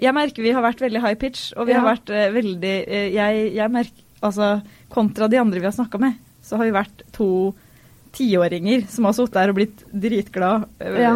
Jeg 0.03 0.11
merker 0.17 0.43
vi 0.43 0.51
har 0.51 0.65
vært 0.65 0.81
veldig 0.83 1.03
high 1.05 1.15
pitch, 1.21 1.53
og 1.55 1.69
vi 1.69 1.77
har 1.77 1.85
vært 1.87 2.11
veldig 2.35 2.73
jeg, 3.15 3.45
jeg 3.55 3.71
merker 3.77 4.03
Altså 4.27 4.49
kontra 4.91 5.29
de 5.31 5.39
andre 5.39 5.63
vi 5.63 5.69
har 5.69 5.77
snakka 5.77 6.01
med, 6.03 6.17
så 6.43 6.59
har 6.59 6.67
vi 6.67 6.75
vært 6.75 7.05
to 7.15 7.29
tiåringer 8.17 8.85
som 8.91 9.05
har 9.09 9.17
sittet 9.17 9.35
der 9.39 9.53
og 9.53 9.59
blitt 9.59 9.83
dritglad 9.93 10.65
eh, 10.81 11.01
Ja. 11.03 11.13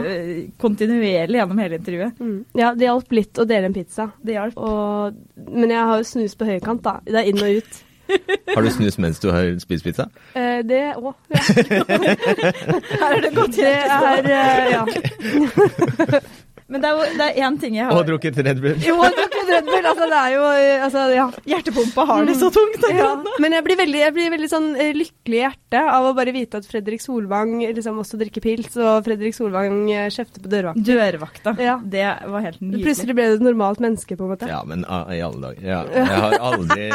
kontinuerlig 0.62 1.38
gjennom 1.40 1.58
hele 1.62 1.78
intervjuet. 1.80 2.18
Mm. 2.20 2.36
Ja, 2.58 2.74
det 2.74 2.88
hjalp 2.88 3.12
litt 3.16 3.38
å 3.42 3.46
dele 3.48 3.70
en 3.70 3.76
pizza. 3.76 4.10
Det 4.22 4.36
hjalp. 4.36 4.58
Og, 4.58 5.16
men 5.48 5.70
jeg 5.72 5.88
har 5.92 6.02
jo 6.02 6.10
snus 6.12 6.36
på 6.38 6.48
høykant, 6.48 6.82
da. 6.84 6.98
Det 7.06 7.18
er 7.22 7.30
inn 7.32 7.42
og 7.42 7.62
ut. 7.62 7.82
Har 8.52 8.62
du 8.66 8.68
snus 8.74 8.98
mens 9.00 9.20
du 9.22 9.28
har 9.32 9.46
spist 9.62 9.84
pizza? 9.86 10.08
Eh, 10.36 10.58
det 10.68 10.80
òg, 10.98 11.14
ja. 11.32 11.38
Her 13.00 13.14
er 13.16 13.20
det 13.24 13.30
godt 13.36 13.56
Det 13.56 13.70
er 13.72 14.26
eh, 14.28 14.72
ja. 14.74 14.82
Men 16.72 16.80
det 16.82 16.88
er 16.88 16.96
jo 16.96 17.18
det 17.18 17.26
er 17.28 17.38
én 17.46 17.56
ting 17.60 17.74
jeg 17.76 17.84
har 17.88 17.98
Og 17.98 18.06
drukket 18.08 18.38
Red 18.46 18.60
Bull? 18.62 18.78
Jo, 18.80 18.94
og 19.04 19.16
drukket 19.16 19.50
Red 19.52 19.66
Bull. 19.68 19.88
Altså, 19.90 20.06
det 20.08 20.18
er 20.18 20.34
jo 20.34 20.44
eh, 20.48 20.84
altså, 20.86 21.02
ja. 21.12 21.26
Hjertepumpa 21.52 22.06
har 22.08 22.28
det 22.28 22.36
så 22.40 22.48
tungt. 22.54 22.86
ja. 22.96 23.10
Men 23.42 23.56
jeg 23.58 23.66
blir 23.66 23.78
veldig, 23.82 24.00
jeg 24.06 24.14
blir 24.16 24.30
veldig 24.32 24.50
sånn 24.50 24.68
eh, 24.80 24.92
lykkelig 24.96 25.38
i 25.38 25.42
hjertet 25.42 25.90
av 25.92 26.06
å 26.08 26.12
bare 26.16 26.34
vite 26.34 26.60
at 26.62 26.68
Fredrik 26.68 27.04
Solvang 27.04 27.58
liksom 27.62 27.98
også 28.02 28.20
drikker 28.20 28.44
pils, 28.44 28.76
og 28.80 29.02
Fredrik 29.06 29.36
Solvang 29.36 29.82
eh, 29.92 30.06
kjefter 30.12 30.44
på 30.44 30.52
dørvakta. 30.52 30.84
Dørvakta. 30.88 31.54
Ja. 31.62 31.76
Det 31.82 32.06
var 32.32 32.46
helt 32.46 32.62
nydelig. 32.62 32.86
Plutselig 32.86 33.18
ble 33.18 33.28
det 33.28 33.40
et 33.40 33.44
normalt 33.44 33.82
menneske, 33.84 34.16
på 34.16 34.26
en 34.26 34.32
måte. 34.32 34.48
Ja, 34.50 34.62
men 34.68 34.86
i 34.86 35.20
alle 35.24 35.42
dager. 35.42 35.66
Ja. 35.66 35.82
Jeg 35.92 36.22
har 36.24 36.38
aldri 36.52 36.88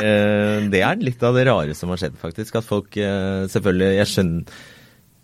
Det 0.74 0.82
er 0.84 1.04
litt 1.04 1.22
av 1.24 1.38
det 1.38 1.46
rare 1.50 1.78
som 1.78 1.94
har 1.94 2.02
skjedd, 2.02 2.18
faktisk. 2.22 2.58
At 2.60 2.68
folk 2.68 2.98
selvfølgelig 2.98 3.94
Jeg 4.02 4.12
skjønner 4.14 4.66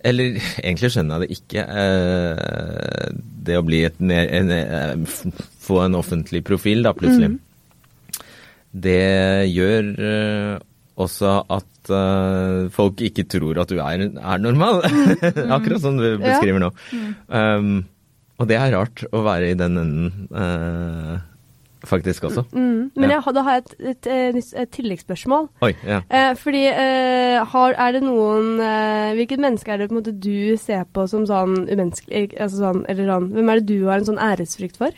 Eller 0.03 0.37
egentlig 0.63 0.91
skjønner 0.93 1.21
jeg 1.23 1.27
det 1.29 1.37
ikke. 1.39 1.63
Eh, 1.83 3.07
Det 3.43 3.57
å 3.59 3.63
bli 3.67 3.81
et 3.87 3.97
en, 4.03 4.11
en, 4.11 4.51
eh, 4.55 5.17
Få 5.63 5.81
en 5.85 5.95
offentlig 5.99 6.43
profil, 6.47 6.83
da, 6.85 6.91
plutselig. 6.97 7.37
Det 8.73 9.49
gjør 9.53 9.89
eh, 10.01 10.53
også 11.03 11.37
at 11.51 11.69
folk 12.71 13.01
ikke 13.03 13.25
tror 13.27 13.57
at 13.59 13.71
du 13.73 13.79
er, 13.83 14.05
er 14.07 14.39
normal. 14.39 14.77
Akkurat 15.57 15.81
som 15.83 15.97
du 15.99 16.13
beskriver 16.21 16.61
nå. 16.63 16.69
Um, 17.27 17.73
og 18.39 18.47
det 18.49 18.55
er 18.55 18.71
rart 18.73 19.03
å 19.11 19.19
være 19.25 19.49
i 19.51 19.57
den 19.59 19.75
enden, 19.81 20.29
eh, 20.31 21.17
faktisk 21.85 22.23
også. 22.29 22.43
Mm. 22.53 22.91
Men 22.95 23.09
Ja. 23.09 23.17
jeg, 23.19 23.33
da 23.35 23.41
har 23.43 23.57
jeg 23.57 23.63
et, 23.63 23.73
et, 23.91 24.07
et, 24.39 24.53
et 24.63 24.69
tilleggsspørsmål. 24.71 25.49
Oi, 25.67 25.73
ja. 25.85 26.01
Eh, 26.09 26.33
fordi 26.39 26.63
eh, 26.71 27.39
har, 27.53 27.75
er 27.77 27.91
det 27.97 28.03
noen 28.05 28.59
eh, 28.63 29.13
Hvilket 29.17 29.39
menneske 29.43 29.71
er 29.73 29.77
det 29.83 29.91
måte 29.91 30.13
du 30.15 30.55
ser 30.57 30.83
på 30.93 31.07
som 31.11 31.25
sånn 31.29 31.65
umenneskelig 31.67 32.33
altså 32.39 32.57
sånn, 32.63 32.83
eller 32.89 33.11
sånn, 33.11 33.29
Hvem 33.35 33.49
er 33.53 33.59
det 33.61 33.67
du 33.73 33.85
har 33.89 33.99
en 33.99 34.07
sånn 34.11 34.21
æresfrykt 34.23 34.77
for? 34.79 34.95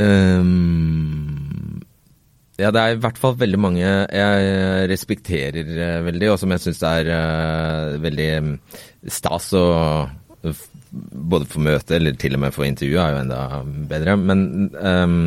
Um, 0.00 1.80
ja, 2.60 2.70
det 2.72 2.80
er 2.80 2.94
i 2.96 3.00
hvert 3.00 3.18
fall 3.20 3.36
veldig 3.40 3.58
mange 3.60 3.84
jeg 3.84 4.88
respekterer 4.90 5.68
eh, 5.76 5.98
veldig, 6.06 6.30
og 6.32 6.38
som 6.40 6.52
jeg 6.54 6.62
syns 6.64 6.82
er 6.88 7.08
eh, 7.14 7.94
veldig 8.02 8.28
mm, 8.46 8.50
stas 9.12 9.50
f- 9.56 10.69
både 10.90 11.48
få 11.50 11.62
møte, 11.62 11.96
eller 11.96 12.16
til 12.18 12.36
og 12.36 12.42
med 12.44 12.54
få 12.54 12.66
intervju 12.66 12.98
er 12.98 13.14
jo 13.14 13.20
enda 13.24 13.42
bedre. 13.90 14.16
Men 14.18 14.70
um, 14.76 15.20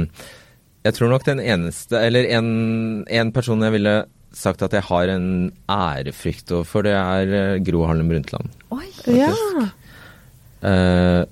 jeg 0.83 0.97
tror 0.97 1.13
nok 1.13 1.27
den 1.27 1.39
eneste, 1.43 1.99
eller 1.99 2.27
en, 2.37 2.49
en 3.07 3.31
person 3.35 3.63
jeg 3.63 3.75
ville 3.77 3.95
sagt 4.33 4.63
at 4.65 4.73
jeg 4.73 4.87
har 4.87 5.11
en 5.13 5.27
ærefrykt 5.69 6.51
overfor, 6.51 6.87
det 6.87 6.95
er 6.97 7.33
eh, 7.37 7.61
Gro 7.63 7.85
Harlem 7.85 8.09
Brundtland. 8.09 8.49
Oi. 8.73 8.87
Ja. 9.13 9.29
Uh, 10.63 11.23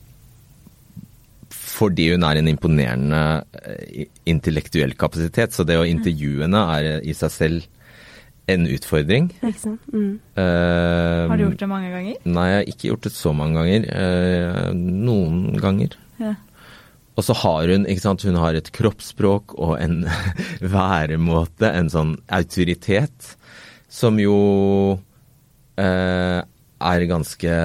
fordi 1.81 2.11
hun 2.11 2.23
er 2.27 2.37
en 2.37 2.49
imponerende 2.51 3.21
eh, 3.57 4.05
intellektuell 4.29 4.93
kapasitet. 4.99 5.55
Så 5.55 5.65
det 5.65 5.79
å 5.79 5.87
intervjue 5.87 6.45
henne 6.45 6.61
er 6.77 7.01
i 7.01 7.15
seg 7.17 7.33
selv 7.33 7.80
en 8.53 8.69
utfordring. 8.69 9.31
Ikke 9.41 9.63
sant? 9.63 9.89
Mm. 9.91 10.13
Uh, 10.37 11.25
Har 11.31 11.39
du 11.39 11.45
gjort 11.47 11.63
det 11.63 11.69
mange 11.71 11.91
ganger? 11.93 12.21
Nei, 12.25 12.47
jeg 12.51 12.59
har 12.59 12.71
ikke 12.75 12.89
gjort 12.91 13.07
det 13.07 13.13
så 13.15 13.33
mange 13.35 13.59
ganger. 13.59 13.89
Uh, 13.91 14.71
noen 14.75 15.43
ganger. 15.61 15.97
Ja. 16.21 16.35
Og 17.19 17.27
så 17.27 17.35
har 17.41 17.69
hun 17.73 17.85
ikke 17.89 18.03
sant, 18.05 18.23
hun 18.25 18.39
har 18.39 18.55
et 18.57 18.71
kroppsspråk 18.75 19.55
og 19.59 19.75
en 19.81 20.05
væremåte, 20.75 21.69
en 21.69 21.91
sånn 21.91 22.15
autoritet, 22.31 23.35
som 23.91 24.19
jo 24.21 24.37
uh, 24.95 26.39
er 26.81 27.05
ganske 27.05 27.57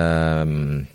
mm, 0.50 0.86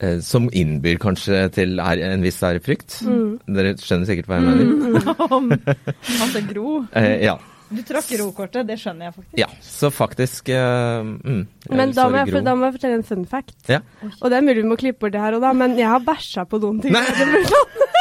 eh, 0.00 0.18
Som 0.24 0.48
innbyr 0.52 0.96
kanskje 1.02 1.42
til 1.52 1.80
en 1.82 2.24
viss 2.24 2.40
ærefrykt. 2.42 3.02
Dere 3.48 3.74
skjønner 3.82 4.08
sikkert 4.08 4.30
hva 4.30 4.40
jeg 4.40 4.46
mener. 4.48 5.76
Altså 6.22 6.44
Gro. 6.48 6.82
Eh, 6.96 7.26
ja. 7.26 7.36
Du 7.68 7.82
trakk 7.84 8.08
ro-kortet, 8.20 8.64
det 8.68 8.78
skjønner 8.80 9.10
jeg 9.10 9.14
faktisk. 9.18 9.38
ja. 9.40 9.48
Så 9.64 9.90
faktisk 9.92 10.48
uh, 10.54 11.04
mm, 11.04 11.42
Men 11.68 11.92
da 11.92 12.08
må, 12.08 12.22
jeg, 12.22 12.44
da 12.46 12.54
må 12.56 12.68
jeg 12.68 12.78
fortelle 12.78 13.00
en 13.00 13.06
fun 13.06 13.26
fact. 13.28 13.58
Ja. 13.68 13.82
Og 14.22 14.30
det 14.30 14.38
er 14.38 14.46
mulig 14.46 14.62
vi 14.62 14.70
må 14.70 14.78
klippe 14.80 15.04
bort 15.04 15.16
det 15.16 15.20
her 15.20 15.36
og 15.36 15.44
da, 15.44 15.52
men 15.56 15.76
jeg 15.78 15.88
har 15.90 16.00
bæsja 16.04 16.46
på 16.48 16.60
noen 16.62 16.80
ting. 16.84 16.96
Nei. 16.96 17.04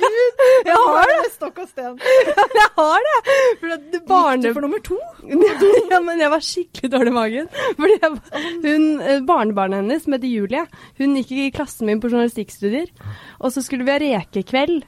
Gud! 0.00 0.42
Jeg 0.66 0.76
har 0.76 1.10
det! 1.10 1.18
Stokk 1.34 1.60
og 1.62 1.68
sten. 1.68 1.98
Jeg 2.60 2.68
har 2.76 3.04
det! 3.06 3.34
For 3.60 3.72
det 3.72 3.78
det 3.94 4.00
barne... 4.08 4.52
for 4.54 4.64
nummer 4.64 4.82
to? 4.84 4.98
ja, 5.92 6.00
men 6.04 6.20
jeg 6.20 6.30
var 6.32 6.44
skikkelig 6.44 6.90
dårlig 6.92 7.12
i 7.12 7.16
magen. 7.16 7.50
Fordi 7.78 7.96
jeg, 7.96 8.10
hun, 8.64 8.86
eh, 9.00 9.22
Barnebarnet 9.26 9.82
hennes, 9.82 10.04
som 10.04 10.16
heter 10.16 10.30
Julie, 10.30 10.64
hun 11.00 11.16
gikk 11.20 11.32
i 11.36 11.52
klassen 11.54 11.90
min 11.90 12.02
på 12.02 12.10
journalistikkstudier. 12.12 12.90
Og 13.40 13.54
så 13.54 13.64
skulle 13.64 13.86
vi 13.86 13.94
ha 13.94 14.00
rekekveld. 14.02 14.84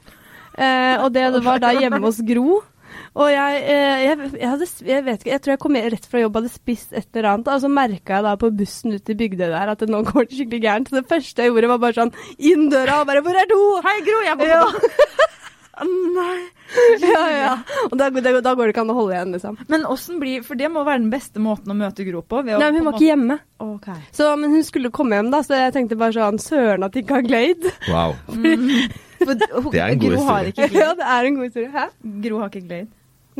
Eh, 0.52 0.96
og 1.00 1.12
det 1.14 1.26
var 1.44 1.62
da 1.62 1.72
hjemme 1.76 2.02
hos 2.04 2.20
Gro. 2.28 2.60
Og 3.14 3.28
jeg, 3.32 3.62
eh, 3.62 4.02
jeg, 4.06 4.18
jeg, 4.40 4.48
hadde, 4.48 4.68
jeg 4.88 5.04
vet 5.04 5.20
ikke, 5.20 5.32
jeg 5.34 5.42
tror 5.44 5.52
jeg 5.52 5.62
kom 5.66 5.76
rett 5.76 6.06
fra 6.08 6.22
jobb 6.22 6.36
og 6.36 6.42
hadde 6.42 6.54
spist 6.54 6.92
et 6.96 7.08
eller 7.14 7.30
annet. 7.32 7.48
Og 7.54 7.60
så 7.64 7.68
merka 7.72 8.18
jeg 8.18 8.26
da 8.28 8.36
på 8.40 8.50
bussen 8.56 8.94
ut 8.96 9.04
til 9.04 9.18
Bygdøy 9.20 9.48
der 9.52 9.72
at 9.74 9.78
det 9.84 9.90
nå 9.92 10.02
går 10.08 10.28
det 10.30 10.38
skikkelig 10.40 10.62
gærent. 10.64 10.88
Så 10.92 11.00
det 11.00 11.08
første 11.10 11.42
jeg 11.46 11.52
gjorde 11.52 11.72
var 11.74 11.82
bare 11.86 11.98
sånn 12.00 12.14
inn 12.38 12.68
døra 12.72 13.00
og 13.02 13.06
bare 13.10 13.22
'Hvor 13.22 13.36
er 13.42 13.46
do?' 13.50 13.82
Hei, 13.84 13.98
Gro, 14.06 14.18
jeg 14.24 14.38
går 14.38 14.46
Ja. 14.52 14.64
på 14.64 14.90
Nei. 15.82 16.40
ja, 17.00 17.22
ja. 17.32 17.52
Og 17.90 17.96
da, 17.98 18.10
da, 18.10 18.32
da 18.44 18.52
går 18.54 18.68
det 18.68 18.74
ikke 18.74 18.82
an 18.84 18.90
å 18.92 18.94
holde 18.94 19.14
igjen, 19.16 19.32
liksom. 19.34 19.56
Men 19.72 19.86
åssen 19.88 20.18
blir 20.20 20.44
For 20.46 20.54
det 20.54 20.68
må 20.70 20.84
være 20.84 21.00
den 21.00 21.10
beste 21.10 21.40
måten 21.42 21.72
å 21.72 21.74
møte 21.74 22.04
Gro 22.06 22.20
på. 22.22 22.42
ved 22.44 22.58
Nei, 22.60 22.68
men 22.70 22.76
hun 22.82 22.84
var 22.90 22.98
ikke 22.98 23.08
hjemme. 23.08 23.38
Okay. 23.58 23.94
Ok. 23.96 24.12
Så, 24.12 24.28
men 24.38 24.50
hun 24.52 24.62
skulle 24.68 24.90
komme 24.94 25.16
hjem, 25.16 25.30
da, 25.32 25.40
så 25.42 25.56
jeg 25.58 25.72
tenkte 25.74 25.98
bare 25.98 26.12
sånn 26.12 26.38
Søren 26.38 26.84
at 26.86 26.92
de 26.92 27.02
ikke 27.02 27.18
har 27.18 27.26
Glade. 27.26 27.72
Wow. 27.88 28.14
Hun- 28.28 28.92
Det 29.26 29.80
er 29.80 29.92
en 29.92 30.00
god 30.02 30.16
historie. 30.16 30.68
ja, 30.80 30.88
det 30.98 31.06
er 31.14 31.28
en 31.28 31.38
god 31.38 31.48
historie. 31.48 31.70
Hæ? 31.72 31.86
Gro 32.26 32.42
har 32.42 32.50
ikke 32.52 32.66
Glade. 32.66 32.88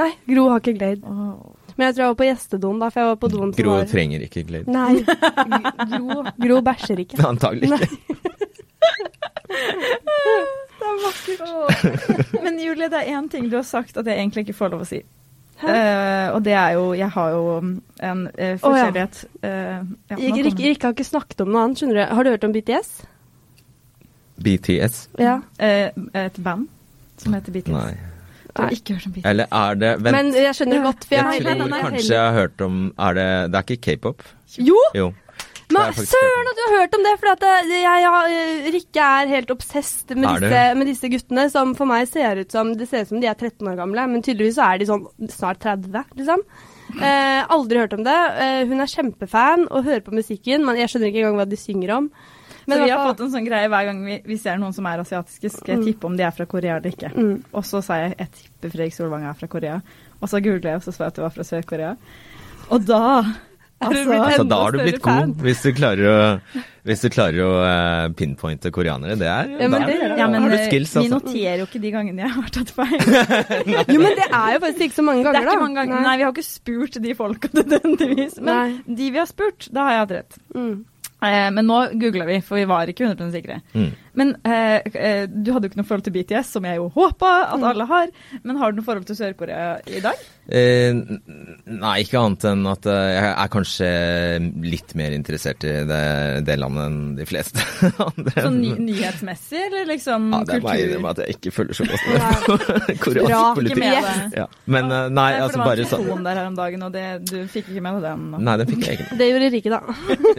Nei, 0.00 0.10
Gro 0.28 0.48
har 0.48 0.62
ikke 0.62 0.76
Glade. 0.78 1.02
Oh. 1.04 1.52
Men 1.76 1.86
jeg 1.86 1.94
tror 1.94 2.04
jeg 2.04 2.12
var 2.12 2.18
på 2.20 2.28
gjestedoen 2.28 2.82
da, 2.82 2.88
for 2.92 3.00
jeg 3.00 3.08
var 3.08 3.18
på 3.22 3.30
doen 3.32 3.52
som 3.52 3.56
Gro 3.58 3.70
var 3.76 3.88
trenger 3.90 4.26
ikke 4.26 4.44
Glade. 4.48 4.72
Nei, 4.72 4.94
Gro, 5.92 6.22
Gro 6.44 6.60
bæsjer 6.68 7.02
ikke. 7.04 7.20
Antagelig 7.32 7.72
ikke. 7.72 7.88
det 10.82 10.90
er 10.90 11.00
vakkert. 11.06 12.38
Men 12.42 12.60
Julie, 12.60 12.88
det 12.92 13.00
er 13.02 13.16
én 13.16 13.28
ting 13.32 13.48
du 13.50 13.58
har 13.60 13.66
sagt 13.66 13.96
at 13.96 14.06
jeg 14.06 14.18
egentlig 14.18 14.46
ikke 14.46 14.58
får 14.60 14.72
lov 14.74 14.86
å 14.86 14.88
si. 14.88 15.02
Uh, 15.62 16.34
og 16.34 16.40
det 16.42 16.56
er 16.58 16.72
jo 16.74 16.88
Jeg 16.98 17.06
har 17.14 17.28
jo 17.30 17.42
en 18.02 18.22
uh, 18.26 18.54
forskjellighet 18.58 19.20
Oh, 19.22 19.46
ja, 19.46 19.84
uh, 19.86 20.18
ja, 20.18 20.40
Rikke 20.42 20.88
har 20.88 20.90
ikke 20.96 21.06
snakket 21.06 21.44
om 21.44 21.52
noe 21.54 21.62
annet, 21.62 21.78
skjønner 21.78 22.00
du. 22.00 22.02
Har 22.18 22.26
du 22.26 22.30
hørt 22.32 22.46
om 22.48 22.54
BTS? 22.56 22.90
BTS? 24.46 25.02
Ja. 25.22 25.40
Eh, 25.58 25.90
et 26.18 26.40
band 26.42 26.68
som 27.22 27.36
heter 27.36 27.54
BTS. 27.54 27.74
Nei. 27.74 27.92
Du 28.52 28.60
har 28.60 28.74
ikke 28.76 28.98
hørt 28.98 29.08
om 29.08 29.16
BTS? 29.16 29.26
Eller 29.30 29.58
er 29.62 29.80
det 29.80 29.90
Vent. 30.02 30.12
Men 30.18 30.30
jeg 30.36 30.58
skjønner 30.58 30.78
det 30.78 30.84
godt, 30.84 31.08
for 31.08 31.16
jeg, 31.16 31.22
jeg 31.22 31.26
har 31.26 31.42
tror 31.42 31.50
nei, 31.50 31.58
nei, 31.58 31.72
nei, 31.72 31.82
kanskje 31.88 32.14
jeg 32.14 32.22
har 32.22 32.38
hørt 32.38 32.64
om 32.66 32.78
Er 33.06 33.18
det 33.18 33.28
Det 33.52 33.60
er 33.60 33.68
ikke 33.68 33.84
k-pop? 33.86 34.24
Jo! 34.60 34.80
Jo. 34.98 35.12
Men 35.72 35.94
søren 35.96 36.50
at 36.50 36.58
du 36.58 36.62
har 36.66 36.74
hørt 36.82 36.96
om 36.98 37.06
det! 37.06 37.14
For 37.22 37.30
at 37.32 37.46
jeg, 37.70 38.02
jeg, 38.04 38.74
Rikke 38.74 39.06
er 39.20 39.30
helt 39.30 39.54
obsesst 39.54 40.12
med 40.12 40.44
med 40.76 40.90
disse 40.90 41.08
guttene, 41.08 41.46
som 41.52 41.72
for 41.78 41.88
meg 41.88 42.04
ser 42.10 42.42
ut 42.42 42.52
som 42.52 42.74
Det 42.76 42.90
ser 42.90 43.06
ut 43.06 43.14
som 43.14 43.22
de 43.22 43.30
er 43.30 43.38
13 43.38 43.72
år 43.72 43.78
gamle, 43.80 44.04
men 44.10 44.24
tydeligvis 44.24 44.58
så 44.58 44.68
er 44.68 44.82
de 44.82 44.90
sånn 44.90 45.08
snart 45.32 45.62
30, 45.64 46.04
liksom. 46.18 46.44
Eh, 46.92 47.40
aldri 47.48 47.80
hørt 47.80 47.94
om 47.96 48.04
det. 48.04 48.18
Eh, 48.44 48.62
hun 48.68 48.84
er 48.84 48.90
kjempefan 48.90 49.64
og 49.70 49.86
hører 49.86 50.04
på 50.04 50.12
musikken, 50.12 50.66
men 50.66 50.76
jeg 50.76 50.92
skjønner 50.92 51.08
ikke 51.08 51.22
engang 51.22 51.38
hva 51.40 51.48
de 51.48 51.60
synger 51.60 51.94
om. 51.96 52.10
Men 52.66 52.78
så 52.78 52.84
vi 52.84 52.90
har 52.94 53.04
fått 53.08 53.22
en 53.24 53.32
sånn 53.34 53.46
greie 53.46 53.68
hver 53.72 53.88
gang 53.90 54.02
vi, 54.06 54.18
vi 54.26 54.38
ser 54.40 54.58
noen 54.62 54.74
som 54.76 54.86
er 54.90 55.02
asiatiske, 55.02 55.50
skal 55.56 55.76
jeg 55.76 55.86
tippe 55.92 56.08
om 56.08 56.18
de 56.18 56.26
er 56.26 56.34
fra 56.36 56.46
Korea 56.46 56.78
eller 56.78 56.94
ikke. 56.94 57.12
Mm. 57.14 57.36
Og 57.52 57.64
så 57.68 57.82
sa 57.84 58.00
jeg 58.02 58.16
jeg 58.18 58.32
tipper 58.38 58.74
Fredrik 58.74 58.96
Solvang 58.96 59.24
er 59.28 59.38
fra 59.38 59.50
Korea. 59.50 59.80
Og 60.22 60.30
så 60.30 60.42
googla 60.42 60.76
jeg, 60.76 60.82
og 60.82 60.86
så 60.86 60.94
sa 60.94 61.06
jeg 61.06 61.14
at 61.14 61.18
det 61.18 61.26
var 61.26 61.34
fra 61.34 61.48
Sør-Korea. 61.48 61.96
Og 62.72 62.86
da 62.86 63.02
du 63.82 63.98
Altså, 63.98 64.12
Altså, 64.14 64.44
da 64.46 64.58
har 64.62 64.70
du 64.70 64.78
blitt 64.78 65.02
god, 65.02 65.32
hvis 65.42 65.62
du 65.64 65.72
klarer 65.74 66.06
å, 66.06 66.18
hvis 66.86 67.02
du 67.02 67.08
klarer 67.12 67.40
å 67.42 67.50
uh, 67.58 68.12
pinpointe 68.18 68.70
koreanere. 68.74 69.16
Det 69.18 69.26
er 69.26 69.50
Ja, 69.56 69.68
men 69.72 69.86
da, 69.86 69.96
ja, 70.20 70.28
men 70.30 70.44
har 70.44 70.54
du 70.54 70.58
skills, 70.68 70.92
altså. 71.00 71.02
vi 71.02 71.10
noterer 71.10 71.62
jo 71.62 71.66
ikke 71.66 71.82
de 71.82 71.92
gangene 71.94 72.22
jeg 72.22 72.34
har 72.36 72.52
tatt 72.54 72.70
feil. 72.76 72.94
Jo, 73.94 73.98
men 74.04 74.14
det 74.18 74.28
er 74.28 74.54
jo 74.54 74.62
faktisk 74.62 74.86
ikke 74.86 74.98
så 75.00 75.06
mange 75.06 75.24
Det 75.24 75.32
ganger, 75.32 75.40
er 75.40 75.48
ikke 75.48 75.56
da. 75.56 75.64
mange 75.64 75.80
ganger. 75.80 76.06
Nei, 76.06 76.14
vi 76.20 76.26
har 76.26 76.34
ikke 76.36 76.46
spurt 76.46 77.02
de 77.02 77.16
folka 77.18 77.52
nødvendigvis. 77.58 78.38
Men 78.40 78.52
Nei. 78.52 78.96
de 79.02 79.10
vi 79.16 79.22
har 79.22 79.30
spurt, 79.30 79.68
da 79.74 79.88
har 79.88 79.96
jeg 79.96 80.04
hatt 80.04 80.16
rett. 80.20 80.40
Mm. 80.54 80.74
Eh, 81.22 81.48
men 81.54 81.68
nå 81.68 81.78
googla 82.00 82.26
vi, 82.26 82.40
for 82.42 82.58
vi 82.58 82.66
var 82.70 82.90
ikke 82.90 83.06
100 83.06 83.30
sikre. 83.34 83.60
Mm. 83.74 83.90
Men 84.18 84.34
eh, 84.44 84.78
eh, 84.92 85.24
du 85.30 85.52
hadde 85.54 85.66
jo 85.68 85.72
ikke 85.72 85.80
noe 85.80 85.88
forhold 85.88 86.04
til 86.04 86.12
BTS, 86.18 86.50
som 86.58 86.66
jeg 86.68 86.76
jo 86.80 86.90
håpa 86.92 87.30
at 87.54 87.62
alle 87.70 87.86
har. 87.88 88.10
Men 88.44 88.58
har 88.60 88.72
du 88.74 88.80
noe 88.80 88.84
forhold 88.86 89.06
til 89.08 89.16
Sør-Korea 89.16 89.78
i 89.88 90.02
dag? 90.04 90.20
Eh, 90.52 90.90
nei, 91.70 91.92
ikke 92.02 92.18
annet 92.18 92.44
enn 92.50 92.66
at 92.68 92.86
eh, 92.90 93.12
jeg 93.14 93.30
er 93.32 93.50
kanskje 93.54 93.88
litt 94.66 94.92
mer 94.98 95.14
interessert 95.16 95.64
i 95.64 95.74
det, 95.88 96.00
det 96.48 96.56
landet 96.60 96.88
enn 96.90 96.98
de 97.20 97.26
fleste 97.30 97.62
andre. 98.08 98.34
Sånn 98.36 98.58
ny 98.60 98.72
nyhetsmessig, 98.90 99.62
eller 99.68 99.88
liksom 99.92 100.28
ja, 100.34 100.42
det 100.44 100.56
er 100.56 100.60
jeg 100.60 100.64
kultur? 100.66 100.84
innrømme 100.88 101.14
at 101.14 101.22
jeg 101.22 101.36
ikke 101.38 101.54
følger 101.60 101.78
så 101.80 101.88
godt 101.88 102.04
med 102.10 102.20
på 102.44 102.98
koreansk 103.06 103.60
politikk. 103.60 103.82
Med. 103.82 104.36
Ja. 104.42 104.46
Men 104.76 104.92
eh, 104.98 105.08
nei, 105.14 105.28
altså 105.40 105.62
bare 105.62 105.86
sånn. 105.88 106.04
det 106.04 106.12
var 106.12 106.20
en 106.20 106.28
der 106.28 106.40
her 106.42 106.50
om 106.52 106.58
dagen, 106.58 106.86
og 106.88 106.92
det, 106.98 107.06
du 107.30 107.38
fikk 107.52 107.70
ikke 107.72 107.84
med 107.88 108.00
deg 108.02 108.10
den? 108.10 108.28
Nei, 108.50 108.58
den 108.60 108.72
fikk 108.74 108.86
jeg 108.90 108.98
ikke 109.00 109.08
med. 109.08 109.18
Det 109.22 109.30
gjorde 109.32 109.50
Rike, 109.56 109.72
da. 109.72 109.80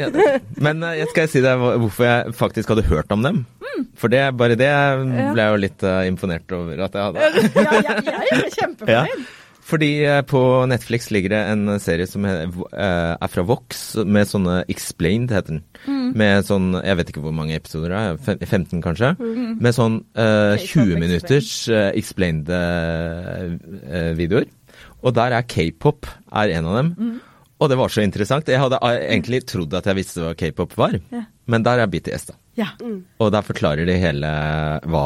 Ja, 0.04 0.12
det- 0.14 0.62
Men 0.70 0.86
jeg 1.00 1.10
skal 1.16 1.32
si 1.32 1.42
deg 1.44 1.64
hvorfor 1.64 2.08
jeg 2.12 2.38
faktisk 2.38 2.74
hadde 2.76 2.86
hørt 2.92 3.12
om 3.16 3.24
dem. 3.26 3.44
Mm. 3.64 3.73
For 4.00 4.12
det, 4.14 4.24
bare 4.40 4.58
det 4.60 4.72
ble 5.04 5.46
jeg 5.46 5.54
jo 5.56 5.62
litt 5.64 5.86
uh, 5.88 6.02
imponert 6.10 6.52
over 6.56 6.84
at 6.88 6.98
jeg 7.00 7.08
hadde. 7.08 7.32
Ja, 7.56 7.80
jeg, 7.80 8.04
jeg 8.10 8.44
er 8.44 8.52
kjempefornøyd. 8.60 9.32
Fordi 9.64 9.88
eh, 10.04 10.18
på 10.28 10.40
Netflix 10.68 11.06
ligger 11.16 11.32
det 11.32 11.38
en 11.54 11.80
serie 11.80 12.04
som 12.10 12.26
eh, 12.28 12.44
er 13.16 13.30
fra 13.32 13.44
Vox, 13.48 13.94
med 14.04 14.28
sånne 14.28 14.58
Explained, 14.72 15.32
heter 15.32 15.56
den. 15.56 15.62
Mm. 15.88 16.10
Med 16.20 16.44
sånn, 16.50 16.66
jeg 16.84 17.00
vet 17.00 17.14
ikke 17.14 17.24
hvor 17.24 17.36
mange 17.38 17.56
episoder 17.56 17.94
det 17.96 18.02
er, 18.36 18.44
15 18.44 18.84
kanskje? 18.84 19.14
Med 19.64 19.72
sånn 19.78 20.02
uh, 20.20 20.60
20 20.60 21.00
minutters 21.00 21.54
uh, 21.72 21.90
explained 21.96 22.52
eh, 22.52 23.56
eh, 23.88 24.12
videoer. 24.20 24.50
Og 25.00 25.16
der 25.16 25.38
er 25.40 25.48
k-pop 25.48 26.12
er 26.12 26.54
en 26.60 26.68
av 26.68 26.80
dem. 26.82 26.92
Mm. 27.00 27.16
Og 27.64 27.72
det 27.72 27.80
var 27.80 27.92
så 27.96 28.04
interessant. 28.04 28.52
Jeg 28.52 28.60
hadde 28.60 28.84
egentlig 29.00 29.46
trodd 29.48 29.74
at 29.80 29.88
jeg 29.88 30.02
visste 30.02 30.26
hva 30.28 30.36
k-pop 30.36 30.76
var, 30.76 31.00
Ja. 31.16 31.24
men 31.48 31.64
der 31.64 31.86
er 31.86 31.88
BTS, 31.88 32.34
da. 32.34 32.36
Ja. 32.54 32.68
Og 33.18 33.32
der 33.34 33.42
forklarer 33.42 33.88
de 33.90 33.96
hele 33.98 34.30
hva 34.86 35.04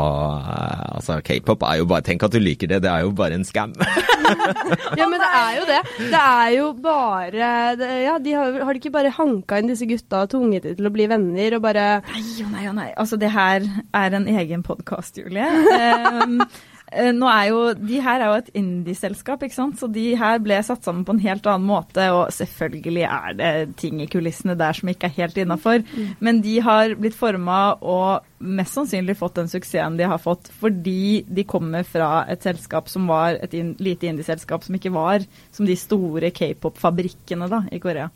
Altså, 0.98 1.22
k-pop 1.24 1.62
er 1.64 1.78
jo 1.80 1.86
bare 1.88 2.04
Tenk 2.04 2.26
at 2.28 2.34
du 2.36 2.42
liker 2.44 2.68
det, 2.68 2.82
det 2.84 2.92
er 2.92 3.06
jo 3.06 3.14
bare 3.16 3.38
en 3.38 3.48
scam. 3.48 3.76
Ja, 5.00 5.06
men 5.08 5.22
det 5.22 5.28
er 5.32 5.52
jo 5.56 5.66
det. 5.70 5.78
Det 6.12 6.20
er 6.20 6.50
jo 6.58 6.66
bare 6.84 7.48
det, 7.80 7.90
Ja, 8.04 8.18
de 8.20 8.34
har, 8.36 8.58
har 8.68 8.76
de 8.76 8.82
ikke 8.82 8.92
bare 8.98 9.14
hanka 9.16 9.62
inn 9.62 9.72
disse 9.72 9.88
gutta 9.88 10.26
og 10.26 10.32
tvunget 10.34 10.68
dem 10.68 10.76
til 10.80 10.90
å 10.90 10.94
bli 10.94 11.08
venner 11.08 11.56
og 11.56 11.64
bare 11.64 11.86
Nei 12.10 12.24
og 12.44 12.52
nei 12.52 12.66
og 12.68 12.76
nei. 12.82 12.90
Altså, 13.00 13.20
det 13.22 13.32
her 13.32 13.64
er 13.96 14.18
en 14.18 14.28
egen 14.28 14.66
podkast, 14.68 15.22
Julie. 15.22 15.48
Um, 15.48 16.42
nå 17.18 17.28
er 17.28 17.50
jo, 17.50 17.62
De 17.76 18.00
her 18.04 18.22
er 18.22 18.30
jo 18.32 18.38
et 18.40 18.52
indie-selskap, 18.62 19.44
ikke 19.44 19.56
sant? 19.56 19.80
så 19.80 19.90
de 19.92 20.06
her 20.20 20.40
ble 20.44 20.60
satt 20.64 20.88
sammen 20.88 21.04
på 21.08 21.16
en 21.16 21.24
helt 21.26 21.48
annen 21.50 21.68
måte. 21.68 22.06
Og 22.16 22.32
selvfølgelig 22.34 23.04
er 23.10 23.38
det 23.38 23.52
ting 23.82 24.02
i 24.02 24.10
kulissene 24.12 24.56
der 24.60 24.78
som 24.78 24.92
ikke 24.92 25.10
er 25.10 25.18
helt 25.18 25.38
innafor. 25.44 25.84
Men 26.24 26.42
de 26.46 26.58
har 26.64 26.96
blitt 27.00 27.18
forma 27.18 27.60
og 27.82 28.26
mest 28.40 28.78
sannsynlig 28.78 29.18
fått 29.18 29.40
den 29.40 29.50
suksessen 29.50 29.96
de 29.98 30.06
har 30.06 30.20
fått 30.22 30.52
fordi 30.60 31.24
de 31.26 31.42
kommer 31.50 31.82
fra 31.88 32.22
et 32.30 32.44
selskap 32.46 32.86
som 32.92 33.08
var 33.10 33.40
et 33.42 33.56
in 33.58 33.72
lite 33.82 34.06
indie-selskap 34.12 34.66
som 34.66 34.78
ikke 34.78 34.94
var 34.94 35.26
som 35.56 35.66
de 35.66 35.74
store 35.80 36.30
k-pop-fabrikkene 36.36 37.50
da, 37.50 37.64
i 37.74 37.82
Korea. 37.82 38.12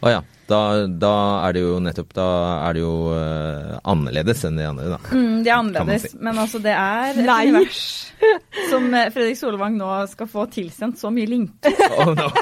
Å 0.00 0.16
ja. 0.16 0.22
Da, 0.46 0.86
da 0.86 1.12
er 1.42 1.56
det 1.56 1.62
jo 1.64 1.80
nettopp 1.82 2.12
Da 2.14 2.24
er 2.68 2.76
det 2.76 2.82
jo 2.84 2.90
uh, 3.10 3.80
annerledes 3.90 4.44
enn 4.46 4.60
de 4.60 4.66
andre, 4.68 4.92
da. 4.94 4.98
Mm, 5.10 5.42
det 5.42 5.50
er 5.50 5.56
annerledes, 5.56 6.04
si. 6.12 6.18
men 6.22 6.38
altså 6.38 6.60
det 6.62 6.74
er 6.74 7.16
et 7.16 7.26
Nei. 7.26 7.46
univers 7.50 7.80
som 8.70 8.86
eh, 8.94 9.10
Fredrik 9.12 9.36
Solvang 9.36 9.74
nå 9.76 9.88
skal 10.08 10.28
få 10.30 10.46
tilsendt 10.48 10.96
så 11.02 11.10
mye 11.12 11.26
linker. 11.28 11.74
Oh, 11.98 12.14
no. 12.16 12.30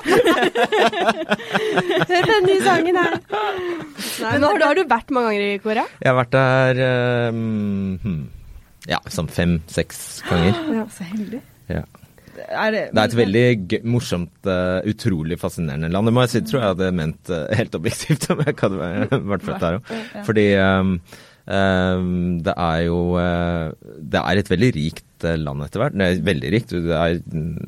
Hør 2.05 2.13
på 2.13 2.31
den 2.31 2.47
nye 2.47 2.61
sangen 2.63 2.97
her. 3.01 3.17
Men 3.25 4.45
nå 4.45 4.53
har 4.53 4.61
du, 4.61 4.65
har 4.69 4.79
du 4.79 4.85
vært 4.93 5.11
mange 5.17 5.33
ganger 5.33 5.47
i 5.49 5.59
Korea? 5.65 5.85
Jeg 5.99 6.13
har 6.13 6.19
vært 6.21 6.37
der 6.37 6.83
hmm, 7.35 8.21
ja, 8.93 9.01
sånn 9.11 9.33
fem-seks 9.33 10.05
ganger. 10.29 10.55
Ja, 10.79 10.85
så 10.95 11.09
heldig. 11.09 11.41
Ja. 11.73 11.83
Er 12.45 12.73
det, 12.75 12.83
Det 12.93 13.03
er 13.03 13.11
et 13.11 13.19
veldig 13.19 13.83
morsomt, 13.89 14.35
eh, 14.47 14.81
utrolig 14.91 15.39
fascinerende 15.41 15.93
land. 15.93 16.11
Det 16.11 16.15
må 16.17 16.25
jeg 16.25 16.35
si, 16.35 16.43
tror 16.49 16.61
jeg 16.61 16.73
hadde 16.73 16.95
ment 16.97 17.31
eh, 17.31 17.55
helt 17.61 17.79
objektivt 17.79 18.31
om 18.35 18.43
jeg 18.45 18.59
hadde 18.61 19.21
vært 19.35 19.47
født 19.47 19.63
der 19.65 19.79
òg. 19.79 19.95
Fordi 20.27 20.49
um, 20.59 20.99
Um, 21.45 22.41
det 22.41 22.55
er 22.57 22.87
jo 22.87 23.19
uh, 23.21 23.69
Det 24.01 24.17
er 24.17 24.39
et 24.41 24.49
veldig 24.49 24.71
rikt 24.79 25.27
land 25.41 25.65
etter 25.65 25.81
hvert. 25.81 25.97
Det 25.97 26.07
er 26.07 26.25
veldig 26.25 26.51
rikt, 26.53 26.73
det 26.85 26.97
er, 26.97 27.19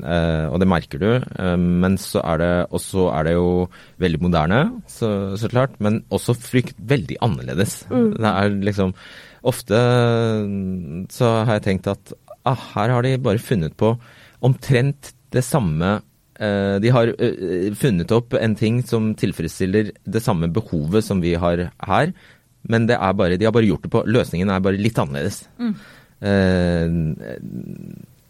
uh, 0.04 0.46
og 0.52 0.60
det 0.60 0.68
merker 0.68 1.00
du. 1.00 1.06
Eh, 1.16 1.54
men 1.56 1.96
så 2.00 2.20
er 2.20 2.40
det 2.42 2.50
også 2.76 3.06
er 3.14 3.28
det 3.28 3.32
jo 3.36 3.46
veldig 4.02 4.20
moderne, 4.26 4.58
så, 4.92 5.08
så 5.40 5.48
klart. 5.48 5.78
Men 5.80 6.02
også 6.12 6.36
frykt 6.36 6.76
veldig 6.76 7.16
annerledes. 7.24 7.78
Det 7.88 8.32
er 8.32 8.60
liksom 8.64 8.96
Ofte 9.46 9.78
så 11.14 11.26
har 11.46 11.60
jeg 11.60 11.62
tenkt 11.62 11.86
at 11.86 12.10
ah, 12.48 12.58
her 12.74 12.90
har 12.90 13.04
de 13.06 13.12
bare 13.22 13.38
funnet 13.38 13.76
på 13.78 13.92
omtrent 14.44 15.12
det 15.34 15.42
samme 15.44 16.00
eh, 16.40 16.76
De 16.82 16.90
har 16.94 17.10
eh, 17.16 17.70
funnet 17.76 18.12
opp 18.14 18.34
en 18.38 18.54
ting 18.58 18.82
som 18.86 19.14
tilfredsstiller 19.18 19.92
det 20.04 20.22
samme 20.24 20.48
behovet 20.52 21.04
som 21.04 21.22
vi 21.24 21.34
har 21.40 21.68
her, 21.86 22.12
men 22.68 22.86
det 22.90 22.98
er 22.98 23.12
bare, 23.16 23.38
de 23.38 23.46
har 23.46 23.54
bare 23.54 23.68
gjort 23.68 23.86
det 23.86 23.92
på 23.94 24.02
Løsningen 24.10 24.50
er 24.50 24.62
bare 24.64 24.80
litt 24.80 24.98
annerledes. 24.98 25.44
Eh, 26.20 26.88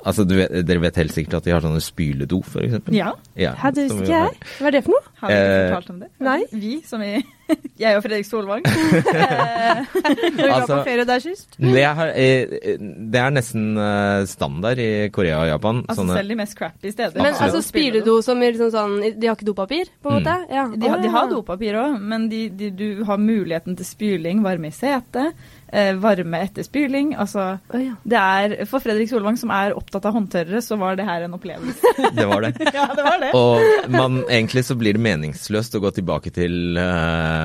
altså, 0.04 0.26
du 0.28 0.36
vet, 0.38 0.52
dere 0.66 0.82
vet 0.82 0.98
helt 1.00 1.14
sikkert 1.14 1.38
at 1.40 1.48
de 1.48 1.54
har 1.54 1.64
sånne 1.64 1.82
spyledo, 1.84 2.42
for 2.44 2.66
eksempel. 2.66 2.96
Ja, 2.96 3.12
Hæ, 3.36 3.72
det 3.76 3.86
visste 3.88 4.04
ikke 4.04 4.20
jeg. 4.20 4.44
Hva 4.58 4.68
er 4.70 4.76
det 4.76 4.84
for 4.86 4.96
noe? 4.96 5.14
har 5.22 5.32
vi 5.32 5.40
ikke 5.40 5.64
fortalt 5.74 5.94
om 5.94 6.04
det? 6.04 6.10
nei. 6.26 6.40
Vi, 6.52 6.74
som 6.86 7.04
i 7.06 7.14
Jeg 7.82 7.96
og 7.98 8.02
Fredrik 8.06 8.24
Solvang. 8.26 8.62
Når 10.36 10.48
var 10.48 10.54
Altså- 10.56 10.76
på 10.78 10.84
ferie 10.86 11.04
der 11.08 11.20
sist? 11.22 11.56
Det 11.60 11.82
er, 11.84 12.00
eh, 12.16 12.76
det 13.12 13.20
er 13.20 13.34
nesten 13.34 13.66
eh, 13.80 14.24
standard 14.30 14.78
i 14.82 14.88
Korea 15.14 15.42
og 15.42 15.48
Japan. 15.50 15.82
Altså 15.88 16.02
sånne- 16.02 16.16
selv 16.20 16.32
de 16.32 16.38
mest 16.40 16.56
crappy 16.58 16.90
steder. 16.94 17.16
Men 17.20 17.26
altså, 17.34 17.44
altså 17.60 18.04
du 18.06 18.22
som 18.22 18.40
liksom 18.40 18.70
sånn 18.72 18.96
De 19.20 19.26
har 19.28 19.36
ikke 19.36 19.46
dopapir, 19.52 19.90
på 20.02 20.10
en 20.10 20.16
Mm. 20.16 20.22
måte? 20.22 20.36
Ja. 20.54 20.64
De, 20.74 20.88
har- 20.88 21.02
de 21.02 21.08
har 21.08 21.28
dopapir 21.30 21.74
òg, 21.82 22.00
men 22.00 22.28
de, 22.32 22.48
de, 22.48 22.70
du 22.70 23.04
har 23.04 23.18
muligheten 23.18 23.76
til 23.76 23.84
spyling, 23.86 24.42
varme 24.42 24.68
i 24.68 24.74
setet, 24.74 25.34
eh, 25.72 25.92
varme 26.00 26.40
etter 26.42 26.62
spyling. 26.64 27.14
Altså, 27.16 27.58
ja. 27.74 27.94
det 28.04 28.18
er, 28.22 28.64
for 28.66 28.80
Fredrik 28.80 29.08
Solvang, 29.10 29.36
som 29.38 29.50
er 29.50 29.74
opptatt 29.76 30.04
av 30.06 30.14
håndtørrere, 30.16 30.62
så 30.64 30.78
var 30.78 30.96
det 30.96 31.04
her 31.04 31.22
en 31.26 31.34
opplevelse. 31.36 31.94
Det 32.16 32.26
var 32.26 32.40
det. 32.46 32.54
ja, 32.72 32.86
det 32.96 33.04
var 33.04 33.18
det. 33.20 33.30
Og 33.34 33.90
man, 33.92 34.22
egentlig 34.30 34.64
så 34.64 34.74
blir 34.78 34.96
det 34.96 35.02
meningsløst 35.04 35.74
å 35.76 35.82
gå 35.84 35.92
tilbake 36.00 36.32
til 36.32 36.76
eh, 36.80 37.35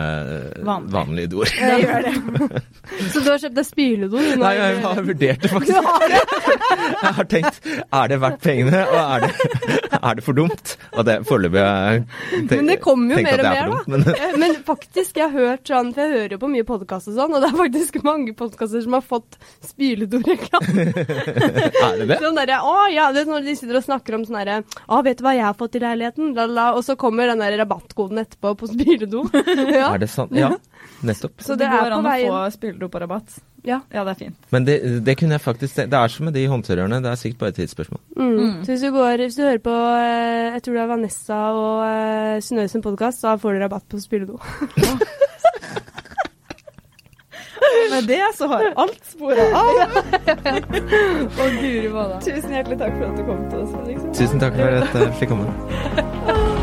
Vanlig. 0.92 1.28
doer. 1.32 1.52
Det 1.52 1.78
gjør 1.84 2.06
det. 2.08 2.62
Så 3.14 3.22
du 3.24 3.30
har 3.32 3.39
kjøpt 3.42 3.56
deg 3.58 3.66
spyledo? 3.68 4.22
Nei, 4.42 4.52
jeg 4.58 4.80
har 4.84 5.02
vurdert 5.08 5.42
det 5.46 5.52
faktisk. 5.52 5.89
Jeg 7.02 7.14
har 7.18 7.28
tenkt 7.32 7.60
er 7.72 8.12
det 8.12 8.18
verdt 8.22 8.42
pengene, 8.44 8.82
og 8.88 9.00
er 9.02 9.26
det, 9.26 9.32
er 10.02 10.18
det 10.20 10.24
for 10.26 10.38
dumt? 10.38 10.74
Og 10.96 11.06
det 11.08 11.16
foreløpig 11.28 11.62
har 11.62 12.02
Men 12.52 12.70
det 12.72 12.78
kommer 12.84 13.16
jo 13.16 13.24
mer 13.26 13.34
og 13.34 13.42
det 13.42 13.48
er 13.48 13.52
mer, 13.52 13.62
da. 13.62 13.68
dumt, 13.72 13.88
Men, 13.88 14.06
Eh, 14.12 14.38
Men 14.42 14.56
faktisk, 14.68 15.18
jeg 15.18 15.30
har 15.32 15.36
hørt 15.52 15.68
sånn, 15.70 15.92
for 15.96 16.04
jeg 16.06 16.12
hører 16.18 16.36
jo 16.36 16.39
på 16.42 16.50
mye 16.52 16.66
podkast 16.68 17.12
og 17.12 17.16
sånn, 17.18 17.36
og 17.38 17.44
det 17.44 17.50
er 17.52 17.58
faktisk 17.62 18.00
mange 18.08 18.34
podkaster 18.38 18.84
som 18.84 18.96
har 18.98 19.04
fått 19.06 19.38
spyledoreklame. 19.66 20.86
er 21.86 22.00
det 22.02 22.08
det? 22.12 22.18
Sånn 22.22 22.38
derre 22.38 22.60
Å 22.68 22.76
ja, 22.92 23.08
det 23.16 23.24
er 23.24 23.30
når 23.32 23.46
de 23.48 23.56
sitter 23.60 23.80
og 23.80 23.86
snakker 23.86 24.18
om 24.18 24.26
sånn 24.28 24.39
herre 24.42 24.60
Å, 24.88 25.00
vet 25.06 25.20
du 25.20 25.26
hva 25.26 25.34
jeg 25.38 25.46
har 25.46 25.58
fått 25.60 25.78
i 25.78 25.82
leiligheten? 25.84 26.34
La, 26.38 26.46
la, 26.50 26.68
og 26.78 26.84
så 26.86 26.96
kommer 27.00 27.32
den 27.32 27.42
der 27.44 27.56
rabattkoden 27.62 28.22
etterpå 28.24 28.54
på 28.60 28.70
spyledo. 28.72 29.24
Ja. 29.82 29.94
Er 29.94 30.04
det 30.04 30.12
sant? 30.14 30.36
Ja, 30.38 30.54
nettopp. 31.02 31.40
Så 31.42 31.54
Så 31.54 31.58
det 31.60 31.68
det 31.68 31.80
går 31.80 31.98
an 31.98 32.06
å 32.06 32.18
få 32.20 32.44
spyledo 32.58 32.92
på 32.92 33.02
rabatt. 33.04 33.42
Ja. 33.64 33.80
Ja, 33.94 34.04
det 34.04 34.16
er 34.16 34.18
fint. 34.18 34.38
Men 34.50 34.66
det, 34.66 34.78
det 35.06 35.14
kunne 35.20 35.38
jeg 35.38 35.42
faktisk 35.42 35.76
Det 35.76 35.94
er 35.94 36.08
som 36.10 36.26
med 36.26 36.34
de 36.34 36.48
håndtørrerne, 36.50 37.02
det 37.04 37.12
er 37.12 37.20
sikkert 37.20 37.40
bare 37.44 37.54
et 37.54 37.60
tidsspørsmål. 37.62 38.02
Mm. 38.18 38.64
Så 38.66 38.72
hvis 38.72 38.82
du, 38.82 38.92
går, 38.96 39.18
hvis 39.22 39.38
du 39.38 39.44
hører 39.44 39.62
på 39.62 39.76
eh, 39.76 40.54
jeg 40.56 40.64
tror 40.66 40.74
det 40.78 40.82
er 40.82 40.94
Vanessa 40.96 41.42
og 41.54 41.84
uh, 41.86 42.42
Synnøve 42.42 42.72
sin 42.74 42.82
podkast, 42.82 43.22
så 43.22 43.38
får 43.38 43.54
du 43.54 43.66
rabatt 43.66 43.86
på 43.90 44.02
spyledo. 44.02 44.40
Med 47.92 48.04
det 48.08 48.24
så 48.36 48.48
har 48.48 48.74
alt 48.76 49.06
spora 49.06 49.42
av. 49.42 49.76
og 51.40 51.60
guri 51.62 51.90
malla. 51.92 52.20
Tusen 52.24 52.56
hjertelig 52.56 52.80
takk 52.80 52.98
for 52.98 53.06
at 53.10 53.20
du 53.20 53.24
kom 53.28 53.46
til 53.52 53.60
oss. 53.66 53.78
Liksom. 53.88 54.14
Tusen 54.16 54.44
takk 54.44 54.58
for 54.60 54.82
at 54.82 55.00
jeg 55.02 55.14
fikk 55.22 55.36
komme. 55.36 56.58